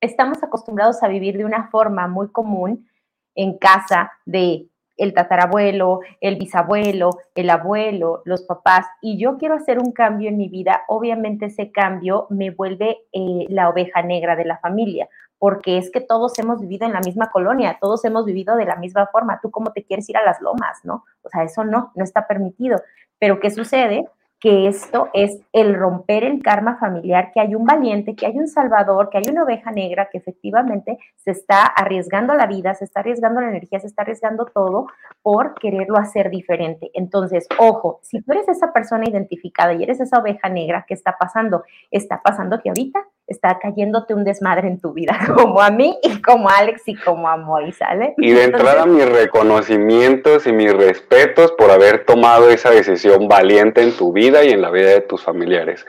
estamos 0.01 0.43
acostumbrados 0.43 1.01
a 1.01 1.07
vivir 1.07 1.37
de 1.37 1.45
una 1.45 1.69
forma 1.69 2.07
muy 2.07 2.27
común 2.29 2.87
en 3.33 3.57
casa 3.57 4.11
de 4.25 4.67
el 4.97 5.13
tatarabuelo, 5.13 6.01
el 6.21 6.35
bisabuelo, 6.35 7.11
el 7.35 7.49
abuelo, 7.49 8.21
los 8.25 8.43
papás, 8.43 8.85
y 9.01 9.17
yo 9.17 9.37
quiero 9.37 9.55
hacer 9.55 9.79
un 9.79 9.91
cambio 9.91 10.29
en 10.29 10.37
mi 10.37 10.49
vida, 10.49 10.81
obviamente 10.87 11.45
ese 11.45 11.71
cambio 11.71 12.27
me 12.29 12.51
vuelve 12.51 12.97
eh, 13.13 13.45
la 13.49 13.69
oveja 13.69 14.01
negra 14.01 14.35
de 14.35 14.45
la 14.45 14.57
familia, 14.57 15.07
porque 15.39 15.77
es 15.77 15.91
que 15.91 16.01
todos 16.01 16.37
hemos 16.39 16.59
vivido 16.61 16.85
en 16.85 16.93
la 16.93 16.99
misma 17.01 17.29
colonia, 17.29 17.77
todos 17.79 18.03
hemos 18.05 18.25
vivido 18.25 18.55
de 18.55 18.65
la 18.65 18.75
misma 18.75 19.07
forma. 19.07 19.39
¿Tú 19.41 19.51
cómo 19.51 19.71
te 19.71 19.83
quieres 19.83 20.09
ir 20.09 20.17
a 20.17 20.25
las 20.25 20.41
lomas, 20.41 20.79
no? 20.83 21.05
O 21.21 21.29
sea, 21.29 21.43
eso 21.43 21.63
no, 21.63 21.91
no 21.95 22.03
está 22.03 22.27
permitido. 22.27 22.81
Pero 23.19 23.39
¿qué 23.39 23.51
sucede? 23.51 24.09
Que 24.39 24.67
esto 24.67 25.09
es 25.13 25.39
el 25.51 25.73
romper 25.75 26.23
el 26.23 26.43
karma 26.43 26.77
familiar, 26.77 27.31
que 27.33 27.39
hay 27.39 27.55
un 27.55 27.65
valiente, 27.65 28.15
que 28.15 28.27
hay 28.27 28.37
un 28.37 28.47
salvador, 28.47 29.09
que 29.09 29.17
hay 29.17 29.23
una 29.29 29.43
oveja 29.43 29.71
negra 29.71 30.09
que 30.11 30.19
efectivamente 30.19 30.99
se 31.15 31.31
está 31.31 31.65
arriesgando 31.65 32.35
la 32.35 32.45
vida, 32.45 32.75
se 32.75 32.85
está 32.85 32.99
arriesgando 32.99 33.41
la 33.41 33.49
energía, 33.49 33.79
se 33.79 33.87
está 33.87 34.03
arriesgando 34.03 34.45
todo 34.45 34.87
por 35.23 35.55
quererlo 35.55 35.97
hacer 35.97 36.29
diferente. 36.29 36.91
Entonces, 36.93 37.47
ojo, 37.57 37.99
si 38.03 38.21
tú 38.21 38.31
eres 38.31 38.47
esa 38.47 38.71
persona 38.73 39.05
identificada 39.09 39.73
y 39.73 39.83
eres 39.83 39.99
esa 39.99 40.19
oveja 40.19 40.49
negra, 40.49 40.85
¿qué 40.87 40.93
está 40.93 41.17
pasando? 41.17 41.63
Está 41.89 42.21
pasando 42.21 42.59
que 42.61 42.69
ahorita 42.69 43.07
está 43.27 43.59
cayéndote 43.59 44.13
un 44.13 44.23
desmadre 44.23 44.67
en 44.67 44.79
tu 44.79 44.93
vida, 44.93 45.17
como 45.35 45.61
a 45.61 45.69
mí 45.69 45.97
y 46.01 46.21
como 46.21 46.49
a 46.49 46.57
Alex 46.57 46.83
y 46.87 46.95
como 46.95 47.29
a 47.29 47.37
Moy, 47.37 47.71
¿sale? 47.73 48.13
Y 48.17 48.31
de 48.31 48.45
entrada 48.45 48.85
mis 48.85 49.07
reconocimientos 49.07 50.47
y 50.47 50.53
mis 50.53 50.73
respetos 50.73 51.51
por 51.51 51.69
haber 51.69 52.05
tomado 52.05 52.49
esa 52.49 52.71
decisión 52.71 53.27
valiente 53.27 53.81
en 53.81 53.95
tu 53.95 54.13
vida 54.13 54.43
y 54.43 54.51
en 54.51 54.61
la 54.61 54.71
vida 54.71 54.89
de 54.91 55.01
tus 55.01 55.23
familiares. 55.23 55.85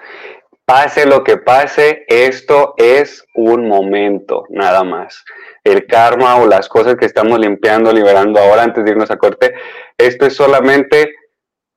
Pase 0.65 1.07
lo 1.07 1.25
que 1.25 1.39
pase, 1.39 2.05
esto 2.09 2.75
es 2.77 3.25
un 3.35 3.67
momento, 3.69 4.45
nada 4.51 4.85
más. 4.85 5.25
El 5.65 5.87
karma 5.87 6.37
o 6.37 6.47
las 6.47 6.69
cosas 6.69 6.97
que 6.97 7.07
estamos 7.07 7.39
limpiando, 7.39 7.91
liberando 7.91 8.39
ahora 8.39 8.65
antes 8.65 8.85
de 8.85 8.91
irnos 8.91 9.11
a 9.11 9.17
corte, 9.17 9.55
esto 9.97 10.27
es 10.27 10.37
solamente 10.37 11.15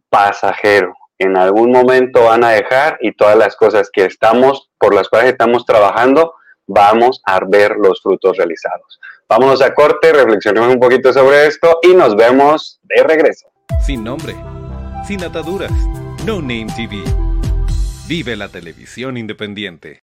pasajero 0.10 0.94
en 1.22 1.38
algún 1.38 1.72
momento 1.72 2.24
van 2.26 2.44
a 2.44 2.50
dejar 2.50 2.98
y 3.02 3.12
todas 3.12 3.38
las 3.38 3.56
cosas 3.56 3.90
que 3.92 4.06
estamos, 4.06 4.70
por 4.80 4.94
las 4.96 5.08
cuales 5.08 5.32
estamos 5.32 5.66
trabajando, 5.66 6.34
vamos 6.66 7.22
a 7.26 7.40
ver 7.48 7.76
los 7.78 8.02
frutos 8.02 8.38
realizados. 8.38 9.00
Vámonos 9.30 9.62
a 9.62 9.74
corte, 9.74 10.12
reflexionemos 10.12 10.74
un 10.74 10.80
poquito 10.80 11.14
sobre 11.14 11.46
esto 11.48 11.80
y 11.84 11.94
nos 11.94 12.16
vemos 12.16 12.80
de 12.84 13.04
regreso. 13.04 13.48
Sin 13.86 14.04
nombre, 14.04 14.36
sin 15.08 15.24
ataduras, 15.24 15.72
No 16.26 16.42
Name 16.42 16.68
TV. 16.76 17.04
Vive 18.08 18.36
la 18.36 18.50
televisión 18.50 19.16
independiente. 19.16 20.04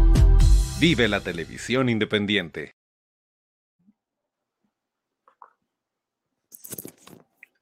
Vive 0.81 1.07
la 1.07 1.21
televisión 1.21 1.89
independiente. 1.89 2.75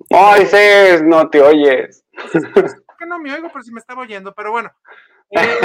Moisés, 0.10 1.04
no 1.04 1.30
te 1.30 1.42
oyes. 1.42 2.06
que 2.98 3.06
no 3.06 3.20
me 3.20 3.34
oigo, 3.34 3.50
pero 3.52 3.62
si 3.62 3.74
me 3.74 3.82
estaba 3.82 4.04
oyendo, 4.04 4.34
pero 4.34 4.52
bueno. 4.52 4.72
Eh, 5.32 5.60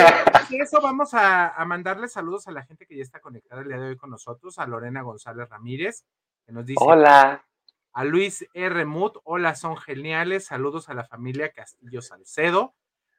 eso 0.58 0.80
vamos 0.80 1.10
a, 1.12 1.54
mandarle 1.64 2.08
saludos 2.08 2.48
a 2.48 2.50
la 2.50 2.64
gente 2.64 2.86
que 2.86 2.96
ya 2.96 3.04
está 3.04 3.20
conectada 3.20 3.60
el 3.60 3.68
día 3.68 3.78
de 3.78 3.90
hoy 3.90 3.96
con 3.96 4.10
nosotros, 4.10 4.58
a 4.58 4.66
Lorena 4.66 5.02
González 5.02 5.48
Ramírez, 5.48 6.04
que 6.44 6.52
nos 6.52 6.66
dice. 6.66 6.84
Hola. 6.84 7.46
A 7.92 8.02
Luis 8.02 8.44
R. 8.52 8.84
Mut, 8.84 9.18
hola, 9.22 9.54
son 9.54 9.76
geniales. 9.76 10.46
Saludos 10.46 10.88
a 10.88 10.94
la 10.94 11.04
familia 11.04 11.52
Castillo 11.52 12.02
Salcedo. 12.02 12.74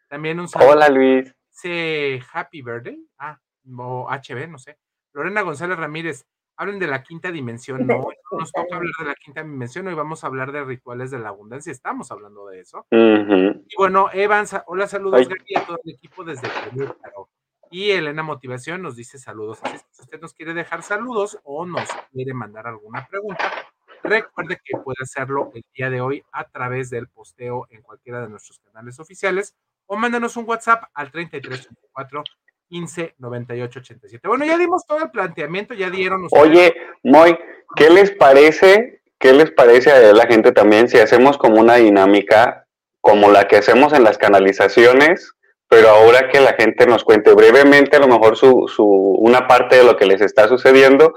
También 0.09 0.41
un 0.41 0.49
saludo. 0.49 0.71
Hola, 0.71 0.89
Luis. 0.89 1.33
Dice 1.51 2.21
Happy 2.33 2.61
Birthday. 2.61 2.99
Ah, 3.17 3.39
o 3.77 4.07
HB, 4.09 4.49
no 4.49 4.57
sé. 4.57 4.77
Lorena 5.13 5.41
González 5.41 5.77
Ramírez, 5.77 6.25
hablen 6.57 6.79
de 6.79 6.87
la 6.87 7.03
quinta 7.03 7.31
dimensión. 7.31 7.85
No, 7.85 8.07
nos 8.31 8.51
toca 8.51 8.75
hablar 8.75 8.93
de 8.99 9.05
la 9.05 9.15
quinta 9.15 9.43
dimensión, 9.43 9.87
hoy 9.87 9.93
vamos 9.93 10.23
a 10.23 10.27
hablar 10.27 10.51
de 10.51 10.63
rituales 10.63 11.11
de 11.11 11.19
la 11.19 11.29
abundancia, 11.29 11.71
estamos 11.71 12.11
hablando 12.11 12.47
de 12.47 12.59
eso. 12.59 12.85
Y 12.91 13.75
bueno, 13.77 14.09
Evans, 14.13 14.55
hola, 14.67 14.87
saludos 14.87 15.27
a 15.27 15.65
todo 15.65 15.79
el 15.83 15.91
equipo 15.93 16.23
desde 16.23 16.47
Querétaro. 16.49 17.29
Y 17.71 17.91
Elena 17.91 18.23
Motivación 18.23 18.81
nos 18.81 18.95
dice 18.95 19.17
saludos. 19.17 19.59
Así 19.63 19.79
si 19.91 20.03
usted 20.03 20.21
nos 20.21 20.33
quiere 20.33 20.53
dejar 20.53 20.83
saludos 20.83 21.39
o 21.43 21.65
nos 21.65 21.89
quiere 22.11 22.33
mandar 22.33 22.67
alguna 22.67 23.05
pregunta, 23.07 23.51
recuerde 24.03 24.59
que 24.63 24.77
puede 24.77 24.97
hacerlo 25.01 25.51
el 25.53 25.65
día 25.73 25.89
de 25.89 25.99
hoy 25.99 26.23
a 26.31 26.45
través 26.45 26.89
del 26.89 27.07
posteo 27.07 27.67
en 27.69 27.81
cualquiera 27.81 28.21
de 28.21 28.29
nuestros 28.29 28.59
canales 28.59 28.99
oficiales 28.99 29.55
o 29.87 29.97
mándanos 29.97 30.37
un 30.37 30.47
WhatsApp 30.47 30.83
al 30.93 31.11
3384 31.11 32.23
15 32.69 33.15
98 33.17 33.79
87. 33.79 34.27
Bueno, 34.27 34.45
ya 34.45 34.57
dimos 34.57 34.85
todo 34.85 34.99
el 35.03 35.11
planteamiento, 35.11 35.73
ya 35.73 35.89
dieron. 35.89 36.27
Oye, 36.31 36.73
Moy, 37.03 37.37
¿qué 37.75 37.89
les 37.89 38.11
parece? 38.11 39.01
¿Qué 39.17 39.33
les 39.33 39.51
parece 39.51 39.91
a 39.91 40.13
la 40.13 40.27
gente 40.27 40.51
también 40.51 40.89
si 40.89 40.97
hacemos 40.97 41.37
como 41.37 41.59
una 41.59 41.75
dinámica 41.75 42.67
como 43.01 43.29
la 43.29 43.47
que 43.47 43.57
hacemos 43.57 43.93
en 43.93 44.03
las 44.03 44.17
canalizaciones, 44.17 45.33
pero 45.69 45.89
ahora 45.89 46.29
que 46.29 46.39
la 46.39 46.53
gente 46.53 46.87
nos 46.87 47.03
cuente 47.03 47.33
brevemente 47.33 47.97
a 47.97 47.99
lo 47.99 48.07
mejor 48.07 48.35
su, 48.35 48.67
su 48.67 48.83
una 48.83 49.47
parte 49.47 49.77
de 49.77 49.83
lo 49.83 49.95
que 49.95 50.05
les 50.05 50.21
está 50.21 50.47
sucediendo 50.47 51.13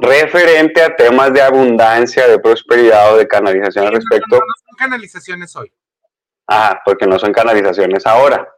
referente 0.00 0.82
a 0.82 0.94
temas 0.94 1.32
de 1.32 1.42
abundancia, 1.42 2.28
de 2.28 2.38
prosperidad 2.38 3.14
o 3.14 3.18
de 3.18 3.28
canalización 3.28 3.86
al 3.86 3.94
respecto? 3.94 4.36
No, 4.36 4.40
son 4.40 4.76
canalizaciones 4.78 5.54
hoy. 5.56 5.72
Ah, 6.46 6.80
porque 6.84 7.06
no 7.06 7.18
son 7.18 7.32
canalizaciones 7.32 8.06
ahora. 8.06 8.53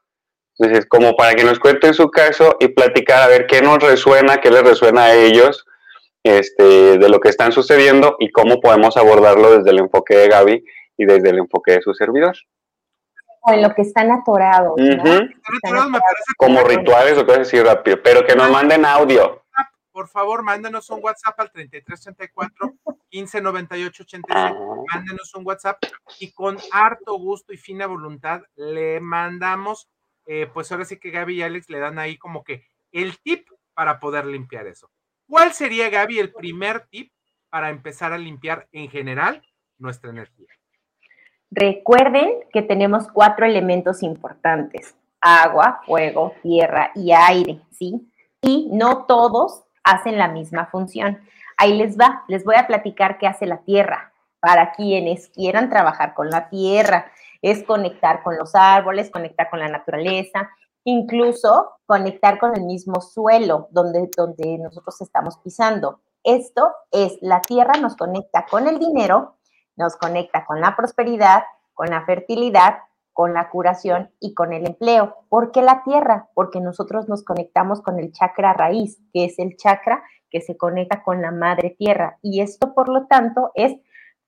Entonces, 0.58 0.86
como 0.86 1.16
para 1.16 1.34
que 1.34 1.44
nos 1.44 1.58
cuenten 1.58 1.92
su 1.92 2.10
caso 2.10 2.56
y 2.60 2.68
platicar 2.68 3.22
a 3.22 3.28
ver 3.28 3.46
qué 3.46 3.60
nos 3.60 3.78
resuena, 3.78 4.38
qué 4.38 4.50
les 4.50 4.62
resuena 4.62 5.04
a 5.04 5.14
ellos 5.14 5.66
este, 6.22 6.98
de 6.98 7.08
lo 7.08 7.20
que 7.20 7.28
están 7.28 7.52
sucediendo 7.52 8.16
y 8.18 8.30
cómo 8.30 8.60
podemos 8.60 8.96
abordarlo 8.96 9.56
desde 9.56 9.70
el 9.70 9.78
enfoque 9.80 10.16
de 10.16 10.28
Gaby 10.28 10.64
y 10.96 11.04
desde 11.04 11.30
el 11.30 11.38
enfoque 11.38 11.72
de 11.72 11.82
su 11.82 11.94
servidor. 11.94 12.36
O 13.42 13.52
en 13.52 13.62
lo 13.62 13.72
que 13.74 13.82
están 13.82 14.10
atorados. 14.10 14.74
Como 16.36 16.60
rituales 16.62 17.18
o 17.18 17.26
cosas 17.26 17.42
así 17.42 17.60
rápido, 17.60 17.98
pero 18.02 18.26
que 18.26 18.34
nos 18.34 18.50
manden 18.50 18.84
audio. 18.84 19.42
por 19.92 20.08
favor, 20.08 20.42
mándenos 20.42 20.90
un 20.90 21.00
WhatsApp 21.02 21.38
al 21.38 21.52
3334 21.52 22.74
1598 23.12 24.02
87. 24.02 24.58
Mándenos 24.92 25.34
un 25.34 25.46
WhatsApp 25.46 25.78
y 26.18 26.32
con 26.32 26.56
harto 26.72 27.16
gusto 27.18 27.52
y 27.52 27.56
fina 27.56 27.86
voluntad 27.86 28.42
le 28.56 29.00
mandamos, 29.00 29.88
eh, 30.26 30.48
pues 30.52 30.70
ahora 30.70 30.84
sí 30.84 30.98
que 30.98 31.10
Gaby 31.10 31.36
y 31.36 31.42
Alex 31.42 31.70
le 31.70 31.78
dan 31.78 31.98
ahí 31.98 32.18
como 32.18 32.44
que 32.44 32.64
el 32.92 33.18
tip 33.18 33.48
para 33.74 34.00
poder 34.00 34.26
limpiar 34.26 34.66
eso. 34.66 34.90
¿Cuál 35.28 35.52
sería, 35.52 35.90
Gaby, 35.90 36.18
el 36.18 36.32
primer 36.32 36.86
tip 36.88 37.12
para 37.50 37.70
empezar 37.70 38.12
a 38.12 38.18
limpiar 38.18 38.68
en 38.72 38.88
general 38.88 39.42
nuestra 39.78 40.10
energía? 40.10 40.48
Recuerden 41.50 42.30
que 42.52 42.62
tenemos 42.62 43.08
cuatro 43.12 43.46
elementos 43.46 44.02
importantes, 44.02 44.96
agua, 45.20 45.80
fuego, 45.86 46.34
tierra 46.42 46.90
y 46.94 47.12
aire, 47.12 47.60
¿sí? 47.70 48.10
Y 48.40 48.68
no 48.72 49.06
todos 49.06 49.64
hacen 49.84 50.18
la 50.18 50.28
misma 50.28 50.66
función. 50.66 51.20
Ahí 51.56 51.76
les 51.76 51.98
va, 51.98 52.24
les 52.28 52.44
voy 52.44 52.56
a 52.56 52.66
platicar 52.66 53.18
qué 53.18 53.26
hace 53.26 53.46
la 53.46 53.58
tierra 53.58 54.12
para 54.40 54.72
quienes 54.72 55.28
quieran 55.28 55.70
trabajar 55.70 56.14
con 56.14 56.30
la 56.30 56.48
tierra. 56.48 57.10
Es 57.46 57.62
conectar 57.62 58.24
con 58.24 58.36
los 58.36 58.56
árboles, 58.56 59.10
conectar 59.10 59.48
con 59.50 59.60
la 59.60 59.68
naturaleza, 59.68 60.50
incluso 60.82 61.74
conectar 61.86 62.40
con 62.40 62.56
el 62.56 62.64
mismo 62.64 63.00
suelo 63.00 63.68
donde, 63.70 64.10
donde 64.16 64.58
nosotros 64.58 65.00
estamos 65.00 65.38
pisando. 65.38 66.00
Esto 66.24 66.72
es, 66.90 67.18
la 67.20 67.40
tierra 67.40 67.74
nos 67.80 67.94
conecta 67.94 68.46
con 68.50 68.66
el 68.66 68.80
dinero, 68.80 69.36
nos 69.76 69.94
conecta 69.94 70.44
con 70.44 70.60
la 70.60 70.74
prosperidad, 70.74 71.44
con 71.72 71.90
la 71.90 72.04
fertilidad, 72.04 72.78
con 73.12 73.32
la 73.32 73.48
curación 73.48 74.10
y 74.18 74.34
con 74.34 74.52
el 74.52 74.66
empleo. 74.66 75.14
¿Por 75.28 75.52
qué 75.52 75.62
la 75.62 75.84
tierra? 75.84 76.28
Porque 76.34 76.60
nosotros 76.60 77.08
nos 77.08 77.22
conectamos 77.22 77.80
con 77.80 78.00
el 78.00 78.10
chakra 78.12 78.54
raíz, 78.54 78.98
que 79.12 79.26
es 79.26 79.38
el 79.38 79.56
chakra 79.56 80.02
que 80.30 80.40
se 80.40 80.56
conecta 80.56 81.04
con 81.04 81.22
la 81.22 81.30
madre 81.30 81.76
tierra. 81.78 82.18
Y 82.22 82.40
esto, 82.40 82.74
por 82.74 82.88
lo 82.88 83.06
tanto, 83.06 83.52
es 83.54 83.76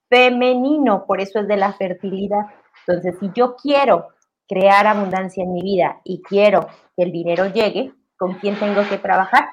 femenino, 0.09 1.05
por 1.05 1.21
eso 1.21 1.39
es 1.39 1.47
de 1.47 1.57
la 1.57 1.73
fertilidad. 1.73 2.47
Entonces, 2.89 3.19
si 3.19 3.29
yo 3.35 3.55
quiero 3.55 4.07
crear 4.47 4.87
abundancia 4.87 5.43
en 5.43 5.53
mi 5.53 5.61
vida 5.61 6.01
y 6.03 6.23
quiero 6.23 6.67
que 6.97 7.03
el 7.03 7.11
dinero 7.11 7.45
llegue, 7.45 7.93
¿con 8.17 8.33
quién 8.39 8.57
tengo 8.57 8.81
que 8.89 8.97
trabajar? 8.97 9.49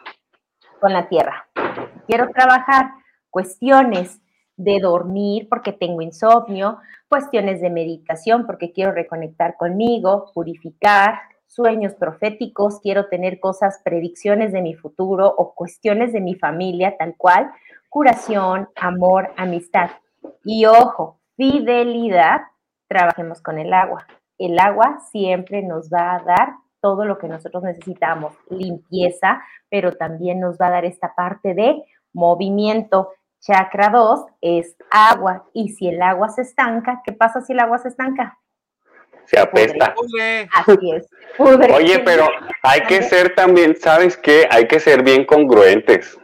Con 0.80 0.94
la 0.94 1.06
tierra. 1.10 1.46
Quiero 2.06 2.30
trabajar 2.30 2.92
cuestiones 3.28 4.22
de 4.56 4.80
dormir 4.80 5.48
porque 5.50 5.72
tengo 5.72 6.00
insomnio, 6.00 6.78
cuestiones 7.08 7.60
de 7.60 7.68
meditación 7.68 8.46
porque 8.46 8.72
quiero 8.72 8.92
reconectar 8.92 9.58
conmigo, 9.58 10.32
purificar, 10.32 11.20
sueños 11.46 11.92
proféticos, 11.92 12.80
quiero 12.80 13.08
tener 13.08 13.38
cosas, 13.38 13.82
predicciones 13.84 14.50
de 14.50 14.62
mi 14.62 14.72
futuro 14.72 15.26
o 15.26 15.54
cuestiones 15.54 16.14
de 16.14 16.22
mi 16.22 16.36
familia 16.36 16.96
tal 16.96 17.14
cual, 17.18 17.50
curación, 17.90 18.70
amor, 18.76 19.34
amistad. 19.36 19.90
Y 20.42 20.64
ojo, 20.64 21.20
fidelidad, 21.36 22.40
trabajemos 22.88 23.40
con 23.40 23.58
el 23.58 23.72
agua. 23.72 24.06
El 24.38 24.58
agua 24.58 25.00
siempre 25.10 25.62
nos 25.62 25.90
va 25.90 26.14
a 26.14 26.20
dar 26.20 26.54
todo 26.80 27.04
lo 27.04 27.18
que 27.18 27.28
nosotros 27.28 27.62
necesitamos, 27.62 28.34
limpieza, 28.50 29.42
pero 29.68 29.92
también 29.92 30.40
nos 30.40 30.56
va 30.58 30.68
a 30.68 30.70
dar 30.70 30.84
esta 30.84 31.14
parte 31.14 31.54
de 31.54 31.82
movimiento. 32.12 33.12
Chakra 33.40 33.90
2 33.90 34.26
es 34.40 34.76
agua 34.90 35.44
y 35.52 35.70
si 35.70 35.88
el 35.88 36.02
agua 36.02 36.28
se 36.28 36.42
estanca, 36.42 37.02
¿qué 37.04 37.12
pasa 37.12 37.40
si 37.40 37.52
el 37.52 37.60
agua 37.60 37.78
se 37.78 37.88
estanca? 37.88 38.38
Se 39.24 39.38
apesta. 39.38 39.94
Así 40.54 40.92
es. 40.92 41.08
Oye, 41.38 41.98
pero 42.00 42.28
hay 42.62 42.82
que 42.82 43.02
ser 43.02 43.34
también, 43.34 43.76
¿sabes 43.76 44.16
qué? 44.16 44.46
Hay 44.50 44.68
que 44.68 44.78
ser 44.78 45.02
bien 45.02 45.24
congruentes. 45.24 46.16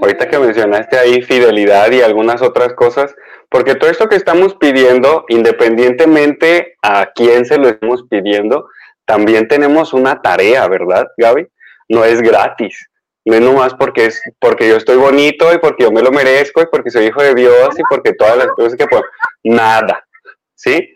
Ahorita 0.00 0.28
que 0.28 0.38
mencionaste 0.38 0.98
ahí 0.98 1.20
fidelidad 1.20 1.90
y 1.92 2.00
algunas 2.00 2.40
otras 2.40 2.72
cosas, 2.72 3.14
porque 3.50 3.74
todo 3.74 3.90
esto 3.90 4.08
que 4.08 4.16
estamos 4.16 4.54
pidiendo, 4.54 5.26
independientemente 5.28 6.76
a 6.82 7.10
quién 7.14 7.44
se 7.44 7.58
lo 7.58 7.68
estamos 7.68 8.04
pidiendo, 8.08 8.68
también 9.04 9.46
tenemos 9.46 9.92
una 9.92 10.22
tarea, 10.22 10.66
¿verdad, 10.68 11.06
Gaby? 11.18 11.46
No 11.88 12.04
es 12.04 12.22
gratis. 12.22 12.88
No 13.26 13.34
es 13.34 13.40
nomás 13.40 13.74
porque 13.74 14.06
es 14.06 14.22
porque 14.38 14.68
yo 14.68 14.76
estoy 14.76 14.96
bonito 14.96 15.52
y 15.52 15.58
porque 15.58 15.84
yo 15.84 15.90
me 15.90 16.02
lo 16.02 16.10
merezco 16.10 16.62
y 16.62 16.66
porque 16.66 16.90
soy 16.90 17.06
hijo 17.06 17.22
de 17.22 17.34
Dios 17.34 17.78
y 17.78 17.82
porque 17.88 18.12
todas 18.12 18.36
las 18.36 18.48
cosas 18.48 18.76
que 18.76 18.86
puedo. 18.86 19.04
Nada. 19.42 20.04
¿Sí? 20.54 20.94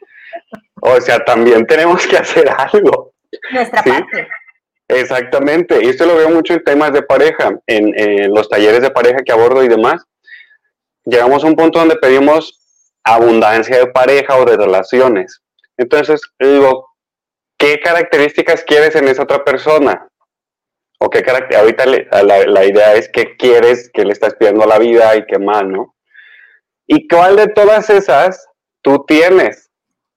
O 0.81 1.01
sea, 1.01 1.25
también 1.25 1.67
tenemos 1.67 2.07
que 2.07 2.17
hacer 2.17 2.49
algo. 2.51 3.13
Nuestra 3.51 3.83
parte. 3.83 4.29
Exactamente. 4.89 5.79
Y 5.83 5.89
esto 5.89 6.07
lo 6.07 6.17
veo 6.17 6.31
mucho 6.31 6.55
en 6.55 6.65
temas 6.65 6.93
de 6.93 7.03
pareja, 7.03 7.59
en, 7.67 8.35
los 8.35 8.49
talleres 8.49 8.83
de 8.83 8.91
pareja 8.91 9.23
que 9.25 9.33
abordo 9.33 9.63
y 9.63 9.69
demás. 9.69 10.03
Llegamos 11.05 11.45
a 11.45 11.47
un 11.47 11.57
punto 11.57 11.79
donde 11.79 11.97
pedimos 11.97 12.59
abundancia 13.05 13.79
de 13.79 13.87
pareja 13.87 14.37
o 14.37 14.45
de 14.45 14.57
relaciones. 14.57 15.41
Entonces, 15.77 16.21
digo, 16.39 16.89
¿qué 17.59 17.79
características 17.81 18.65
quieres 18.65 18.97
en 18.97 19.09
esa 19.09 19.23
otra 19.23 19.45
persona? 19.45 20.09
o 20.99 21.11
qué 21.11 21.25
ahorita 21.57 21.87
la, 21.87 22.65
idea 22.65 22.95
es 22.95 23.09
qué 23.09 23.37
quieres, 23.37 23.91
qué 23.95 24.05
le 24.05 24.13
estás 24.13 24.35
pidiendo 24.35 24.67
la 24.67 24.79
vida 24.79 25.17
y 25.17 25.25
qué 25.27 25.39
más, 25.39 25.65
¿no? 25.65 25.95
¿Y 26.87 27.07
cuál 27.07 27.37
de 27.37 27.49
todas 27.49 27.89
esas 27.91 28.49
tú 28.83 29.05
tienes? 29.07 29.71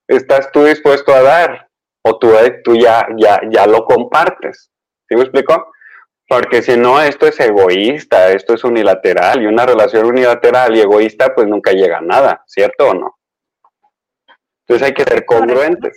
¿Estás 0.08 0.50
tú 0.52 0.64
dispuesto 0.64 1.14
a 1.14 1.22
dar? 1.22 1.68
¿O 2.04 2.18
tú, 2.18 2.32
tú 2.64 2.74
ya, 2.74 3.06
ya, 3.16 3.40
ya 3.50 3.66
lo 3.66 3.84
compartes? 3.84 4.70
¿Sí 5.08 5.14
me 5.14 5.22
explico? 5.22 5.72
Porque 6.28 6.62
si 6.62 6.76
no, 6.76 7.00
esto 7.00 7.26
es 7.26 7.38
egoísta, 7.40 8.32
esto 8.32 8.54
es 8.54 8.64
unilateral, 8.64 9.42
y 9.42 9.46
una 9.46 9.66
relación 9.66 10.06
unilateral 10.06 10.74
y 10.74 10.80
egoísta 10.80 11.34
pues 11.34 11.46
nunca 11.46 11.72
llega 11.72 11.98
a 11.98 12.00
nada, 12.00 12.42
¿cierto 12.46 12.88
o 12.88 12.94
no? 12.94 13.18
Entonces 14.60 14.88
hay 14.88 14.94
que 14.94 15.04
ser 15.04 15.26
congruentes. 15.26 15.94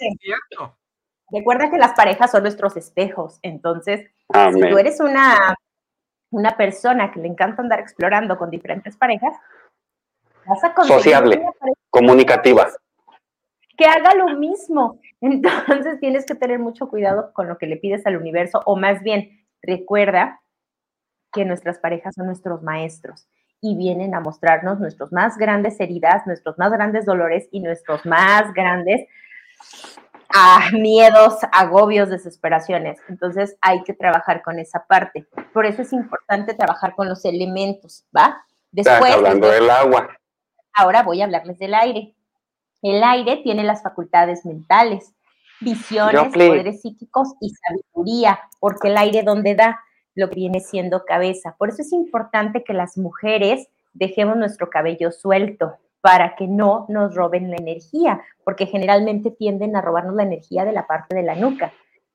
Recuerda 1.32 1.72
que 1.72 1.78
las 1.78 1.94
parejas 1.94 2.32
son 2.32 2.44
nuestros 2.44 2.76
espejos, 2.76 3.40
entonces 3.42 4.12
si 4.54 4.62
tú 4.70 4.78
eres 4.78 5.00
una, 5.00 5.56
una 6.32 6.58
persona 6.58 7.12
que 7.12 7.22
le 7.22 7.30
encanta 7.30 7.62
andar 7.62 7.80
explorando 7.80 8.38
con 8.38 8.50
diferentes 8.50 8.98
parejas, 8.98 9.36
vas 10.46 10.64
a 10.64 10.84
Sociable, 10.84 11.42
comunicativa. 11.90 12.68
Que 13.78 13.86
haga 13.86 14.16
lo 14.16 14.38
mismo. 14.38 15.00
Entonces 15.22 16.00
tienes 16.00 16.26
que 16.26 16.36
tener 16.36 16.60
mucho 16.60 16.88
cuidado 16.90 17.32
con 17.34 17.48
lo 17.48 17.58
que 17.58 17.68
le 17.68 17.78
pides 17.78 18.06
al 18.06 18.18
universo, 18.18 18.62
o 18.66 18.76
más 18.76 19.02
bien, 19.02 19.46
recuerda 19.62 20.42
que 21.32 21.46
nuestras 21.46 21.80
parejas 21.80 22.16
son 22.16 22.28
nuestros 22.28 22.64
maestros 22.64 23.28
y 23.62 23.76
vienen 23.76 24.14
a 24.14 24.20
mostrarnos 24.20 24.80
nuestros 24.80 25.12
más 25.12 25.38
grandes 25.38 25.80
heridas, 25.80 26.26
nuestros 26.28 26.58
más 26.58 26.72
grandes 26.72 27.06
dolores 27.06 27.48
y 27.52 27.60
nuestros 27.60 28.06
más 28.06 28.54
grandes 28.54 29.08
a 30.30 30.70
miedos, 30.74 31.38
agobios, 31.52 32.10
desesperaciones. 32.10 33.00
Entonces 33.10 33.58
hay 33.62 33.84
que 33.84 33.94
trabajar 33.94 34.42
con 34.44 34.60
esa 34.60 34.86
parte. 34.86 35.28
Por 35.54 35.66
eso 35.66 35.82
es 35.82 35.94
importante 35.94 36.54
trabajar 36.54 36.96
con 36.96 37.08
los 37.08 37.26
elementos, 37.26 38.06
¿va? 38.16 38.44
Después, 38.72 39.14
hablando 39.14 39.50
del 39.50 39.70
agua. 39.70 40.10
Ahora 40.74 41.04
voy 41.04 41.22
a 41.22 41.26
hablarles 41.26 41.58
del 41.58 41.74
aire. 41.74 42.15
El 42.86 43.04
aire 43.04 43.38
tiene 43.38 43.64
las 43.64 43.82
facultades 43.82 44.46
mentales, 44.46 45.16
visiones, 45.60 46.32
poderes 46.32 46.82
psíquicos 46.84 47.34
y 47.42 47.50
sabiduría, 47.50 48.40
porque 48.60 48.90
el 48.90 48.98
aire 48.98 49.24
donde 49.24 49.56
da 49.56 49.80
lo 50.14 50.30
que 50.30 50.36
viene 50.36 50.60
siendo 50.60 51.04
cabeza. 51.04 51.56
Por 51.58 51.70
eso 51.70 51.82
es 51.82 51.92
importante 51.94 52.64
que 52.64 52.74
las 52.74 52.96
mujeres 52.96 53.68
dejemos 53.94 54.38
nuestro 54.38 54.70
cabello 54.70 55.12
suelto, 55.12 55.78
para 56.00 56.36
que 56.36 56.46
no 56.46 56.86
nos 56.88 57.16
roben 57.16 57.50
la 57.50 57.58
energía, 57.58 58.22
porque 58.44 58.68
generalmente 58.68 59.32
tienden 59.32 59.76
a 59.76 59.82
robarnos 59.82 60.14
la 60.14 60.22
energía 60.22 60.64
de 60.64 60.72
la 60.72 60.86
parte 60.86 61.16
de 61.16 61.24
la 61.24 61.34
nuca. 61.34 61.74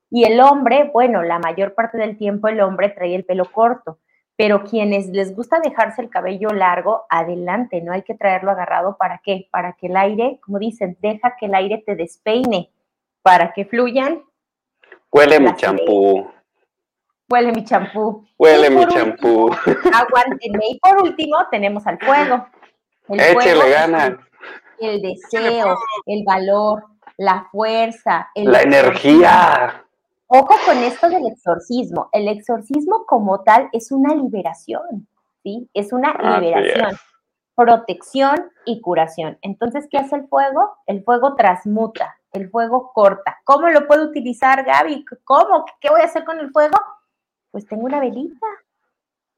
Y 0.09 0.23
el 0.23 0.39
hombre, 0.39 0.89
bueno, 0.93 1.21
la 1.21 1.39
mayor 1.39 1.73
parte 1.73 1.97
del 1.97 2.17
tiempo 2.17 2.47
el 2.47 2.61
hombre 2.61 2.87
trae 2.87 3.13
el 3.13 3.25
pelo 3.25 3.51
corto, 3.51 3.99
pero 4.41 4.63
quienes 4.63 5.05
les 5.09 5.35
gusta 5.35 5.59
dejarse 5.59 6.01
el 6.01 6.09
cabello 6.09 6.49
largo, 6.49 7.05
adelante, 7.11 7.79
no 7.79 7.93
hay 7.93 8.01
que 8.01 8.15
traerlo 8.15 8.49
agarrado, 8.49 8.97
¿para 8.97 9.21
qué? 9.23 9.47
Para 9.51 9.73
que 9.73 9.85
el 9.85 9.95
aire, 9.95 10.39
como 10.43 10.57
dicen, 10.57 10.97
deja 10.99 11.35
que 11.39 11.45
el 11.45 11.53
aire 11.53 11.83
te 11.85 11.95
despeine, 11.95 12.71
para 13.21 13.53
que 13.53 13.65
fluyan. 13.65 14.23
Huele 15.11 15.39
mi 15.39 15.55
champú. 15.55 16.27
Huele 17.29 17.51
mi 17.51 17.63
champú. 17.63 18.25
Huele 18.35 18.71
mi 18.71 18.87
champú. 18.87 19.51
Aguántenme. 19.93 20.65
Y 20.71 20.79
por 20.79 21.03
último 21.03 21.37
tenemos 21.51 21.85
al 21.85 21.99
fuego. 21.99 22.47
El 23.09 23.19
Échele 23.19 23.69
ganas. 23.69 24.13
El 24.79 25.03
deseo, 25.03 25.77
el 26.07 26.23
valor, 26.25 26.83
la 27.17 27.47
fuerza, 27.51 28.31
la 28.33 28.63
energía. 28.63 29.85
Ojo 30.33 30.55
con 30.65 30.77
esto 30.77 31.09
del 31.09 31.27
exorcismo. 31.27 32.07
El 32.13 32.29
exorcismo 32.29 33.05
como 33.05 33.41
tal 33.41 33.67
es 33.73 33.91
una 33.91 34.15
liberación, 34.15 35.05
¿sí? 35.43 35.69
Es 35.73 35.91
una 35.91 36.13
liberación, 36.13 36.95
protección 37.53 38.49
y 38.63 38.79
curación. 38.79 39.37
Entonces, 39.41 39.89
¿qué 39.91 39.97
hace 39.97 40.15
el 40.15 40.29
fuego? 40.29 40.77
El 40.85 41.03
fuego 41.03 41.35
transmuta, 41.35 42.15
el 42.31 42.49
fuego 42.49 42.93
corta. 42.93 43.39
¿Cómo 43.43 43.67
lo 43.71 43.85
puedo 43.87 44.05
utilizar, 44.05 44.63
Gaby? 44.63 45.03
¿Cómo? 45.25 45.65
¿Qué 45.81 45.89
voy 45.89 45.99
a 45.99 46.05
hacer 46.05 46.23
con 46.23 46.39
el 46.39 46.49
fuego? 46.51 46.77
Pues 47.51 47.67
tengo 47.67 47.83
una 47.83 47.99
velita. 47.99 48.47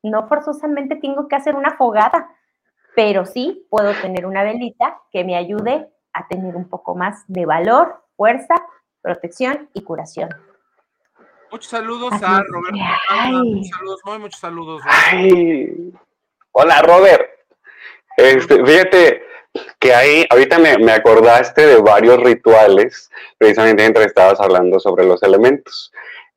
no 0.04 0.28
forzosamente 0.28 0.98
tengo 0.98 1.28
que 1.28 1.36
hacer 1.36 1.56
una 1.56 1.76
fogata, 1.76 2.30
pero 2.96 3.26
sí 3.26 3.66
puedo 3.72 3.94
tener 4.00 4.28
una 4.28 4.44
velita 4.44 5.02
que 5.12 5.24
me 5.24 5.38
ayude 5.38 5.92
a 6.14 6.28
tener 6.28 6.56
un 6.56 6.70
poco 6.70 6.94
más 6.94 7.24
de 7.28 7.48
valor, 7.48 8.04
fuerza, 8.16 8.54
protección 9.02 9.72
y 9.74 9.82
curación. 9.82 10.30
Muchos 11.54 11.70
saludos 11.70 12.12
a 12.24 12.42
Roberto. 12.48 12.78
Muchos 13.44 13.70
saludos, 13.70 14.00
muy 14.06 14.18
muchos 14.18 14.40
saludos. 14.40 14.82
Hola, 16.52 16.82
Robert. 16.82 17.30
Este, 18.18 18.66
fíjate 18.66 19.22
que 19.78 19.94
ahí, 19.94 20.26
ahorita 20.32 20.58
me, 20.58 20.80
me, 20.80 20.94
acordaste 20.94 21.64
de 21.68 21.76
varios 21.76 22.20
rituales, 22.22 23.12
precisamente 23.38 23.84
mientras 23.84 24.08
estabas 24.08 24.40
hablando 24.40 24.80
sobre 24.80 25.06
los 25.06 25.22
elementos. 25.22 25.92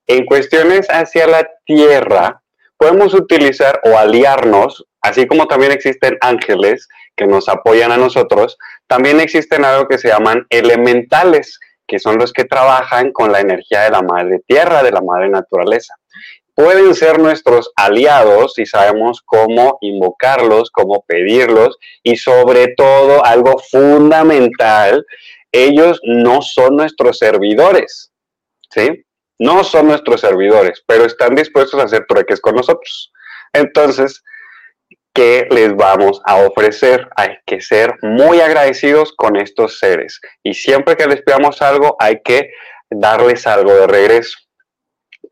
En 0.06 0.26
cuestiones 0.26 0.86
hacia 0.90 1.26
la 1.26 1.48
tierra, 1.64 2.42
podemos 2.76 3.14
utilizar 3.14 3.80
o 3.84 3.96
aliarnos, 3.96 4.84
así 5.00 5.26
como 5.26 5.46
también 5.46 5.72
existen 5.72 6.18
ángeles 6.20 6.90
que 7.16 7.26
nos 7.26 7.48
apoyan 7.48 7.90
a 7.90 7.96
nosotros, 7.96 8.58
también 8.86 9.18
existen 9.20 9.64
algo 9.64 9.88
que 9.88 9.96
se 9.96 10.08
llaman 10.08 10.46
elementales, 10.50 11.58
que 11.86 11.98
son 11.98 12.18
los 12.18 12.32
que 12.32 12.44
trabajan 12.44 13.12
con 13.12 13.32
la 13.32 13.40
energía 13.40 13.82
de 13.82 13.90
la 13.90 14.02
madre 14.02 14.40
tierra, 14.46 14.82
de 14.82 14.92
la 14.92 15.00
madre 15.00 15.28
naturaleza. 15.28 15.94
Pueden 16.54 16.94
ser 16.94 17.18
nuestros 17.18 17.70
aliados 17.76 18.54
si 18.54 18.64
sabemos 18.64 19.20
cómo 19.22 19.76
invocarlos, 19.82 20.70
cómo 20.70 21.04
pedirlos 21.06 21.76
y 22.02 22.16
sobre 22.16 22.68
todo 22.76 23.24
algo 23.24 23.58
fundamental, 23.70 25.04
ellos 25.52 26.00
no 26.02 26.40
son 26.42 26.76
nuestros 26.76 27.18
servidores, 27.18 28.10
¿sí? 28.70 29.04
No 29.38 29.64
son 29.64 29.88
nuestros 29.88 30.22
servidores, 30.22 30.82
pero 30.86 31.04
están 31.04 31.34
dispuestos 31.34 31.78
a 31.78 31.84
hacer 31.84 32.06
trueques 32.08 32.40
con 32.40 32.54
nosotros. 32.54 33.12
Entonces, 33.52 34.22
¿qué 35.16 35.48
les 35.50 35.74
vamos 35.74 36.20
a 36.26 36.36
ofrecer? 36.36 37.08
Hay 37.16 37.38
que 37.46 37.62
ser 37.62 37.94
muy 38.02 38.40
agradecidos 38.40 39.14
con 39.16 39.36
estos 39.36 39.78
seres. 39.78 40.20
Y 40.42 40.52
siempre 40.52 40.94
que 40.94 41.06
les 41.06 41.22
pidamos 41.22 41.62
algo, 41.62 41.96
hay 41.98 42.20
que 42.22 42.50
darles 42.90 43.46
algo 43.46 43.72
de 43.72 43.86
regreso. 43.86 44.38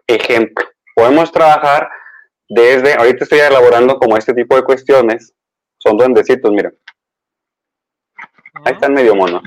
Ejemplo, 0.07 0.67
podemos 0.97 1.31
trabajar 1.31 1.91
desde, 2.49 2.95
ahorita 2.95 3.25
estoy 3.25 3.41
elaborando 3.41 3.99
como 3.99 4.17
este 4.17 4.33
tipo 4.33 4.57
de 4.57 4.63
cuestiones, 4.63 5.35
son 5.77 5.99
duendecitos, 5.99 6.51
mira. 6.51 6.73
Ahí 8.65 8.73
están 8.73 8.95
medio 8.95 9.15
monos. 9.15 9.43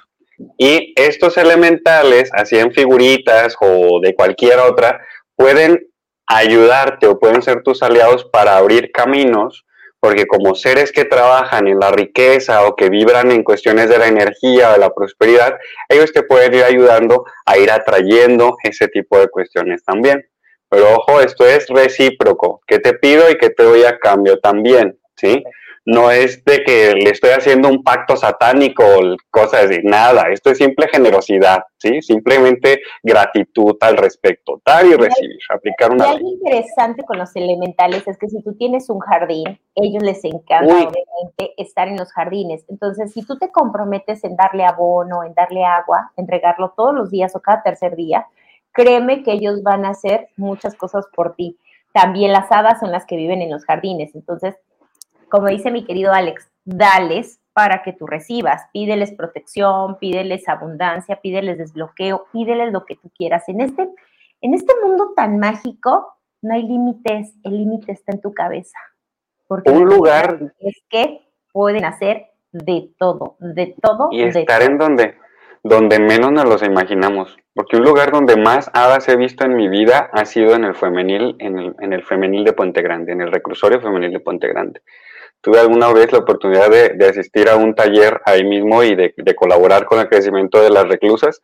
Y 0.59 0.93
estos 0.95 1.35
elementales, 1.37 2.29
así 2.33 2.59
en 2.59 2.71
figuritas 2.71 3.55
o 3.59 3.99
de 4.01 4.13
cualquier 4.13 4.59
otra, 4.59 5.01
pueden 5.35 5.87
ayudarte 6.27 7.07
o 7.07 7.17
pueden 7.17 7.41
ser 7.41 7.63
tus 7.63 7.81
aliados 7.81 8.25
para 8.25 8.57
abrir 8.57 8.91
caminos 8.91 9.65
porque 10.07 10.25
como 10.25 10.55
seres 10.55 10.93
que 10.93 11.03
trabajan 11.03 11.67
en 11.67 11.81
la 11.81 11.91
riqueza 11.91 12.65
o 12.65 12.77
que 12.77 12.89
vibran 12.89 13.29
en 13.29 13.43
cuestiones 13.43 13.89
de 13.89 13.97
la 13.97 14.07
energía 14.07 14.69
o 14.69 14.71
de 14.71 14.79
la 14.79 14.93
prosperidad, 14.93 15.57
ellos 15.89 16.13
te 16.13 16.23
pueden 16.23 16.53
ir 16.53 16.63
ayudando 16.63 17.25
a 17.45 17.57
ir 17.57 17.69
atrayendo 17.69 18.55
ese 18.63 18.87
tipo 18.87 19.19
de 19.19 19.27
cuestiones 19.27 19.83
también. 19.83 20.25
Pero 20.69 20.95
ojo, 20.95 21.19
esto 21.19 21.45
es 21.45 21.67
recíproco, 21.67 22.61
que 22.65 22.79
te 22.79 22.93
pido 22.93 23.29
y 23.29 23.37
que 23.37 23.49
te 23.49 23.63
doy 23.63 23.83
a 23.83 23.99
cambio 23.99 24.39
también, 24.39 24.97
¿sí? 25.17 25.43
No 25.87 26.11
es 26.11 26.43
de 26.43 26.65
que 26.65 26.95
le 26.95 27.11
estoy 27.11 27.29
haciendo 27.29 27.69
un 27.69 27.81
pacto 27.81 28.17
satánico 28.17 28.83
o 28.83 29.15
cosas 29.31 29.65
así, 29.65 29.79
nada, 29.83 30.23
esto 30.33 30.49
es 30.49 30.57
simple 30.57 30.89
generosidad, 30.89 31.63
¿sí? 31.77 32.01
Simplemente 32.01 32.81
gratitud 33.01 33.77
al 33.79 33.95
respecto, 33.95 34.61
dar 34.65 34.85
y 34.85 34.95
recibir, 34.95 35.39
aplicar 35.49 35.91
una... 35.91 36.07
Y 36.07 36.15
algo 36.17 36.29
interesante 36.29 37.03
con 37.03 37.17
los 37.17 37.33
elementales 37.37 38.05
es 38.05 38.17
que 38.17 38.27
si 38.27 38.43
tú 38.43 38.53
tienes 38.55 38.89
un 38.89 38.99
jardín, 38.99 39.57
ellos 39.75 40.03
les 40.03 40.25
encanta 40.25 40.73
obviamente 40.73 41.53
estar 41.55 41.87
en 41.87 41.95
los 41.95 42.11
jardines, 42.11 42.65
entonces 42.67 43.13
si 43.13 43.25
tú 43.25 43.37
te 43.37 43.49
comprometes 43.49 44.25
en 44.25 44.35
darle 44.35 44.65
abono, 44.65 45.23
en 45.23 45.33
darle 45.35 45.63
agua, 45.63 46.11
en 46.17 46.27
regarlo 46.27 46.73
todos 46.75 46.93
los 46.93 47.11
días 47.11 47.33
o 47.33 47.39
cada 47.39 47.63
tercer 47.63 47.95
día, 47.95 48.27
créeme 48.73 49.23
que 49.23 49.31
ellos 49.31 49.63
van 49.63 49.85
a 49.85 49.91
hacer 49.91 50.27
muchas 50.35 50.75
cosas 50.75 51.05
por 51.15 51.35
ti. 51.35 51.57
También 51.93 52.33
las 52.33 52.51
hadas 52.51 52.81
son 52.81 52.91
las 52.91 53.05
que 53.05 53.15
viven 53.15 53.41
en 53.41 53.51
los 53.51 53.63
jardines, 53.63 54.13
entonces 54.15 54.57
como 55.29 55.47
dice 55.47 55.71
mi 55.71 55.85
querido 55.85 56.13
Alex, 56.13 56.49
dales 56.63 57.39
para 57.53 57.81
que 57.81 57.93
tú 57.93 58.05
recibas. 58.05 58.67
Pídeles 58.71 59.13
protección, 59.13 59.97
pídeles 59.97 60.47
abundancia, 60.47 61.19
pídeles 61.21 61.57
desbloqueo, 61.57 62.27
pídeles 62.31 62.71
lo 62.71 62.85
que 62.85 62.95
tú 62.95 63.09
quieras. 63.17 63.49
En 63.49 63.61
este, 63.61 63.89
en 64.41 64.53
este 64.53 64.73
mundo 64.83 65.13
tan 65.15 65.39
mágico 65.39 66.13
no 66.41 66.53
hay 66.53 66.63
límites, 66.63 67.33
el 67.43 67.57
límite 67.57 67.93
está 67.93 68.13
en 68.13 68.21
tu 68.21 68.33
cabeza. 68.33 68.77
Porque 69.47 69.71
un 69.71 69.85
lugar 69.85 70.53
es 70.59 70.83
que 70.89 71.21
pueden 71.51 71.85
hacer 71.85 72.27
de 72.51 72.91
todo, 72.99 73.37
de 73.39 73.75
todo. 73.81 74.09
Y 74.11 74.21
estar 74.21 74.61
en 74.61 74.77
donde, 74.77 75.15
donde 75.63 75.99
menos 75.99 76.31
nos 76.31 76.45
los 76.45 76.61
imaginamos. 76.61 77.37
Porque 77.55 77.77
un 77.77 77.83
lugar 77.83 78.11
donde 78.11 78.35
más 78.35 78.69
hadas 78.73 79.09
he 79.09 79.15
visto 79.15 79.45
en 79.45 79.55
mi 79.55 79.67
vida 79.67 80.11
ha 80.13 80.25
sido 80.25 80.53
en 80.53 80.63
el 80.63 80.75
femenil, 80.75 81.35
en 81.39 81.57
el, 81.57 81.75
en 81.79 81.93
el 81.93 82.03
femenil 82.03 82.43
de 82.43 82.53
Puente 82.53 82.83
Grande, 82.83 83.13
en 83.13 83.21
el 83.21 83.31
reclusorio 83.31 83.81
femenil 83.81 84.11
de 84.11 84.19
Puente 84.19 84.47
Grande 84.47 84.81
tuve 85.41 85.59
alguna 85.59 85.91
vez 85.93 86.11
la 86.11 86.19
oportunidad 86.19 86.69
de, 86.69 87.05
asistir 87.05 87.49
a 87.49 87.55
un 87.55 87.75
taller 87.75 88.21
ahí 88.25 88.43
mismo 88.43 88.83
y 88.83 88.95
de, 88.95 89.13
colaborar 89.35 89.85
con 89.85 89.99
el 89.99 90.09
crecimiento 90.09 90.61
de 90.61 90.69
las 90.69 90.87
reclusas. 90.87 91.41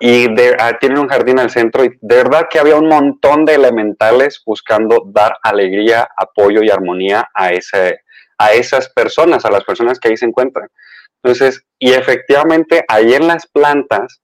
Y 0.00 0.26
ah, 0.58 0.76
tienen 0.80 0.98
un 0.98 1.08
jardín 1.08 1.38
al 1.38 1.50
centro 1.50 1.84
y 1.84 1.96
de 2.00 2.16
verdad 2.16 2.48
que 2.50 2.58
había 2.58 2.76
un 2.76 2.88
montón 2.88 3.44
de 3.44 3.54
elementales 3.54 4.42
buscando 4.44 5.04
dar 5.06 5.36
alegría, 5.42 6.08
apoyo 6.16 6.62
y 6.62 6.70
armonía 6.70 7.28
a, 7.32 7.52
ese, 7.52 8.00
a 8.36 8.52
esas 8.52 8.88
personas, 8.88 9.44
a 9.44 9.50
las 9.50 9.64
personas 9.64 10.00
que 10.00 10.08
ahí 10.08 10.16
se 10.16 10.26
encuentran. 10.26 10.68
Entonces, 11.22 11.64
y 11.78 11.92
efectivamente 11.92 12.84
ahí 12.88 13.14
en 13.14 13.28
las 13.28 13.46
plantas 13.46 14.20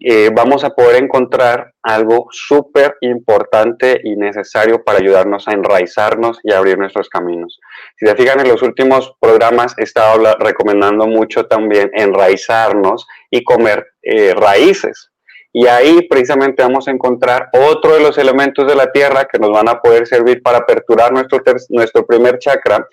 eh, 0.00 0.30
vamos 0.34 0.64
a 0.64 0.70
poder 0.70 1.02
encontrar 1.02 1.74
algo 1.82 2.26
súper 2.30 2.96
importante 3.02 4.00
y 4.02 4.16
necesario 4.16 4.82
para 4.82 4.98
ayudarnos 4.98 5.46
a 5.46 5.52
enraizarnos 5.52 6.40
y 6.42 6.52
abrir 6.52 6.78
nuestros 6.78 7.08
caminos. 7.08 7.60
Si 7.98 8.06
se 8.06 8.16
fijan 8.16 8.40
en 8.40 8.48
los 8.48 8.62
últimos 8.62 9.14
programas, 9.20 9.74
he 9.78 9.82
estado 9.82 10.36
recomendando 10.38 11.06
mucho 11.06 11.46
también 11.46 11.90
enraizarnos 11.94 13.06
y 13.30 13.44
comer 13.44 13.86
eh, 14.02 14.34
raíces. 14.34 15.10
Y 15.52 15.66
ahí 15.66 16.08
precisamente 16.08 16.62
vamos 16.62 16.88
a 16.88 16.92
encontrar 16.92 17.50
otro 17.52 17.92
de 17.92 18.00
los 18.00 18.16
elementos 18.16 18.66
de 18.66 18.74
la 18.74 18.90
tierra 18.90 19.28
que 19.30 19.38
nos 19.38 19.50
van 19.50 19.68
a 19.68 19.80
poder 19.82 20.06
servir 20.06 20.42
para 20.42 20.58
aperturar 20.58 21.12
nuestro, 21.12 21.42
nuestro 21.68 22.06
primer 22.06 22.38
chakra 22.38 22.88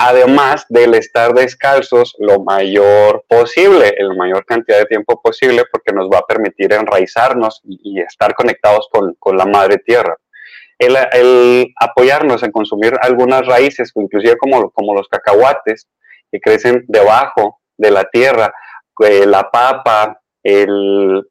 además 0.00 0.64
del 0.68 0.94
estar 0.94 1.34
descalzos 1.34 2.14
lo 2.20 2.40
mayor 2.44 3.24
posible, 3.28 3.92
la 3.98 4.14
mayor 4.14 4.44
cantidad 4.46 4.78
de 4.78 4.86
tiempo 4.86 5.20
posible, 5.20 5.64
porque 5.72 5.92
nos 5.92 6.08
va 6.08 6.18
a 6.18 6.26
permitir 6.26 6.72
enraizarnos 6.72 7.60
y, 7.64 8.00
estar 8.00 8.32
conectados 8.34 8.88
con, 8.90 9.36
la 9.36 9.44
madre 9.44 9.78
tierra. 9.78 10.16
El, 10.78 11.74
apoyarnos 11.80 12.44
en 12.44 12.52
consumir 12.52 12.94
algunas 13.02 13.44
raíces, 13.44 13.90
inclusive 13.96 14.36
como, 14.38 14.70
como 14.70 14.94
los 14.94 15.08
cacahuates, 15.08 15.88
que 16.30 16.40
crecen 16.40 16.84
debajo 16.86 17.60
de 17.76 17.90
la 17.90 18.04
tierra, 18.04 18.54
eh, 19.00 19.26
la 19.26 19.50
papa, 19.50 20.20
el, 20.44 21.28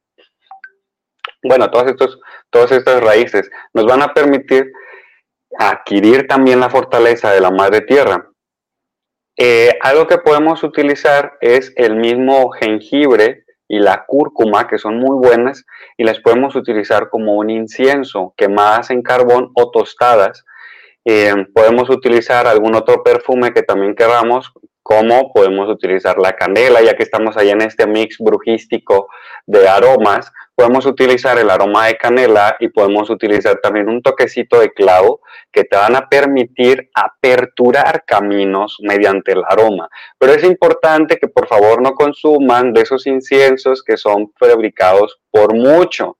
bueno, 1.42 1.72
todas, 1.72 1.88
estos, 1.88 2.20
todas 2.50 2.74
estas 2.74 3.02
raíces 3.02 3.50
nos 3.74 3.86
van 3.86 4.02
a 4.02 4.14
permitir 4.14 4.70
adquirir 5.58 6.28
también 6.28 6.60
la 6.60 6.70
fortaleza 6.70 7.32
de 7.32 7.40
la 7.40 7.52
madre 7.52 7.82
tierra 7.82 8.30
eh, 9.38 9.78
algo 9.82 10.08
que 10.08 10.18
podemos 10.18 10.64
utilizar 10.64 11.34
es 11.42 11.72
el 11.76 11.96
mismo 11.96 12.50
jengibre 12.50 13.46
y 13.68 13.80
la 13.80 14.06
cúrcuma, 14.08 14.68
que 14.68 14.80
son 14.80 14.98
muy 14.98 15.16
buenas, 15.18 15.66
y 15.98 16.04
las 16.04 16.20
podemos 16.20 16.56
utilizar 16.56 17.10
como 17.10 17.36
un 17.36 17.50
incienso, 17.50 18.34
quemadas 18.36 18.90
en 18.90 19.04
carbón 19.04 19.52
o 19.54 19.70
tostadas. 19.70 20.44
Eh, 21.06 21.34
podemos 21.54 21.90
utilizar 21.90 22.48
algún 22.48 22.76
otro 22.76 23.04
perfume 23.04 23.54
que 23.54 23.64
también 23.64 23.96
queramos, 23.96 24.52
como 24.82 25.34
podemos 25.34 25.70
utilizar 25.70 26.18
la 26.18 26.34
canela, 26.34 26.82
ya 26.82 26.96
que 26.96 27.04
estamos 27.04 27.38
ahí 27.38 27.50
en 27.50 27.62
este 27.62 27.86
mix 27.86 28.18
brujístico 28.20 29.10
de 29.46 29.68
aromas, 29.68 30.32
podemos 30.58 30.88
utilizar 30.88 31.38
el 31.38 31.52
aroma 31.52 31.86
de 31.86 31.98
canela 31.98 32.58
y 32.60 32.70
podemos 32.70 33.12
utilizar 33.12 33.60
también 33.62 33.88
un 33.88 34.02
toquecito 34.02 34.60
de 34.60 34.72
clavo 34.72 35.22
que 35.52 35.66
te 35.66 35.78
van 35.78 35.96
a 35.96 36.10
permitir 36.10 36.90
aperturar 36.96 38.04
caminos 38.08 38.78
mediante 38.82 39.34
el 39.34 39.44
aroma. 39.48 39.88
Pero 40.18 40.34
es 40.34 40.44
importante 40.44 41.18
que 41.18 41.28
por 41.28 41.48
favor 41.48 41.80
no 41.80 41.94
consuman 41.94 42.74
de 42.74 42.82
esos 42.82 43.06
inciensos 43.06 43.84
que 43.84 43.98
son 43.98 44.34
fabricados 44.36 45.20
por 45.30 45.54
mucho, 45.54 46.18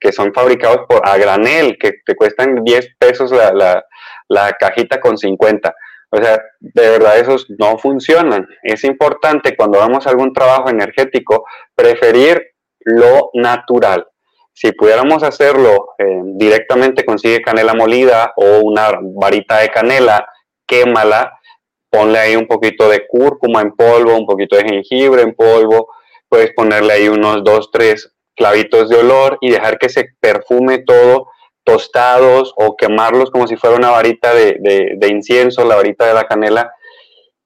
que 0.00 0.10
son 0.10 0.34
fabricados 0.34 0.80
por 0.88 1.06
a 1.06 1.16
granel, 1.16 1.78
que 1.78 2.00
te 2.04 2.16
cuestan 2.16 2.64
10 2.64 2.96
pesos 2.98 3.30
la, 3.30 3.84
la 4.26 4.52
cajita 4.54 4.98
con 4.98 5.16
50. 5.16 5.72
O 6.10 6.16
sea, 6.16 6.42
de 6.58 6.90
verdad 6.90 7.16
esos 7.16 7.46
no 7.48 7.78
funcionan. 7.78 8.48
Es 8.64 8.82
importante 8.82 9.54
cuando 9.54 9.78
hagamos 9.78 10.08
algún 10.08 10.32
trabajo 10.32 10.68
energético 10.68 11.44
preferir 11.76 12.57
lo 12.96 13.30
natural. 13.34 14.06
Si 14.52 14.72
pudiéramos 14.72 15.22
hacerlo 15.22 15.94
eh, 15.98 16.20
directamente, 16.34 17.04
consigue 17.04 17.42
canela 17.42 17.74
molida 17.74 18.32
o 18.36 18.60
una 18.60 18.98
varita 19.00 19.58
de 19.58 19.68
canela, 19.68 20.28
quémala, 20.66 21.38
ponle 21.90 22.18
ahí 22.18 22.36
un 22.36 22.46
poquito 22.46 22.88
de 22.88 23.06
cúrcuma 23.06 23.60
en 23.60 23.72
polvo, 23.72 24.16
un 24.16 24.26
poquito 24.26 24.56
de 24.56 24.64
jengibre 24.64 25.22
en 25.22 25.34
polvo, 25.34 25.88
puedes 26.28 26.52
ponerle 26.54 26.92
ahí 26.92 27.08
unos 27.08 27.44
dos, 27.44 27.70
tres 27.72 28.12
clavitos 28.34 28.88
de 28.88 28.96
olor 28.96 29.38
y 29.40 29.50
dejar 29.50 29.78
que 29.78 29.88
se 29.88 30.06
perfume 30.20 30.78
todo 30.78 31.28
tostados 31.68 32.54
o 32.56 32.76
quemarlos 32.76 33.30
como 33.30 33.46
si 33.46 33.56
fuera 33.56 33.76
una 33.76 33.90
varita 33.90 34.32
de, 34.32 34.98
incienso, 35.10 35.66
la 35.66 35.76
varita 35.76 36.06
de 36.06 36.14
la 36.14 36.24
canela, 36.24 36.72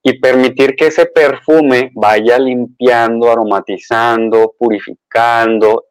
y 0.03 0.19
permitir 0.19 0.75
que 0.75 0.89
ese 0.89 1.07
perfume 1.07 1.93
vaya 1.95 2.39
limpiando, 2.39 3.31
aromatizando, 3.31 4.55
purificando 4.59 5.85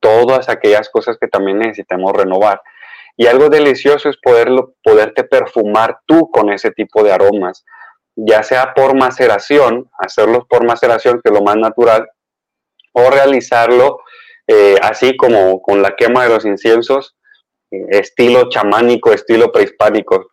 todas 0.00 0.50
aquellas 0.50 0.90
cosas 0.90 1.16
que 1.18 1.28
también 1.28 1.58
necesitamos 1.58 2.12
renovar. 2.12 2.60
Y 3.16 3.26
algo 3.26 3.48
delicioso 3.48 4.10
es 4.10 4.18
poderlo, 4.22 4.74
poderte 4.82 5.24
perfumar 5.24 5.98
tú 6.04 6.30
con 6.30 6.52
ese 6.52 6.72
tipo 6.72 7.02
de 7.02 7.12
aromas, 7.12 7.64
ya 8.16 8.42
sea 8.42 8.74
por 8.74 8.94
maceración, 8.94 9.90
hacerlos 9.98 10.44
por 10.48 10.66
maceración, 10.66 11.20
que 11.22 11.30
es 11.30 11.34
lo 11.34 11.42
más 11.42 11.56
natural, 11.56 12.06
o 12.92 13.10
realizarlo 13.10 14.00
eh, 14.46 14.76
así 14.82 15.16
como 15.16 15.62
con 15.62 15.80
la 15.80 15.96
quema 15.96 16.24
de 16.24 16.28
los 16.30 16.44
inciensos, 16.44 17.16
estilo 17.90 18.48
chamánico, 18.48 19.12
estilo 19.12 19.50
prehispánico. 19.52 20.28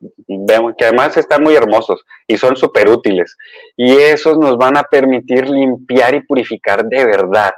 Que 0.77 0.85
además 0.85 1.17
están 1.17 1.43
muy 1.43 1.55
hermosos 1.55 2.03
y 2.27 2.37
son 2.37 2.55
súper 2.55 2.89
útiles. 2.89 3.37
Y 3.75 3.97
esos 3.97 4.37
nos 4.37 4.57
van 4.57 4.77
a 4.77 4.83
permitir 4.83 5.49
limpiar 5.49 6.15
y 6.15 6.21
purificar 6.21 6.85
de 6.85 7.05
verdad. 7.05 7.51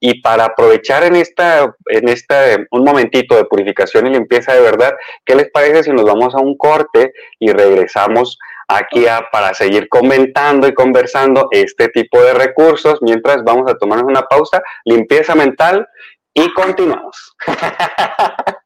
Y 0.00 0.20
para 0.20 0.46
aprovechar 0.46 1.04
en 1.04 1.16
esta, 1.16 1.74
en 1.86 2.08
esta, 2.08 2.58
un 2.70 2.84
momentito 2.84 3.36
de 3.36 3.46
purificación 3.46 4.06
y 4.06 4.10
limpieza 4.10 4.52
de 4.52 4.60
verdad, 4.60 4.92
¿qué 5.24 5.34
les 5.34 5.50
parece 5.50 5.84
si 5.84 5.92
nos 5.92 6.04
vamos 6.04 6.34
a 6.34 6.40
un 6.40 6.56
corte 6.58 7.12
y 7.38 7.50
regresamos 7.50 8.38
aquí 8.68 9.06
para 9.32 9.54
seguir 9.54 9.88
comentando 9.88 10.66
y 10.66 10.74
conversando 10.74 11.48
este 11.50 11.88
tipo 11.88 12.22
de 12.22 12.34
recursos 12.34 12.98
mientras 13.02 13.42
vamos 13.44 13.70
a 13.70 13.76
tomarnos 13.76 14.08
una 14.08 14.22
pausa, 14.22 14.62
limpieza 14.84 15.34
mental 15.34 15.86
y 16.34 16.52
continuamos. 16.52 17.36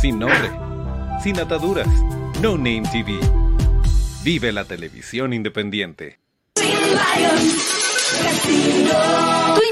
Sin 0.00 0.18
nombre, 0.18 0.50
sin 1.22 1.38
ataduras, 1.38 1.88
No 2.40 2.56
Name 2.56 2.82
TV. 2.92 3.18
Vive 4.22 4.52
la 4.52 4.64
televisión 4.64 5.32
independiente. 5.32 6.18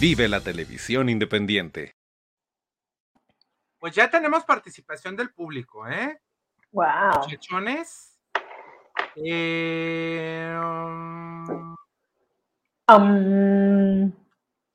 Vive 0.00 0.28
la 0.28 0.40
televisión 0.40 1.08
independiente. 1.08 1.96
Pues 3.80 3.96
ya 3.96 4.08
tenemos 4.08 4.44
participación 4.44 5.16
del 5.16 5.30
público, 5.32 5.88
¿eh? 5.88 6.20
Wow. 6.70 7.26
Chechones. 7.26 8.16
Eh, 9.16 10.56
um, 10.56 11.74
um, 12.88 14.12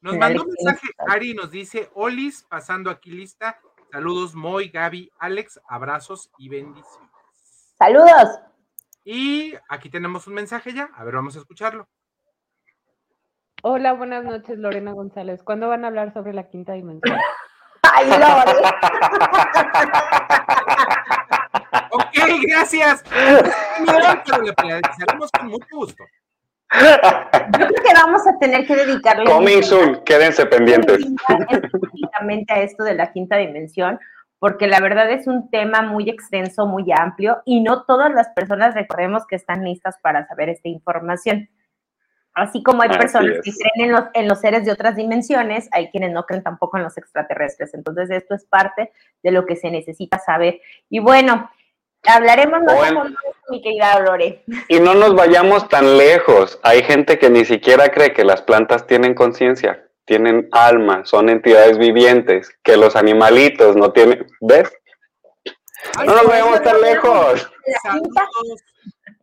nos 0.02 0.18
mandó 0.18 0.44
un 0.44 0.50
mensaje 0.50 0.90
Ari 1.08 1.32
y 1.32 1.34
nos 1.36 1.52
dice: 1.52 1.90
Olis, 1.94 2.44
pasando 2.44 2.90
aquí 2.90 3.10
lista. 3.10 3.62
Saludos, 3.94 4.36
Moy, 4.36 4.68
Gaby, 4.68 5.10
Alex, 5.20 5.62
abrazos 5.70 6.32
y 6.38 6.50
bendiciones. 6.50 7.10
Saludos. 7.78 8.40
Y 9.06 9.54
aquí 9.70 9.90
tenemos 9.90 10.28
un 10.28 10.34
mensaje 10.34 10.74
ya. 10.74 10.90
A 10.96 11.06
ver, 11.06 11.16
vamos 11.16 11.38
a 11.38 11.40
escucharlo. 11.40 11.88
Hola, 13.66 13.94
buenas 13.94 14.26
noches, 14.26 14.60
Lorena 14.60 14.92
González. 14.92 15.42
¿Cuándo 15.42 15.70
van 15.70 15.86
a 15.86 15.88
hablar 15.88 16.12
sobre 16.12 16.34
la 16.34 16.50
quinta 16.50 16.74
dimensión? 16.74 17.18
Ay, 17.94 18.10
Lore. 18.10 18.52
ok, 21.92 22.42
gracias. 22.46 23.04
Pero 23.86 24.00
le 24.44 24.52
con 25.32 25.48
mucho 25.48 25.66
gusto. 25.72 26.04
Yo 26.74 27.68
creo 27.68 27.70
que 27.70 27.94
vamos 27.94 28.28
a 28.28 28.38
tener 28.38 28.68
que 28.68 28.76
dedicarle. 28.76 29.32
Coming 29.32 29.64
soon, 29.64 30.04
quédense 30.04 30.46
pendientes. 30.46 31.00
Específicamente 31.50 32.54
a 32.54 32.64
esto 32.64 32.84
de 32.84 32.96
la 32.96 33.14
quinta 33.14 33.38
dimensión, 33.38 33.98
porque 34.40 34.68
la 34.68 34.82
verdad 34.82 35.10
es 35.10 35.26
un 35.26 35.50
tema 35.50 35.84
muy 35.84 36.10
extenso, 36.10 36.66
muy 36.66 36.92
amplio, 36.92 37.42
y 37.46 37.62
no 37.62 37.86
todas 37.86 38.12
las 38.12 38.28
personas 38.36 38.76
recordemos 38.76 39.26
que 39.26 39.38
están 39.38 39.64
listas 39.64 39.96
para 40.02 40.28
saber 40.28 40.50
esta 40.50 40.68
información. 40.68 41.48
Así 42.34 42.64
como 42.64 42.82
hay 42.82 42.90
personas 42.90 43.38
que 43.44 43.52
creen 43.52 43.90
en 43.90 43.92
los, 43.92 44.04
en 44.14 44.28
los, 44.28 44.40
seres 44.40 44.66
de 44.66 44.72
otras 44.72 44.96
dimensiones, 44.96 45.70
hay 45.72 45.90
quienes 45.92 46.12
no 46.12 46.26
creen 46.26 46.42
tampoco 46.42 46.78
en 46.78 46.84
los 46.84 46.98
extraterrestres. 46.98 47.74
Entonces, 47.76 48.10
esto 48.10 48.34
es 48.34 48.46
parte 48.46 48.92
de 49.22 49.32
lo 49.32 49.46
que 49.46 49.56
se 49.56 49.70
necesita 49.70 50.18
saber. 50.18 50.60
Y 50.90 51.00
bueno, 51.00 51.52
hablaremos 52.04 52.64
más 52.64 52.76
bueno, 52.76 53.04
mi 53.50 53.62
querida 53.62 54.00
Lore. 54.00 54.44
Y 54.68 54.80
no 54.80 54.96
nos 54.96 55.16
vayamos 55.16 55.70
tan 55.70 55.98
lejos. 55.98 56.60
Hay 56.64 56.84
gente 56.84 57.20
que 57.20 57.30
ni 57.30 57.46
siquiera 57.46 57.90
cree 57.90 58.14
que 58.14 58.26
las 58.26 58.42
plantas 58.42 58.88
tienen 58.88 59.14
conciencia, 59.14 59.88
tienen 60.06 60.50
alma, 60.52 61.06
son 61.06 61.30
entidades 61.30 61.78
vivientes, 61.78 62.50
que 62.64 62.78
los 62.78 62.96
animalitos 62.96 63.76
no 63.76 63.92
tienen. 63.92 64.26
¿Ves? 64.42 64.72
no 65.98 66.16
nos 66.16 66.26
vayamos 66.26 66.62
tan 66.64 66.82
lejos. 66.82 67.52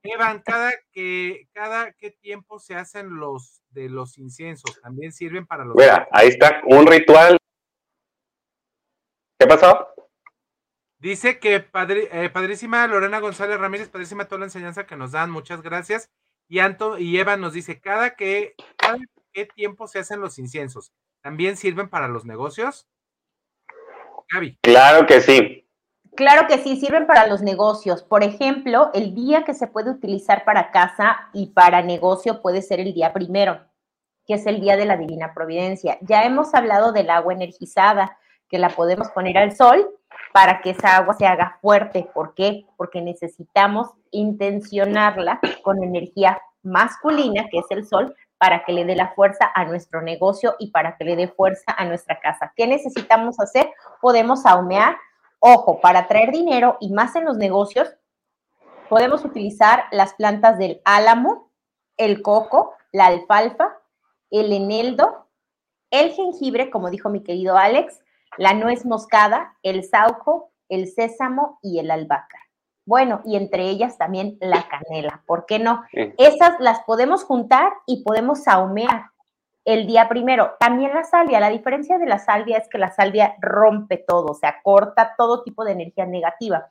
Evan, 0.02 0.40
cada 0.40 0.72
que 0.92 1.48
cada 1.52 1.92
qué 1.92 2.10
tiempo 2.10 2.58
se 2.58 2.74
hacen 2.74 3.16
los 3.16 3.62
de 3.70 3.88
los 3.88 4.18
inciensos, 4.18 4.80
también 4.80 5.12
sirven 5.12 5.46
para 5.46 5.64
los. 5.64 5.76
Mira, 5.76 6.08
ahí 6.10 6.28
está 6.28 6.62
un 6.66 6.86
ritual. 6.86 7.36
¿Qué 9.38 9.46
pasó? 9.46 9.88
Dice 10.98 11.38
que 11.38 11.54
eh, 11.54 12.30
padrísima 12.30 12.86
Lorena 12.86 13.20
González 13.20 13.58
Ramírez, 13.58 13.88
padrísima 13.88 14.26
toda 14.26 14.40
la 14.40 14.44
enseñanza 14.46 14.86
que 14.86 14.96
nos 14.96 15.12
dan, 15.12 15.30
muchas 15.30 15.62
gracias. 15.62 16.10
Y 16.46 16.58
Anto 16.58 16.98
y 16.98 17.18
Eva 17.18 17.36
nos 17.36 17.54
dice, 17.54 17.80
cada 17.80 18.16
que, 18.16 18.54
cada 18.76 18.98
qué 19.32 19.46
tiempo 19.46 19.86
se 19.86 20.00
hacen 20.00 20.20
los 20.20 20.38
inciensos, 20.38 20.92
¿también 21.22 21.56
sirven 21.56 21.88
para 21.88 22.08
los 22.08 22.26
negocios? 22.26 22.86
Gaby. 24.30 24.58
Claro 24.62 25.06
que 25.06 25.20
sí. 25.20 25.69
Claro 26.16 26.46
que 26.48 26.58
sí, 26.58 26.76
sirven 26.76 27.06
para 27.06 27.26
los 27.26 27.42
negocios. 27.42 28.02
Por 28.02 28.24
ejemplo, 28.24 28.90
el 28.94 29.14
día 29.14 29.44
que 29.44 29.54
se 29.54 29.66
puede 29.66 29.90
utilizar 29.90 30.44
para 30.44 30.70
casa 30.70 31.28
y 31.32 31.48
para 31.48 31.82
negocio 31.82 32.42
puede 32.42 32.62
ser 32.62 32.80
el 32.80 32.92
día 32.92 33.12
primero, 33.12 33.60
que 34.26 34.34
es 34.34 34.46
el 34.46 34.60
día 34.60 34.76
de 34.76 34.86
la 34.86 34.96
Divina 34.96 35.32
Providencia. 35.34 35.98
Ya 36.02 36.24
hemos 36.24 36.54
hablado 36.54 36.92
del 36.92 37.10
agua 37.10 37.32
energizada, 37.32 38.16
que 38.48 38.58
la 38.58 38.70
podemos 38.70 39.08
poner 39.10 39.38
al 39.38 39.56
sol 39.56 39.88
para 40.32 40.60
que 40.60 40.70
esa 40.70 40.96
agua 40.96 41.14
se 41.14 41.26
haga 41.26 41.58
fuerte. 41.62 42.08
¿Por 42.12 42.34
qué? 42.34 42.66
Porque 42.76 43.00
necesitamos 43.00 43.88
intencionarla 44.10 45.40
con 45.62 45.82
energía 45.82 46.40
masculina, 46.62 47.46
que 47.50 47.58
es 47.58 47.66
el 47.70 47.86
sol, 47.86 48.14
para 48.38 48.64
que 48.64 48.72
le 48.72 48.84
dé 48.84 48.96
la 48.96 49.12
fuerza 49.14 49.50
a 49.54 49.64
nuestro 49.64 50.02
negocio 50.02 50.56
y 50.58 50.70
para 50.70 50.96
que 50.96 51.04
le 51.04 51.16
dé 51.16 51.28
fuerza 51.28 51.72
a 51.76 51.84
nuestra 51.84 52.18
casa. 52.20 52.52
¿Qué 52.56 52.66
necesitamos 52.66 53.38
hacer? 53.38 53.70
Podemos 54.00 54.46
ahumear. 54.46 54.96
Ojo, 55.40 55.80
para 55.80 56.06
traer 56.06 56.32
dinero 56.32 56.76
y 56.80 56.92
más 56.92 57.16
en 57.16 57.24
los 57.24 57.38
negocios, 57.38 57.96
podemos 58.90 59.24
utilizar 59.24 59.84
las 59.90 60.14
plantas 60.14 60.58
del 60.58 60.82
álamo, 60.84 61.50
el 61.96 62.20
coco, 62.20 62.74
la 62.92 63.06
alfalfa, 63.06 63.78
el 64.30 64.52
eneldo, 64.52 65.28
el 65.90 66.12
jengibre, 66.12 66.70
como 66.70 66.90
dijo 66.90 67.08
mi 67.08 67.22
querido 67.22 67.56
Alex, 67.56 68.00
la 68.36 68.52
nuez 68.52 68.84
moscada, 68.84 69.56
el 69.62 69.82
sauco, 69.82 70.52
el 70.68 70.88
sésamo 70.88 71.58
y 71.62 71.78
el 71.78 71.90
albahaca. 71.90 72.38
Bueno, 72.84 73.22
y 73.24 73.36
entre 73.36 73.68
ellas 73.68 73.96
también 73.96 74.36
la 74.40 74.66
canela, 74.68 75.22
¿por 75.26 75.46
qué 75.46 75.58
no? 75.58 75.84
Esas 75.92 76.60
las 76.60 76.80
podemos 76.80 77.24
juntar 77.24 77.72
y 77.86 78.02
podemos 78.02 78.42
saumear 78.42 79.10
el 79.64 79.86
día 79.86 80.08
primero. 80.08 80.56
También 80.58 80.94
la 80.94 81.04
salvia, 81.04 81.40
la 81.40 81.50
diferencia 81.50 81.98
de 81.98 82.06
la 82.06 82.18
salvia 82.18 82.58
es 82.58 82.68
que 82.68 82.78
la 82.78 82.90
salvia 82.90 83.34
rompe 83.40 83.98
todo, 83.98 84.26
o 84.26 84.34
sea, 84.34 84.56
corta 84.62 85.14
todo 85.16 85.42
tipo 85.42 85.64
de 85.64 85.72
energía 85.72 86.06
negativa. 86.06 86.70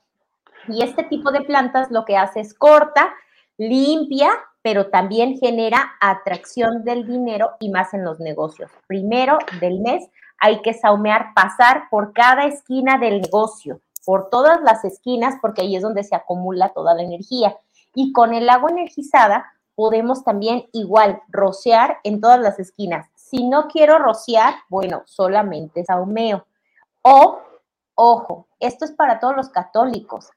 Y 0.68 0.84
este 0.84 1.04
tipo 1.04 1.32
de 1.32 1.42
plantas 1.42 1.90
lo 1.92 2.06
que 2.06 2.18
hace 2.18 2.42
es 2.42 2.54
corta, 2.54 3.14
limpia, 3.58 4.30
pero 4.62 4.90
también 4.90 5.38
genera 5.38 5.94
atracción 6.02 6.84
del 6.84 7.08
dinero 7.08 7.52
y 7.60 7.70
más 7.70 7.94
en 7.94 8.04
los 8.04 8.20
negocios. 8.20 8.72
Primero 8.88 9.38
del 9.62 9.80
mes 9.80 10.10
hay 10.40 10.62
que 10.62 10.74
saumear, 10.74 11.34
pasar 11.34 11.84
por 11.90 12.14
cada 12.14 12.46
esquina 12.46 12.98
del 12.98 13.22
negocio, 13.22 13.82
por 14.06 14.30
todas 14.30 14.62
las 14.62 14.84
esquinas, 14.84 15.36
porque 15.42 15.62
ahí 15.62 15.76
es 15.76 15.82
donde 15.82 16.04
se 16.04 16.16
acumula 16.16 16.70
toda 16.70 16.94
la 16.94 17.04
energía. 17.04 17.56
Y 17.94 18.12
con 18.12 18.34
el 18.34 18.50
agua 18.50 18.72
energizada 18.72 19.52
podemos 19.80 20.26
también 20.26 20.68
igual 20.74 21.22
rociar 21.30 22.00
en 22.04 22.20
todas 22.20 22.42
las 22.42 22.60
esquinas. 22.60 23.08
Si 23.16 23.48
no 23.48 23.70
quiero 23.70 23.98
rociar, 23.98 24.56
bueno, 24.68 25.04
solamente 25.06 25.86
saumeo. 25.86 26.46
O, 27.02 27.40
ojo, 27.96 28.50
esto 28.60 28.84
es 28.84 28.92
para 28.92 29.22
todos 29.22 29.38
los 29.38 29.48
católicos. 29.48 30.32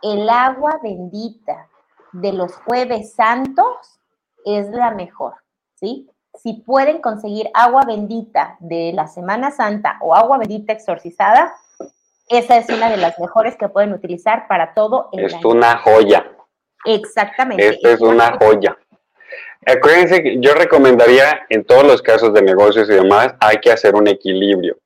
El 0.00 0.28
agua 0.28 0.78
bendita 0.80 1.68
de 2.12 2.34
los 2.34 2.54
jueves 2.58 3.14
santos 3.14 3.98
es 4.44 4.70
la 4.70 4.92
mejor, 4.92 5.34
¿sí? 5.74 6.08
si 6.40 6.52
pueden 6.52 7.00
conseguir 7.00 7.50
agua 7.52 7.82
bendita 7.84 8.56
de 8.60 8.92
la 8.94 9.08
Semana 9.08 9.50
Santa 9.50 9.98
o 10.02 10.14
agua 10.14 10.38
bendita 10.38 10.72
exorcizada, 10.72 11.52
esa 12.28 12.58
es 12.58 12.68
una 12.68 12.90
de 12.90 12.98
las 12.98 13.18
mejores 13.18 13.56
que 13.56 13.68
pueden 13.68 13.92
utilizar 13.92 14.46
para 14.46 14.72
todo 14.72 15.08
el 15.12 15.24
es 15.24 15.44
una 15.44 15.78
joya. 15.78 16.30
Exactamente. 16.84 17.66
Esta 17.68 17.90
es 17.92 18.00
una 18.00 18.36
joya. 18.38 18.76
Acuérdense 19.66 20.22
que 20.22 20.36
yo 20.40 20.54
recomendaría 20.54 21.46
en 21.48 21.64
todos 21.64 21.84
los 21.84 22.02
casos 22.02 22.34
de 22.34 22.42
negocios 22.42 22.88
y 22.88 22.94
demás, 22.94 23.34
hay 23.40 23.58
que 23.58 23.72
hacer 23.72 23.94
un 23.94 24.08
equilibrio. 24.08 24.78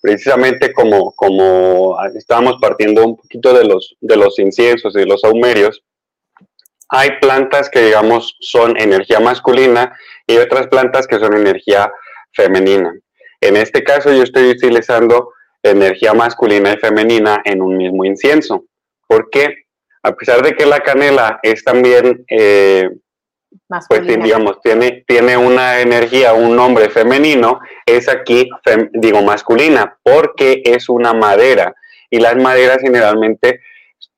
Precisamente 0.00 0.72
como, 0.72 1.12
como 1.12 1.96
estábamos 2.14 2.56
partiendo 2.60 3.04
un 3.04 3.16
poquito 3.16 3.52
de 3.52 3.64
los, 3.64 3.96
de 4.00 4.16
los 4.16 4.38
inciensos 4.38 4.94
y 4.94 5.00
de 5.00 5.06
los 5.06 5.24
aumerios, 5.24 5.82
hay 6.88 7.10
plantas 7.20 7.68
que 7.68 7.84
digamos 7.84 8.36
son 8.40 8.76
energía 8.78 9.20
masculina 9.20 9.96
y 10.26 10.36
otras 10.36 10.68
plantas 10.68 11.06
que 11.06 11.18
son 11.18 11.34
energía 11.34 11.92
femenina. 12.32 12.92
En 13.40 13.56
este 13.56 13.82
caso 13.82 14.12
yo 14.12 14.22
estoy 14.22 14.50
utilizando 14.50 15.32
energía 15.62 16.14
masculina 16.14 16.72
y 16.72 16.78
femenina 16.78 17.42
en 17.44 17.62
un 17.62 17.76
mismo 17.76 18.04
incienso. 18.04 18.64
¿Por 19.06 19.30
qué? 19.30 19.66
A 20.02 20.14
pesar 20.14 20.42
de 20.42 20.54
que 20.54 20.66
la 20.66 20.80
canela 20.80 21.40
es 21.42 21.64
también, 21.64 22.24
eh, 22.30 22.88
pues 23.88 24.06
digamos, 24.06 24.60
tiene, 24.62 25.04
tiene 25.06 25.36
una 25.36 25.80
energía, 25.80 26.34
un 26.34 26.54
nombre 26.54 26.88
femenino, 26.88 27.60
es 27.84 28.08
aquí, 28.08 28.48
digo, 28.92 29.22
masculina, 29.22 29.98
porque 30.02 30.62
es 30.64 30.88
una 30.88 31.12
madera. 31.12 31.74
Y 32.10 32.20
las 32.20 32.36
maderas 32.36 32.78
generalmente 32.80 33.60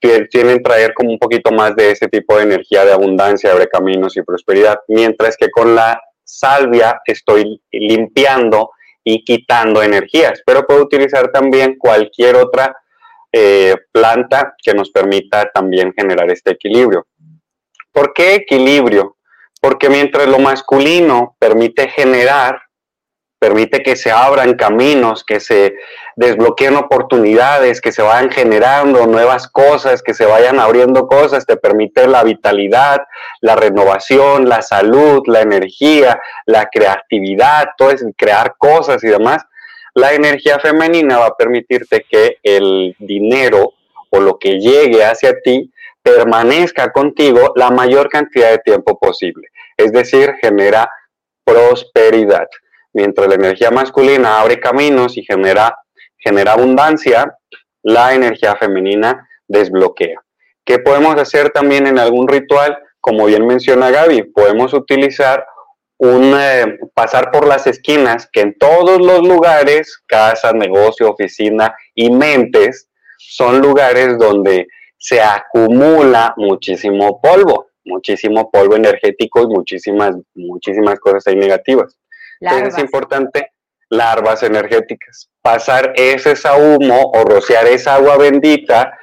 tienen 0.01 0.63
traer 0.63 0.95
como 0.95 1.11
un 1.11 1.19
poquito 1.19 1.51
más 1.51 1.75
de 1.75 1.93
ese 1.93 2.09
tipo 2.09 2.37
de 2.37 2.45
energía 2.45 2.85
de 2.85 2.93
abundancia, 2.93 3.53
abre 3.53 3.69
caminos 3.69 4.17
y 4.17 4.23
prosperidad, 4.23 4.79
mientras 4.89 5.37
que 5.37 5.51
con 5.51 5.75
la 5.75 6.01
salvia 6.25 7.01
estoy 7.07 7.61
limpiando 7.71 8.71
y 9.03 9.25
quitando 9.25 9.83
energías, 9.83 10.43
pero 10.45 10.67
puedo 10.67 10.83
utilizar 10.83 11.33
también 11.33 11.77
cualquier 11.79 12.37
otra 12.37 12.77
eh, 13.33 13.75
planta 13.91 14.55
que 14.63 14.75
nos 14.75 14.91
permita 14.91 15.51
también 15.51 15.93
generar 15.97 16.31
este 16.31 16.53
equilibrio. 16.53 17.07
¿Por 17.91 18.13
qué 18.13 18.35
equilibrio? 18.35 19.18
Porque 19.61 19.89
mientras 19.89 20.29
lo 20.29 20.39
masculino 20.39 21.37
permite 21.39 21.89
generar, 21.89 22.61
permite 23.39 23.83
que 23.83 23.97
se 23.97 24.11
abran 24.11 24.55
caminos, 24.55 25.25
que 25.25 25.41
se 25.41 25.75
desbloqueen 26.17 26.77
oportunidades, 26.77 27.81
que 27.81 27.93
se 27.93 28.03
vayan 28.03 28.31
generando 28.31 29.07
nuevas 29.07 29.49
cosas, 29.49 30.03
que 30.03 30.15
se 30.15 30.27
vayan 30.27 30.59
abriendo 30.59 31.07
cosas, 31.07 31.47
te 31.47 31.57
permite 31.57 32.09
la 32.09 32.25
vitalidad, 32.25 32.99
la 33.41 33.55
renovación, 33.55 34.49
la 34.49 34.63
salud, 34.63 35.23
la 35.27 35.43
energía, 35.43 36.21
la 36.47 36.67
creatividad, 36.67 37.69
todo 37.77 37.93
es 37.93 38.05
crear 38.17 38.55
cosas 38.59 39.03
y 39.05 39.09
demás. 39.09 39.45
La 39.95 40.13
energía 40.13 40.59
femenina 40.59 41.19
va 41.19 41.27
a 41.27 41.37
permitirte 41.37 42.05
que 42.09 42.39
el 42.43 42.97
dinero 42.99 43.75
o 44.11 44.21
lo 44.21 44.39
que 44.39 44.59
llegue 44.59 45.05
hacia 45.05 45.41
ti 45.41 45.73
permanezca 46.09 46.91
contigo 46.93 47.53
la 47.57 47.71
mayor 47.71 48.09
cantidad 48.09 48.51
de 48.51 48.59
tiempo 48.59 48.99
posible. 48.99 49.49
Es 49.77 49.93
decir, 49.93 50.35
genera 50.41 50.91
prosperidad 51.45 52.47
mientras 52.93 53.29
la 53.29 53.35
energía 53.35 53.71
masculina 53.71 54.41
abre 54.41 54.59
caminos 54.59 55.17
y 55.17 55.25
genera, 55.25 55.77
genera 56.19 56.53
abundancia, 56.53 57.37
la 57.83 58.15
energía 58.15 58.57
femenina 58.57 59.29
desbloquea. 59.47 60.21
¿Qué 60.65 60.79
podemos 60.79 61.17
hacer 61.17 61.51
también 61.51 61.87
en 61.87 61.99
algún 61.99 62.29
ritual? 62.29 62.79
Como 63.01 63.27
bien 63.27 63.47
menciona 63.47 63.91
Gaby, 63.91 64.25
podemos 64.25 64.75
utilizar 64.75 65.47
un 65.99 66.35
eh, 66.39 66.79
pasar 66.95 67.31
por 67.31 67.47
las 67.47 67.67
esquinas, 67.67 68.29
que 68.33 68.41
en 68.41 68.57
todos 68.59 69.01
los 69.01 69.27
lugares, 69.27 70.03
casa, 70.07 70.53
negocio, 70.53 71.11
oficina 71.11 71.75
y 71.95 72.11
mentes, 72.11 72.89
son 73.17 73.61
lugares 73.61 74.17
donde 74.19 74.69
se 74.99 75.21
acumula 75.21 76.35
muchísimo 76.37 77.21
polvo, 77.21 77.71
muchísimo 77.85 78.51
polvo 78.51 78.77
energético 78.77 79.43
y 79.43 79.47
muchísimas, 79.47 80.17
muchísimas 80.35 80.99
cosas 81.01 81.27
ahí 81.27 81.37
negativas 81.37 81.97
es 82.41 82.79
importante 82.79 83.53
larvas 83.91 84.43
energéticas. 84.43 85.31
Pasar 85.43 85.93
ese 85.97 86.35
humo 86.53 87.11
o 87.15 87.25
rociar 87.25 87.67
esa 87.67 87.95
agua 87.95 88.19
bendita 88.19 88.99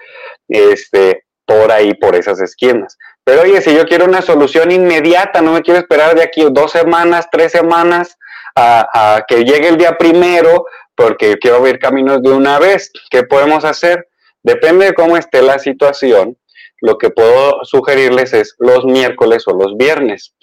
este, 0.48 1.24
por 1.46 1.72
ahí, 1.72 1.94
por 1.96 2.16
esas 2.16 2.40
esquinas. 2.40 2.98
Pero 3.24 3.42
oye, 3.42 3.62
si 3.62 3.76
yo 3.76 3.86
quiero 3.86 4.06
una 4.06 4.22
solución 4.22 4.72
inmediata, 4.72 5.42
no 5.42 5.54
me 5.54 5.62
quiero 5.62 5.80
esperar 5.80 6.16
de 6.16 6.24
aquí 6.24 6.46
dos 6.52 6.72
semanas, 6.72 7.28
tres 7.32 7.52
semanas 7.52 8.18
a, 8.56 9.16
a 9.16 9.26
que 9.28 9.44
llegue 9.44 9.70
el 9.70 9.78
día 9.78 9.98
primero, 9.98 10.66
porque 10.96 11.38
quiero 11.38 11.62
ver 11.62 11.80
caminos 11.80 12.22
de 12.22 12.32
una 12.32 12.60
vez. 12.60 12.92
¿Qué 13.10 13.24
podemos 13.24 13.66
hacer? 13.66 14.08
Depende 14.46 14.86
de 14.86 14.94
cómo 14.94 15.18
esté 15.18 15.42
la 15.42 15.58
situación. 15.58 16.38
Lo 16.80 17.00
que 17.00 17.10
puedo 17.10 17.64
sugerirles 17.64 18.32
es 18.32 18.56
los 18.60 18.86
miércoles 18.86 19.48
o 19.48 19.58
los 19.58 19.76
viernes. 19.76 20.36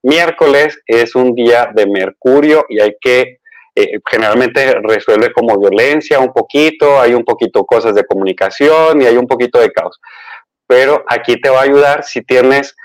Miércoles 0.00 0.78
es 0.86 1.16
un 1.16 1.34
día 1.34 1.68
de 1.74 1.88
Mercurio 1.88 2.66
y 2.68 2.78
hay 2.78 2.94
que, 3.00 3.40
eh, 3.74 3.98
generalmente 4.08 4.74
resuelve 4.80 5.32
como 5.32 5.58
violencia 5.58 6.20
un 6.20 6.32
poquito, 6.32 7.00
hay 7.00 7.14
un 7.14 7.24
poquito 7.24 7.64
cosas 7.64 7.96
de 7.96 8.04
comunicación 8.04 9.02
y 9.02 9.06
hay 9.06 9.16
un 9.16 9.26
poquito 9.26 9.58
de 9.58 9.72
caos. 9.72 9.98
Pero 10.68 11.04
aquí 11.08 11.40
te 11.40 11.50
va 11.50 11.58
a 11.58 11.64
ayudar 11.64 12.04
si 12.04 12.22
tienes 12.22 12.76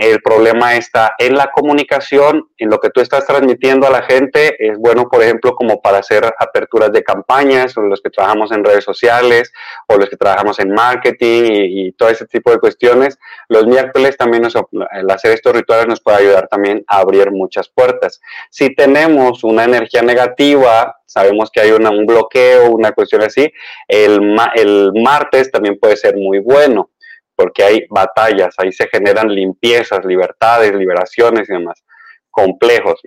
el 0.00 0.22
problema 0.22 0.76
está 0.76 1.14
en 1.18 1.34
la 1.34 1.50
comunicación, 1.50 2.48
en 2.56 2.70
lo 2.70 2.78
que 2.78 2.90
tú 2.90 3.00
estás 3.00 3.26
transmitiendo 3.26 3.86
a 3.86 3.90
la 3.90 4.02
gente. 4.02 4.56
Es 4.58 4.78
bueno, 4.78 5.08
por 5.08 5.22
ejemplo, 5.22 5.54
como 5.54 5.82
para 5.82 5.98
hacer 5.98 6.24
aperturas 6.38 6.92
de 6.92 7.02
campañas, 7.02 7.76
o 7.76 7.82
los 7.82 8.00
que 8.00 8.10
trabajamos 8.10 8.52
en 8.52 8.64
redes 8.64 8.84
sociales, 8.84 9.52
o 9.88 9.96
los 9.96 10.08
que 10.08 10.16
trabajamos 10.16 10.58
en 10.60 10.70
marketing 10.72 11.42
y, 11.52 11.92
todo 11.92 12.08
ese 12.08 12.26
tipo 12.26 12.50
de 12.50 12.58
cuestiones. 12.58 13.18
Los 13.48 13.66
miércoles 13.66 14.16
también 14.16 14.44
el 14.44 15.10
hacer 15.10 15.32
estos 15.32 15.52
rituales 15.52 15.86
nos 15.86 16.00
puede 16.00 16.18
ayudar 16.18 16.48
también 16.48 16.84
a 16.86 16.98
abrir 16.98 17.30
muchas 17.30 17.68
puertas. 17.68 18.20
Si 18.50 18.74
tenemos 18.74 19.44
una 19.44 19.64
energía 19.64 20.02
negativa, 20.02 20.96
sabemos 21.06 21.50
que 21.50 21.60
hay 21.60 21.72
un 21.72 22.06
bloqueo, 22.06 22.70
una 22.70 22.92
cuestión 22.92 23.22
así, 23.22 23.52
el 23.88 24.92
martes 24.94 25.50
también 25.50 25.78
puede 25.78 25.96
ser 25.96 26.16
muy 26.16 26.38
bueno 26.38 26.91
porque 27.34 27.62
hay 27.62 27.86
batallas, 27.88 28.54
ahí 28.58 28.72
se 28.72 28.88
generan 28.88 29.28
limpiezas, 29.28 30.04
libertades, 30.04 30.74
liberaciones 30.74 31.48
y 31.48 31.52
demás, 31.52 31.82
complejos. 32.30 33.00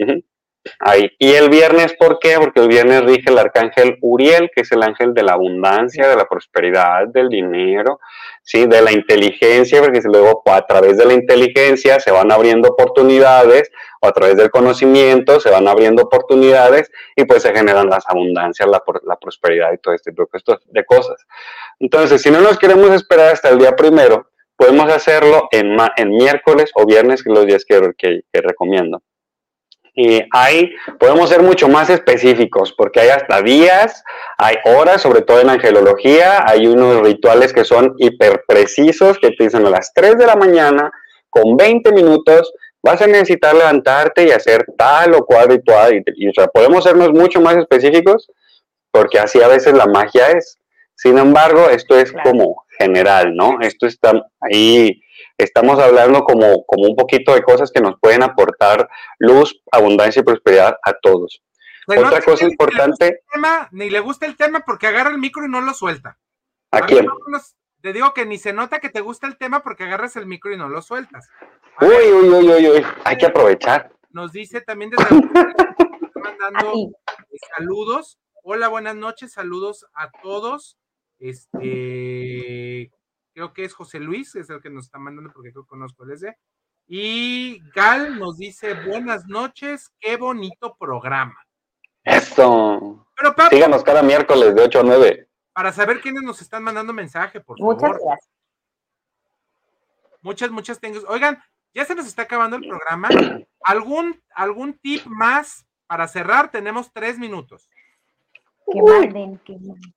Ahí. 0.80 1.12
Y 1.20 1.34
el 1.34 1.50
viernes, 1.50 1.94
¿por 1.94 2.20
qué? 2.20 2.36
Porque 2.40 2.60
el 2.60 2.68
viernes 2.68 3.04
rige 3.04 3.30
el 3.30 3.38
arcángel 3.38 3.98
Uriel, 4.02 4.50
que 4.54 4.62
es 4.62 4.72
el 4.72 4.82
ángel 4.82 5.14
de 5.14 5.24
la 5.24 5.34
abundancia, 5.34 6.08
de 6.08 6.16
la 6.16 6.26
prosperidad, 6.28 7.08
del 7.08 7.30
dinero, 7.30 8.00
¿sí? 8.42 8.66
de 8.66 8.82
la 8.82 8.92
inteligencia, 8.92 9.82
porque 9.82 10.02
luego 10.04 10.42
a 10.46 10.66
través 10.66 10.98
de 10.98 11.06
la 11.06 11.14
inteligencia 11.14 12.00
se 12.00 12.12
van 12.12 12.32
abriendo 12.32 12.70
oportunidades, 12.70 13.72
o 14.02 14.08
a 14.08 14.12
través 14.12 14.38
del 14.38 14.52
conocimiento 14.52 15.40
se 15.40 15.50
van 15.50 15.68
abriendo 15.68 16.04
oportunidades 16.04 16.92
y 17.16 17.26
pues 17.26 17.44
se 17.44 17.54
generan 17.54 17.90
las 17.90 18.04
abundancias, 18.08 18.68
la, 18.68 18.84
prosperidad 19.18 19.72
y 19.74 19.78
todo 19.78 19.94
este 19.94 20.12
tipo 20.12 20.28
de 20.68 20.86
cosas. 20.86 21.26
Entonces, 21.80 22.22
si 22.22 22.32
no 22.32 22.42
nos 22.42 22.58
queremos 22.58 22.90
esperar 22.92 23.34
hasta 23.34 23.50
el 23.50 23.60
día 23.60 23.76
primero, 23.76 24.30
podemos 24.56 24.92
hacerlo 24.92 25.48
en, 25.52 25.78
en 25.98 26.10
miércoles 26.10 26.72
o 26.76 26.86
viernes, 26.86 27.24
que 27.24 27.30
los 27.30 27.46
días 27.46 27.66
que, 27.66 27.94
que 27.98 28.42
recomiendo. 28.42 29.02
Y 29.96 30.22
ahí 30.32 30.72
podemos 31.00 31.30
ser 31.30 31.42
mucho 31.42 31.70
más 31.70 31.90
específicos, 31.90 32.74
porque 32.74 33.00
hay 33.00 33.10
hasta 33.10 33.42
días, 33.42 34.04
hay 34.38 34.58
horas, 34.66 35.02
sobre 35.02 35.22
todo 35.22 35.40
en 35.40 35.50
angelología, 35.50 36.44
hay 36.46 36.68
unos 36.68 37.02
rituales 37.02 37.54
que 37.54 37.64
son 37.64 37.94
hiper 37.98 38.44
precisos, 38.46 39.18
que 39.18 39.32
te 39.32 39.46
dicen 39.46 39.66
a 39.66 39.70
las 39.70 39.94
3 39.94 40.18
de 40.18 40.26
la 40.26 40.36
mañana, 40.36 40.92
con 41.30 41.56
20 41.56 41.94
minutos, 41.94 42.54
vas 42.84 43.02
a 43.02 43.08
necesitar 43.08 43.56
levantarte 43.56 44.26
y 44.26 44.32
hacer 44.32 44.66
tal 44.78 45.14
o 45.16 45.26
cual 45.26 45.48
ritual. 45.48 46.04
Y, 46.16 46.32
podemos 46.54 46.84
sernos 46.84 47.12
mucho 47.12 47.40
más 47.40 47.56
específicos, 47.56 48.28
porque 48.92 49.18
así 49.18 49.42
a 49.42 49.48
veces 49.48 49.74
la 49.74 49.86
magia 49.86 50.32
es. 50.32 50.58
Sin 50.94 51.18
embargo, 51.18 51.70
esto 51.70 51.98
es 51.98 52.14
como 52.24 52.64
general, 52.78 53.34
¿no? 53.34 53.60
Esto 53.62 53.88
está 53.88 54.14
ahí 54.42 55.02
estamos 55.38 55.80
hablando 55.80 56.24
como, 56.24 56.66
como 56.66 56.88
un 56.88 56.96
poquito 56.96 57.34
de 57.34 57.44
cosas 57.44 57.72
que 57.72 57.82
nos 57.82 58.00
pueden 58.00 58.24
aportar 58.24 58.90
luz, 59.20 59.62
abundancia 59.72 60.22
y 60.22 60.24
prosperidad 60.24 60.78
a 60.84 60.94
todos. 60.94 61.42
Otra 61.88 62.22
cosa 62.22 62.46
importante. 62.46 63.22
Ni 63.72 63.90
le, 63.90 64.00
gusta 64.00 64.26
el 64.26 64.36
tema 64.36 64.62
porque 64.62 64.88
agarra 64.88 65.12
el 65.12 65.20
micro 65.20 65.46
y 65.46 65.50
no 65.50 65.62
lo 65.62 65.74
suelta. 65.74 66.18
¿A, 66.72 66.82
quién? 66.82 67.08
te 67.82 67.94
digo 67.94 68.14
que 68.14 68.26
ni 68.26 68.40
se 68.40 68.52
nota 68.52 68.80
que 68.80 68.90
te 68.90 69.02
gusta 69.02 69.28
el 69.28 69.38
tema 69.38 69.62
porque 69.62 69.84
agarras 69.84 70.16
el 70.16 70.26
micro 70.26 70.52
y 70.52 70.58
no 70.58 70.68
lo 70.68 70.82
sueltas. 70.82 71.30
uy, 71.80 72.12
uy, 72.12 72.30
uy, 72.30 72.50
uy, 72.50 72.70
uy, 72.70 72.86
hay 73.04 73.18
que 73.18 73.28
aprovechar. 73.28 73.92
Nos 74.10 74.32
dice 74.32 74.62
también 74.62 74.90
desde 74.90 75.16
mandando 76.16 76.92
saludos. 77.56 78.18
Hola, 78.44 78.70
buenas 78.70 78.96
noches, 78.96 79.34
saludos 79.34 79.86
a 79.94 80.10
todos. 80.24 80.78
Este, 81.20 82.92
creo 83.36 83.54
que 83.54 83.66
es 83.66 83.74
José 83.74 84.00
Luis, 84.00 84.34
es 84.36 84.50
el 84.50 84.62
que 84.62 84.70
nos 84.70 84.86
está 84.86 84.98
mandando 84.98 85.30
porque 85.32 85.52
que 85.52 85.60
conozco 85.68 86.06
el 86.06 86.12
ese. 86.12 86.38
Y 86.88 87.60
Gal 87.76 88.18
nos 88.18 88.38
dice, 88.38 88.74
buenas 88.86 89.26
noches, 89.28 89.92
qué 90.00 90.16
bonito 90.16 90.78
programa. 90.80 91.38
Esto. 92.04 93.06
Pero 93.16 93.36
Síganos 93.50 93.84
cada 93.84 94.02
miércoles 94.02 94.56
de 94.56 94.62
8 94.62 94.80
a 94.80 94.84
9. 94.84 95.28
Para 95.52 95.74
saber 95.74 96.00
quiénes 96.00 96.24
nos 96.24 96.42
están 96.42 96.64
mandando 96.64 96.94
mensaje, 96.94 97.42
por 97.42 97.58
favor. 97.60 97.76
Muchas 97.76 97.92
gracias. 97.92 98.30
Muchas, 100.22 100.52
muchas 100.52 100.80
tengo. 100.80 101.00
Oigan, 101.10 101.44
ya 101.74 101.84
se 101.84 101.94
nos 101.94 102.08
está 102.08 102.22
acabando 102.22 102.56
el 102.56 102.66
programa. 102.66 103.10
¿Algún, 103.64 104.24
algún 104.34 104.80
tip 104.80 105.06
más 105.08 105.66
para 105.88 106.08
cerrar? 106.08 106.52
Tenemos 106.52 106.90
tres 106.94 107.20
minutos. 107.20 107.70
Que 108.72 108.82
manden, 108.82 109.38
que 109.40 109.58
manden. 109.60 109.94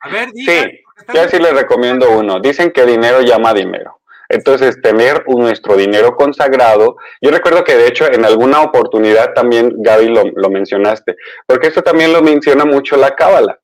A 0.00 0.08
ver, 0.08 0.30
Sí, 0.34 0.80
yo 1.14 1.28
sí 1.28 1.38
les 1.38 1.52
recomiendo 1.52 2.10
uno. 2.10 2.40
Dicen 2.40 2.70
que 2.70 2.84
dinero 2.84 3.20
llama 3.22 3.54
dinero. 3.54 4.00
Entonces, 4.28 4.80
tener 4.82 5.24
nuestro 5.26 5.74
dinero 5.76 6.14
consagrado, 6.14 6.96
yo 7.22 7.30
recuerdo 7.30 7.64
que 7.64 7.76
de 7.76 7.86
hecho 7.86 8.06
en 8.12 8.26
alguna 8.26 8.60
oportunidad 8.60 9.32
también, 9.32 9.72
Gaby, 9.78 10.08
lo, 10.08 10.22
lo 10.34 10.50
mencionaste, 10.50 11.16
porque 11.46 11.68
esto 11.68 11.82
también 11.82 12.12
lo 12.12 12.20
menciona 12.20 12.66
mucho 12.66 12.96
la 12.98 13.14
Cábala 13.16 13.58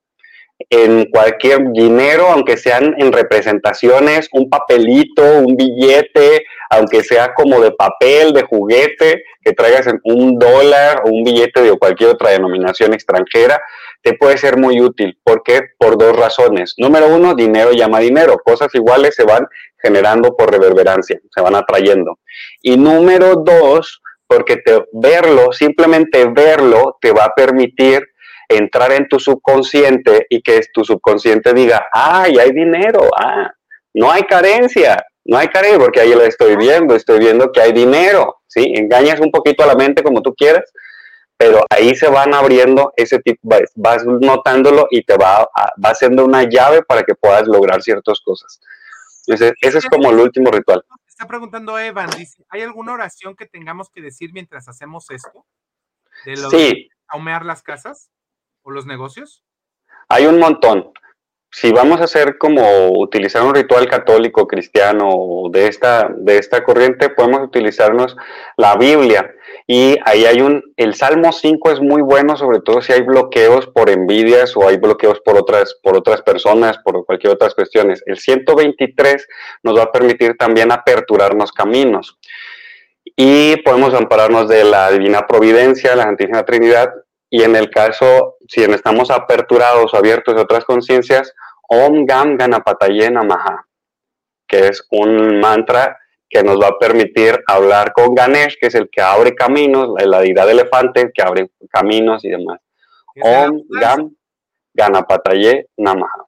en 0.70 1.06
cualquier 1.06 1.72
dinero, 1.72 2.28
aunque 2.28 2.56
sean 2.56 2.94
en 2.98 3.12
representaciones, 3.12 4.28
un 4.32 4.48
papelito, 4.48 5.22
un 5.40 5.56
billete, 5.56 6.44
aunque 6.70 7.02
sea 7.02 7.34
como 7.34 7.60
de 7.60 7.72
papel, 7.72 8.32
de 8.32 8.42
juguete, 8.42 9.24
que 9.42 9.52
traigas 9.52 9.86
un 10.04 10.38
dólar 10.38 11.02
o 11.04 11.10
un 11.10 11.24
billete 11.24 11.62
de 11.62 11.76
cualquier 11.76 12.10
otra 12.10 12.30
denominación 12.30 12.94
extranjera, 12.94 13.60
te 14.04 14.12
puede 14.12 14.36
ser 14.36 14.58
muy 14.58 14.82
útil. 14.82 15.18
¿Por 15.24 15.42
qué? 15.42 15.62
Por 15.78 15.96
dos 15.96 16.14
razones. 16.14 16.74
Número 16.76 17.08
uno, 17.08 17.34
dinero 17.34 17.72
llama 17.72 18.00
dinero. 18.00 18.36
Cosas 18.44 18.68
iguales 18.74 19.14
se 19.14 19.24
van 19.24 19.46
generando 19.82 20.36
por 20.36 20.52
reverberancia, 20.52 21.18
se 21.34 21.40
van 21.40 21.54
atrayendo. 21.54 22.18
Y 22.60 22.76
número 22.76 23.36
dos, 23.36 24.02
porque 24.26 24.62
verlo, 24.92 25.52
simplemente 25.52 26.26
verlo, 26.26 26.98
te 27.00 27.12
va 27.12 27.24
a 27.24 27.34
permitir 27.34 28.06
entrar 28.46 28.92
en 28.92 29.08
tu 29.08 29.18
subconsciente 29.18 30.26
y 30.28 30.42
que 30.42 30.60
tu 30.72 30.84
subconsciente 30.84 31.54
diga, 31.54 31.86
ay, 31.90 32.38
hay 32.38 32.52
dinero, 32.52 33.08
ah, 33.18 33.50
no 33.94 34.12
hay 34.12 34.24
carencia, 34.24 35.02
no 35.24 35.38
hay 35.38 35.48
carencia 35.48 35.78
porque 35.78 36.00
ahí 36.00 36.12
lo 36.12 36.22
estoy 36.22 36.56
viendo, 36.56 36.94
estoy 36.94 37.20
viendo 37.20 37.50
que 37.52 37.62
hay 37.62 37.72
dinero, 37.72 38.42
¿sí? 38.46 38.74
Engañas 38.76 39.18
un 39.20 39.30
poquito 39.30 39.64
a 39.64 39.66
la 39.66 39.74
mente 39.74 40.02
como 40.02 40.20
tú 40.20 40.34
quieras, 40.34 40.70
pero 41.36 41.64
ahí 41.70 41.94
se 41.94 42.08
van 42.08 42.34
abriendo 42.34 42.92
ese 42.96 43.18
tipo, 43.18 43.56
vas 43.74 44.04
notándolo 44.04 44.86
y 44.90 45.02
te 45.02 45.16
va, 45.16 45.48
va 45.84 45.90
haciendo 45.90 46.24
una 46.24 46.44
llave 46.44 46.82
para 46.82 47.02
que 47.02 47.14
puedas 47.14 47.46
lograr 47.46 47.82
ciertas 47.82 48.20
cosas. 48.20 48.60
Entonces, 49.26 49.54
ese 49.60 49.78
es 49.78 49.86
como 49.86 50.10
el 50.10 50.18
último 50.20 50.50
ritual. 50.50 50.84
Está 51.06 51.26
preguntando 51.26 51.78
Evan, 51.78 52.10
dice, 52.10 52.44
¿hay 52.48 52.62
alguna 52.62 52.92
oración 52.92 53.36
que 53.36 53.46
tengamos 53.46 53.88
que 53.90 54.02
decir 54.02 54.30
mientras 54.32 54.68
hacemos 54.68 55.10
esto? 55.10 55.46
De 56.24 56.36
sí. 56.36 56.88
¿Aumear 57.08 57.44
las 57.44 57.62
casas? 57.62 58.10
o 58.64 58.70
los 58.70 58.86
negocios? 58.86 59.44
Hay 60.08 60.26
un 60.26 60.40
montón. 60.40 60.92
Si 61.56 61.70
vamos 61.70 62.00
a 62.00 62.04
hacer 62.04 62.36
como 62.36 62.90
utilizar 62.98 63.44
un 63.44 63.54
ritual 63.54 63.86
católico 63.86 64.48
cristiano 64.48 65.44
de 65.52 65.68
esta, 65.68 66.10
de 66.12 66.38
esta 66.38 66.64
corriente, 66.64 67.10
podemos 67.10 67.42
utilizarnos 67.42 68.16
la 68.56 68.74
Biblia. 68.74 69.32
Y 69.64 69.96
ahí 70.04 70.24
hay 70.24 70.40
un, 70.40 70.64
el 70.76 70.96
Salmo 70.96 71.30
5 71.30 71.70
es 71.70 71.80
muy 71.80 72.02
bueno, 72.02 72.36
sobre 72.36 72.58
todo 72.58 72.82
si 72.82 72.92
hay 72.92 73.02
bloqueos 73.02 73.68
por 73.68 73.88
envidias 73.88 74.56
o 74.56 74.66
hay 74.66 74.78
bloqueos 74.78 75.20
por 75.20 75.38
otras, 75.38 75.76
por 75.80 75.96
otras 75.96 76.22
personas, 76.22 76.78
por 76.78 77.06
cualquier 77.06 77.34
otras 77.34 77.54
cuestiones. 77.54 78.02
El 78.04 78.18
123 78.18 79.24
nos 79.62 79.78
va 79.78 79.84
a 79.84 79.92
permitir 79.92 80.36
también 80.36 80.72
aperturarnos 80.72 81.52
caminos. 81.52 82.18
Y 83.14 83.58
podemos 83.58 83.94
ampararnos 83.94 84.48
de 84.48 84.64
la 84.64 84.90
Divina 84.90 85.24
Providencia, 85.28 85.94
la 85.94 86.02
Santísima 86.02 86.44
Trinidad, 86.44 86.92
y 87.30 87.42
en 87.42 87.56
el 87.56 87.70
caso, 87.70 88.36
si 88.48 88.62
estamos 88.62 89.10
aperturados 89.10 89.92
o 89.92 89.96
abiertos 89.96 90.36
a 90.36 90.42
otras 90.42 90.64
conciencias, 90.64 91.32
Om 91.74 92.06
Gam 92.06 92.36
Ganapataye 92.36 93.10
Namaha, 93.10 93.66
que 94.46 94.68
es 94.68 94.86
un 94.92 95.40
mantra 95.40 95.98
que 96.28 96.42
nos 96.42 96.60
va 96.60 96.68
a 96.68 96.78
permitir 96.78 97.42
hablar 97.48 97.92
con 97.92 98.14
Ganesh, 98.14 98.58
que 98.60 98.68
es 98.68 98.74
el 98.76 98.88
que 98.90 99.00
abre 99.00 99.34
caminos, 99.34 99.88
la 100.04 100.20
deidad 100.20 100.48
elefante 100.48 101.10
que 101.12 101.22
abre 101.22 101.50
caminos 101.70 102.24
y 102.24 102.30
demás. 102.30 102.60
Om 103.20 103.62
Gam 103.80 104.14
Ganapataye 104.72 105.68
Namaha. 105.76 106.26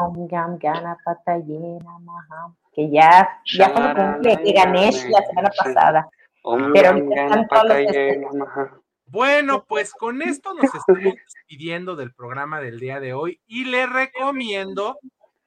Om 0.00 0.26
Gam 0.28 0.58
Ganapataye 0.58 1.78
Namaha. 1.84 2.54
Que 2.72 2.90
ya, 2.90 3.40
ya 3.56 3.68
fue 3.68 3.94
cumple 3.94 4.36
que 4.42 4.52
Ganesh 4.52 5.08
la 5.10 5.22
semana 5.26 5.50
pasada. 5.56 6.08
Om 6.42 6.72
Pero 6.72 6.96
están 6.96 7.46
todos 7.48 7.76
bueno, 9.06 9.64
pues 9.66 9.92
con 9.92 10.22
esto 10.22 10.54
nos 10.54 10.74
estamos 10.74 11.14
despidiendo 11.14 11.96
del 11.96 12.12
programa 12.12 12.60
del 12.60 12.80
día 12.80 13.00
de 13.00 13.12
hoy 13.12 13.40
y 13.46 13.64
le 13.64 13.86
recomiendo 13.86 14.98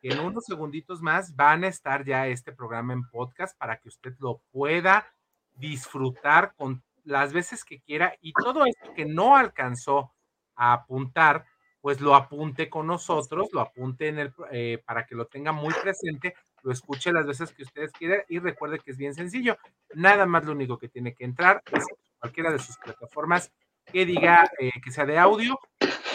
que 0.01 0.09
en 0.09 0.19
unos 0.19 0.45
segunditos 0.45 1.01
más 1.01 1.35
van 1.35 1.63
a 1.63 1.67
estar 1.67 2.05
ya 2.05 2.27
este 2.27 2.51
programa 2.51 2.93
en 2.93 3.07
podcast 3.09 3.57
para 3.57 3.77
que 3.77 3.89
usted 3.89 4.13
lo 4.19 4.41
pueda 4.51 5.11
disfrutar 5.55 6.53
con 6.55 6.83
las 7.03 7.33
veces 7.33 7.63
que 7.63 7.79
quiera 7.81 8.15
y 8.21 8.33
todo 8.33 8.65
esto 8.65 8.93
que 8.93 9.05
no 9.05 9.35
alcanzó 9.35 10.13
a 10.55 10.73
apuntar, 10.73 11.45
pues 11.81 12.01
lo 12.01 12.15
apunte 12.15 12.69
con 12.69 12.87
nosotros, 12.87 13.47
lo 13.53 13.61
apunte 13.61 14.09
en 14.09 14.19
el, 14.19 14.33
eh, 14.51 14.81
para 14.85 15.05
que 15.05 15.15
lo 15.15 15.25
tenga 15.25 15.51
muy 15.51 15.73
presente, 15.73 16.35
lo 16.63 16.71
escuche 16.71 17.11
las 17.11 17.25
veces 17.25 17.51
que 17.53 17.63
ustedes 17.63 17.91
quieran 17.91 18.21
y 18.27 18.39
recuerde 18.39 18.79
que 18.79 18.91
es 18.91 18.97
bien 18.97 19.13
sencillo. 19.13 19.57
Nada 19.93 20.25
más 20.25 20.45
lo 20.45 20.51
único 20.51 20.77
que 20.77 20.89
tiene 20.89 21.15
que 21.15 21.23
entrar 21.23 21.63
es 21.71 21.85
cualquiera 22.19 22.51
de 22.51 22.59
sus 22.59 22.77
plataformas 22.77 23.51
que 23.85 24.05
diga 24.05 24.49
eh, 24.59 24.71
que 24.83 24.91
sea 24.91 25.05
de 25.05 25.17
audio, 25.17 25.57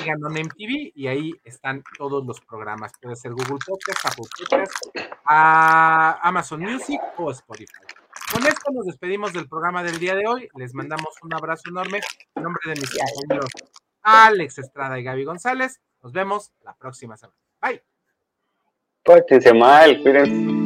digan 0.01 0.23
on 0.25 0.33
MTV 0.33 0.93
y 0.95 1.07
ahí 1.07 1.33
están 1.45 1.83
todos 1.97 2.25
los 2.25 2.41
programas. 2.41 2.93
Puede 3.01 3.17
ser 3.17 3.33
Google 3.33 3.59
Podcast, 3.67 4.07
Apple 4.07 4.25
Podcast, 4.39 4.75
Amazon 5.25 6.61
Music 6.61 7.01
o 7.17 7.31
Spotify. 7.31 7.81
Con 8.33 8.47
esto 8.47 8.73
nos 8.73 8.87
despedimos 8.87 9.33
del 9.33 9.49
programa 9.49 9.83
del 9.83 9.99
día 9.99 10.15
de 10.15 10.27
hoy. 10.27 10.49
Les 10.57 10.75
mandamos 10.75 11.11
un 11.23 11.35
abrazo 11.35 11.65
enorme 11.69 12.01
en 12.35 12.43
nombre 12.43 12.63
de 12.67 12.81
mis 12.81 12.91
compañeros 12.91 13.51
Alex 14.03 14.59
Estrada 14.59 14.99
y 14.99 15.03
Gaby 15.03 15.25
González. 15.25 15.81
Nos 16.03 16.13
vemos 16.13 16.53
la 16.63 16.75
próxima 16.75 17.17
semana. 17.17 17.39
Bye. 17.61 17.83
Pórtense 19.05 19.53
mal, 19.53 20.01
cuídense. 20.03 20.62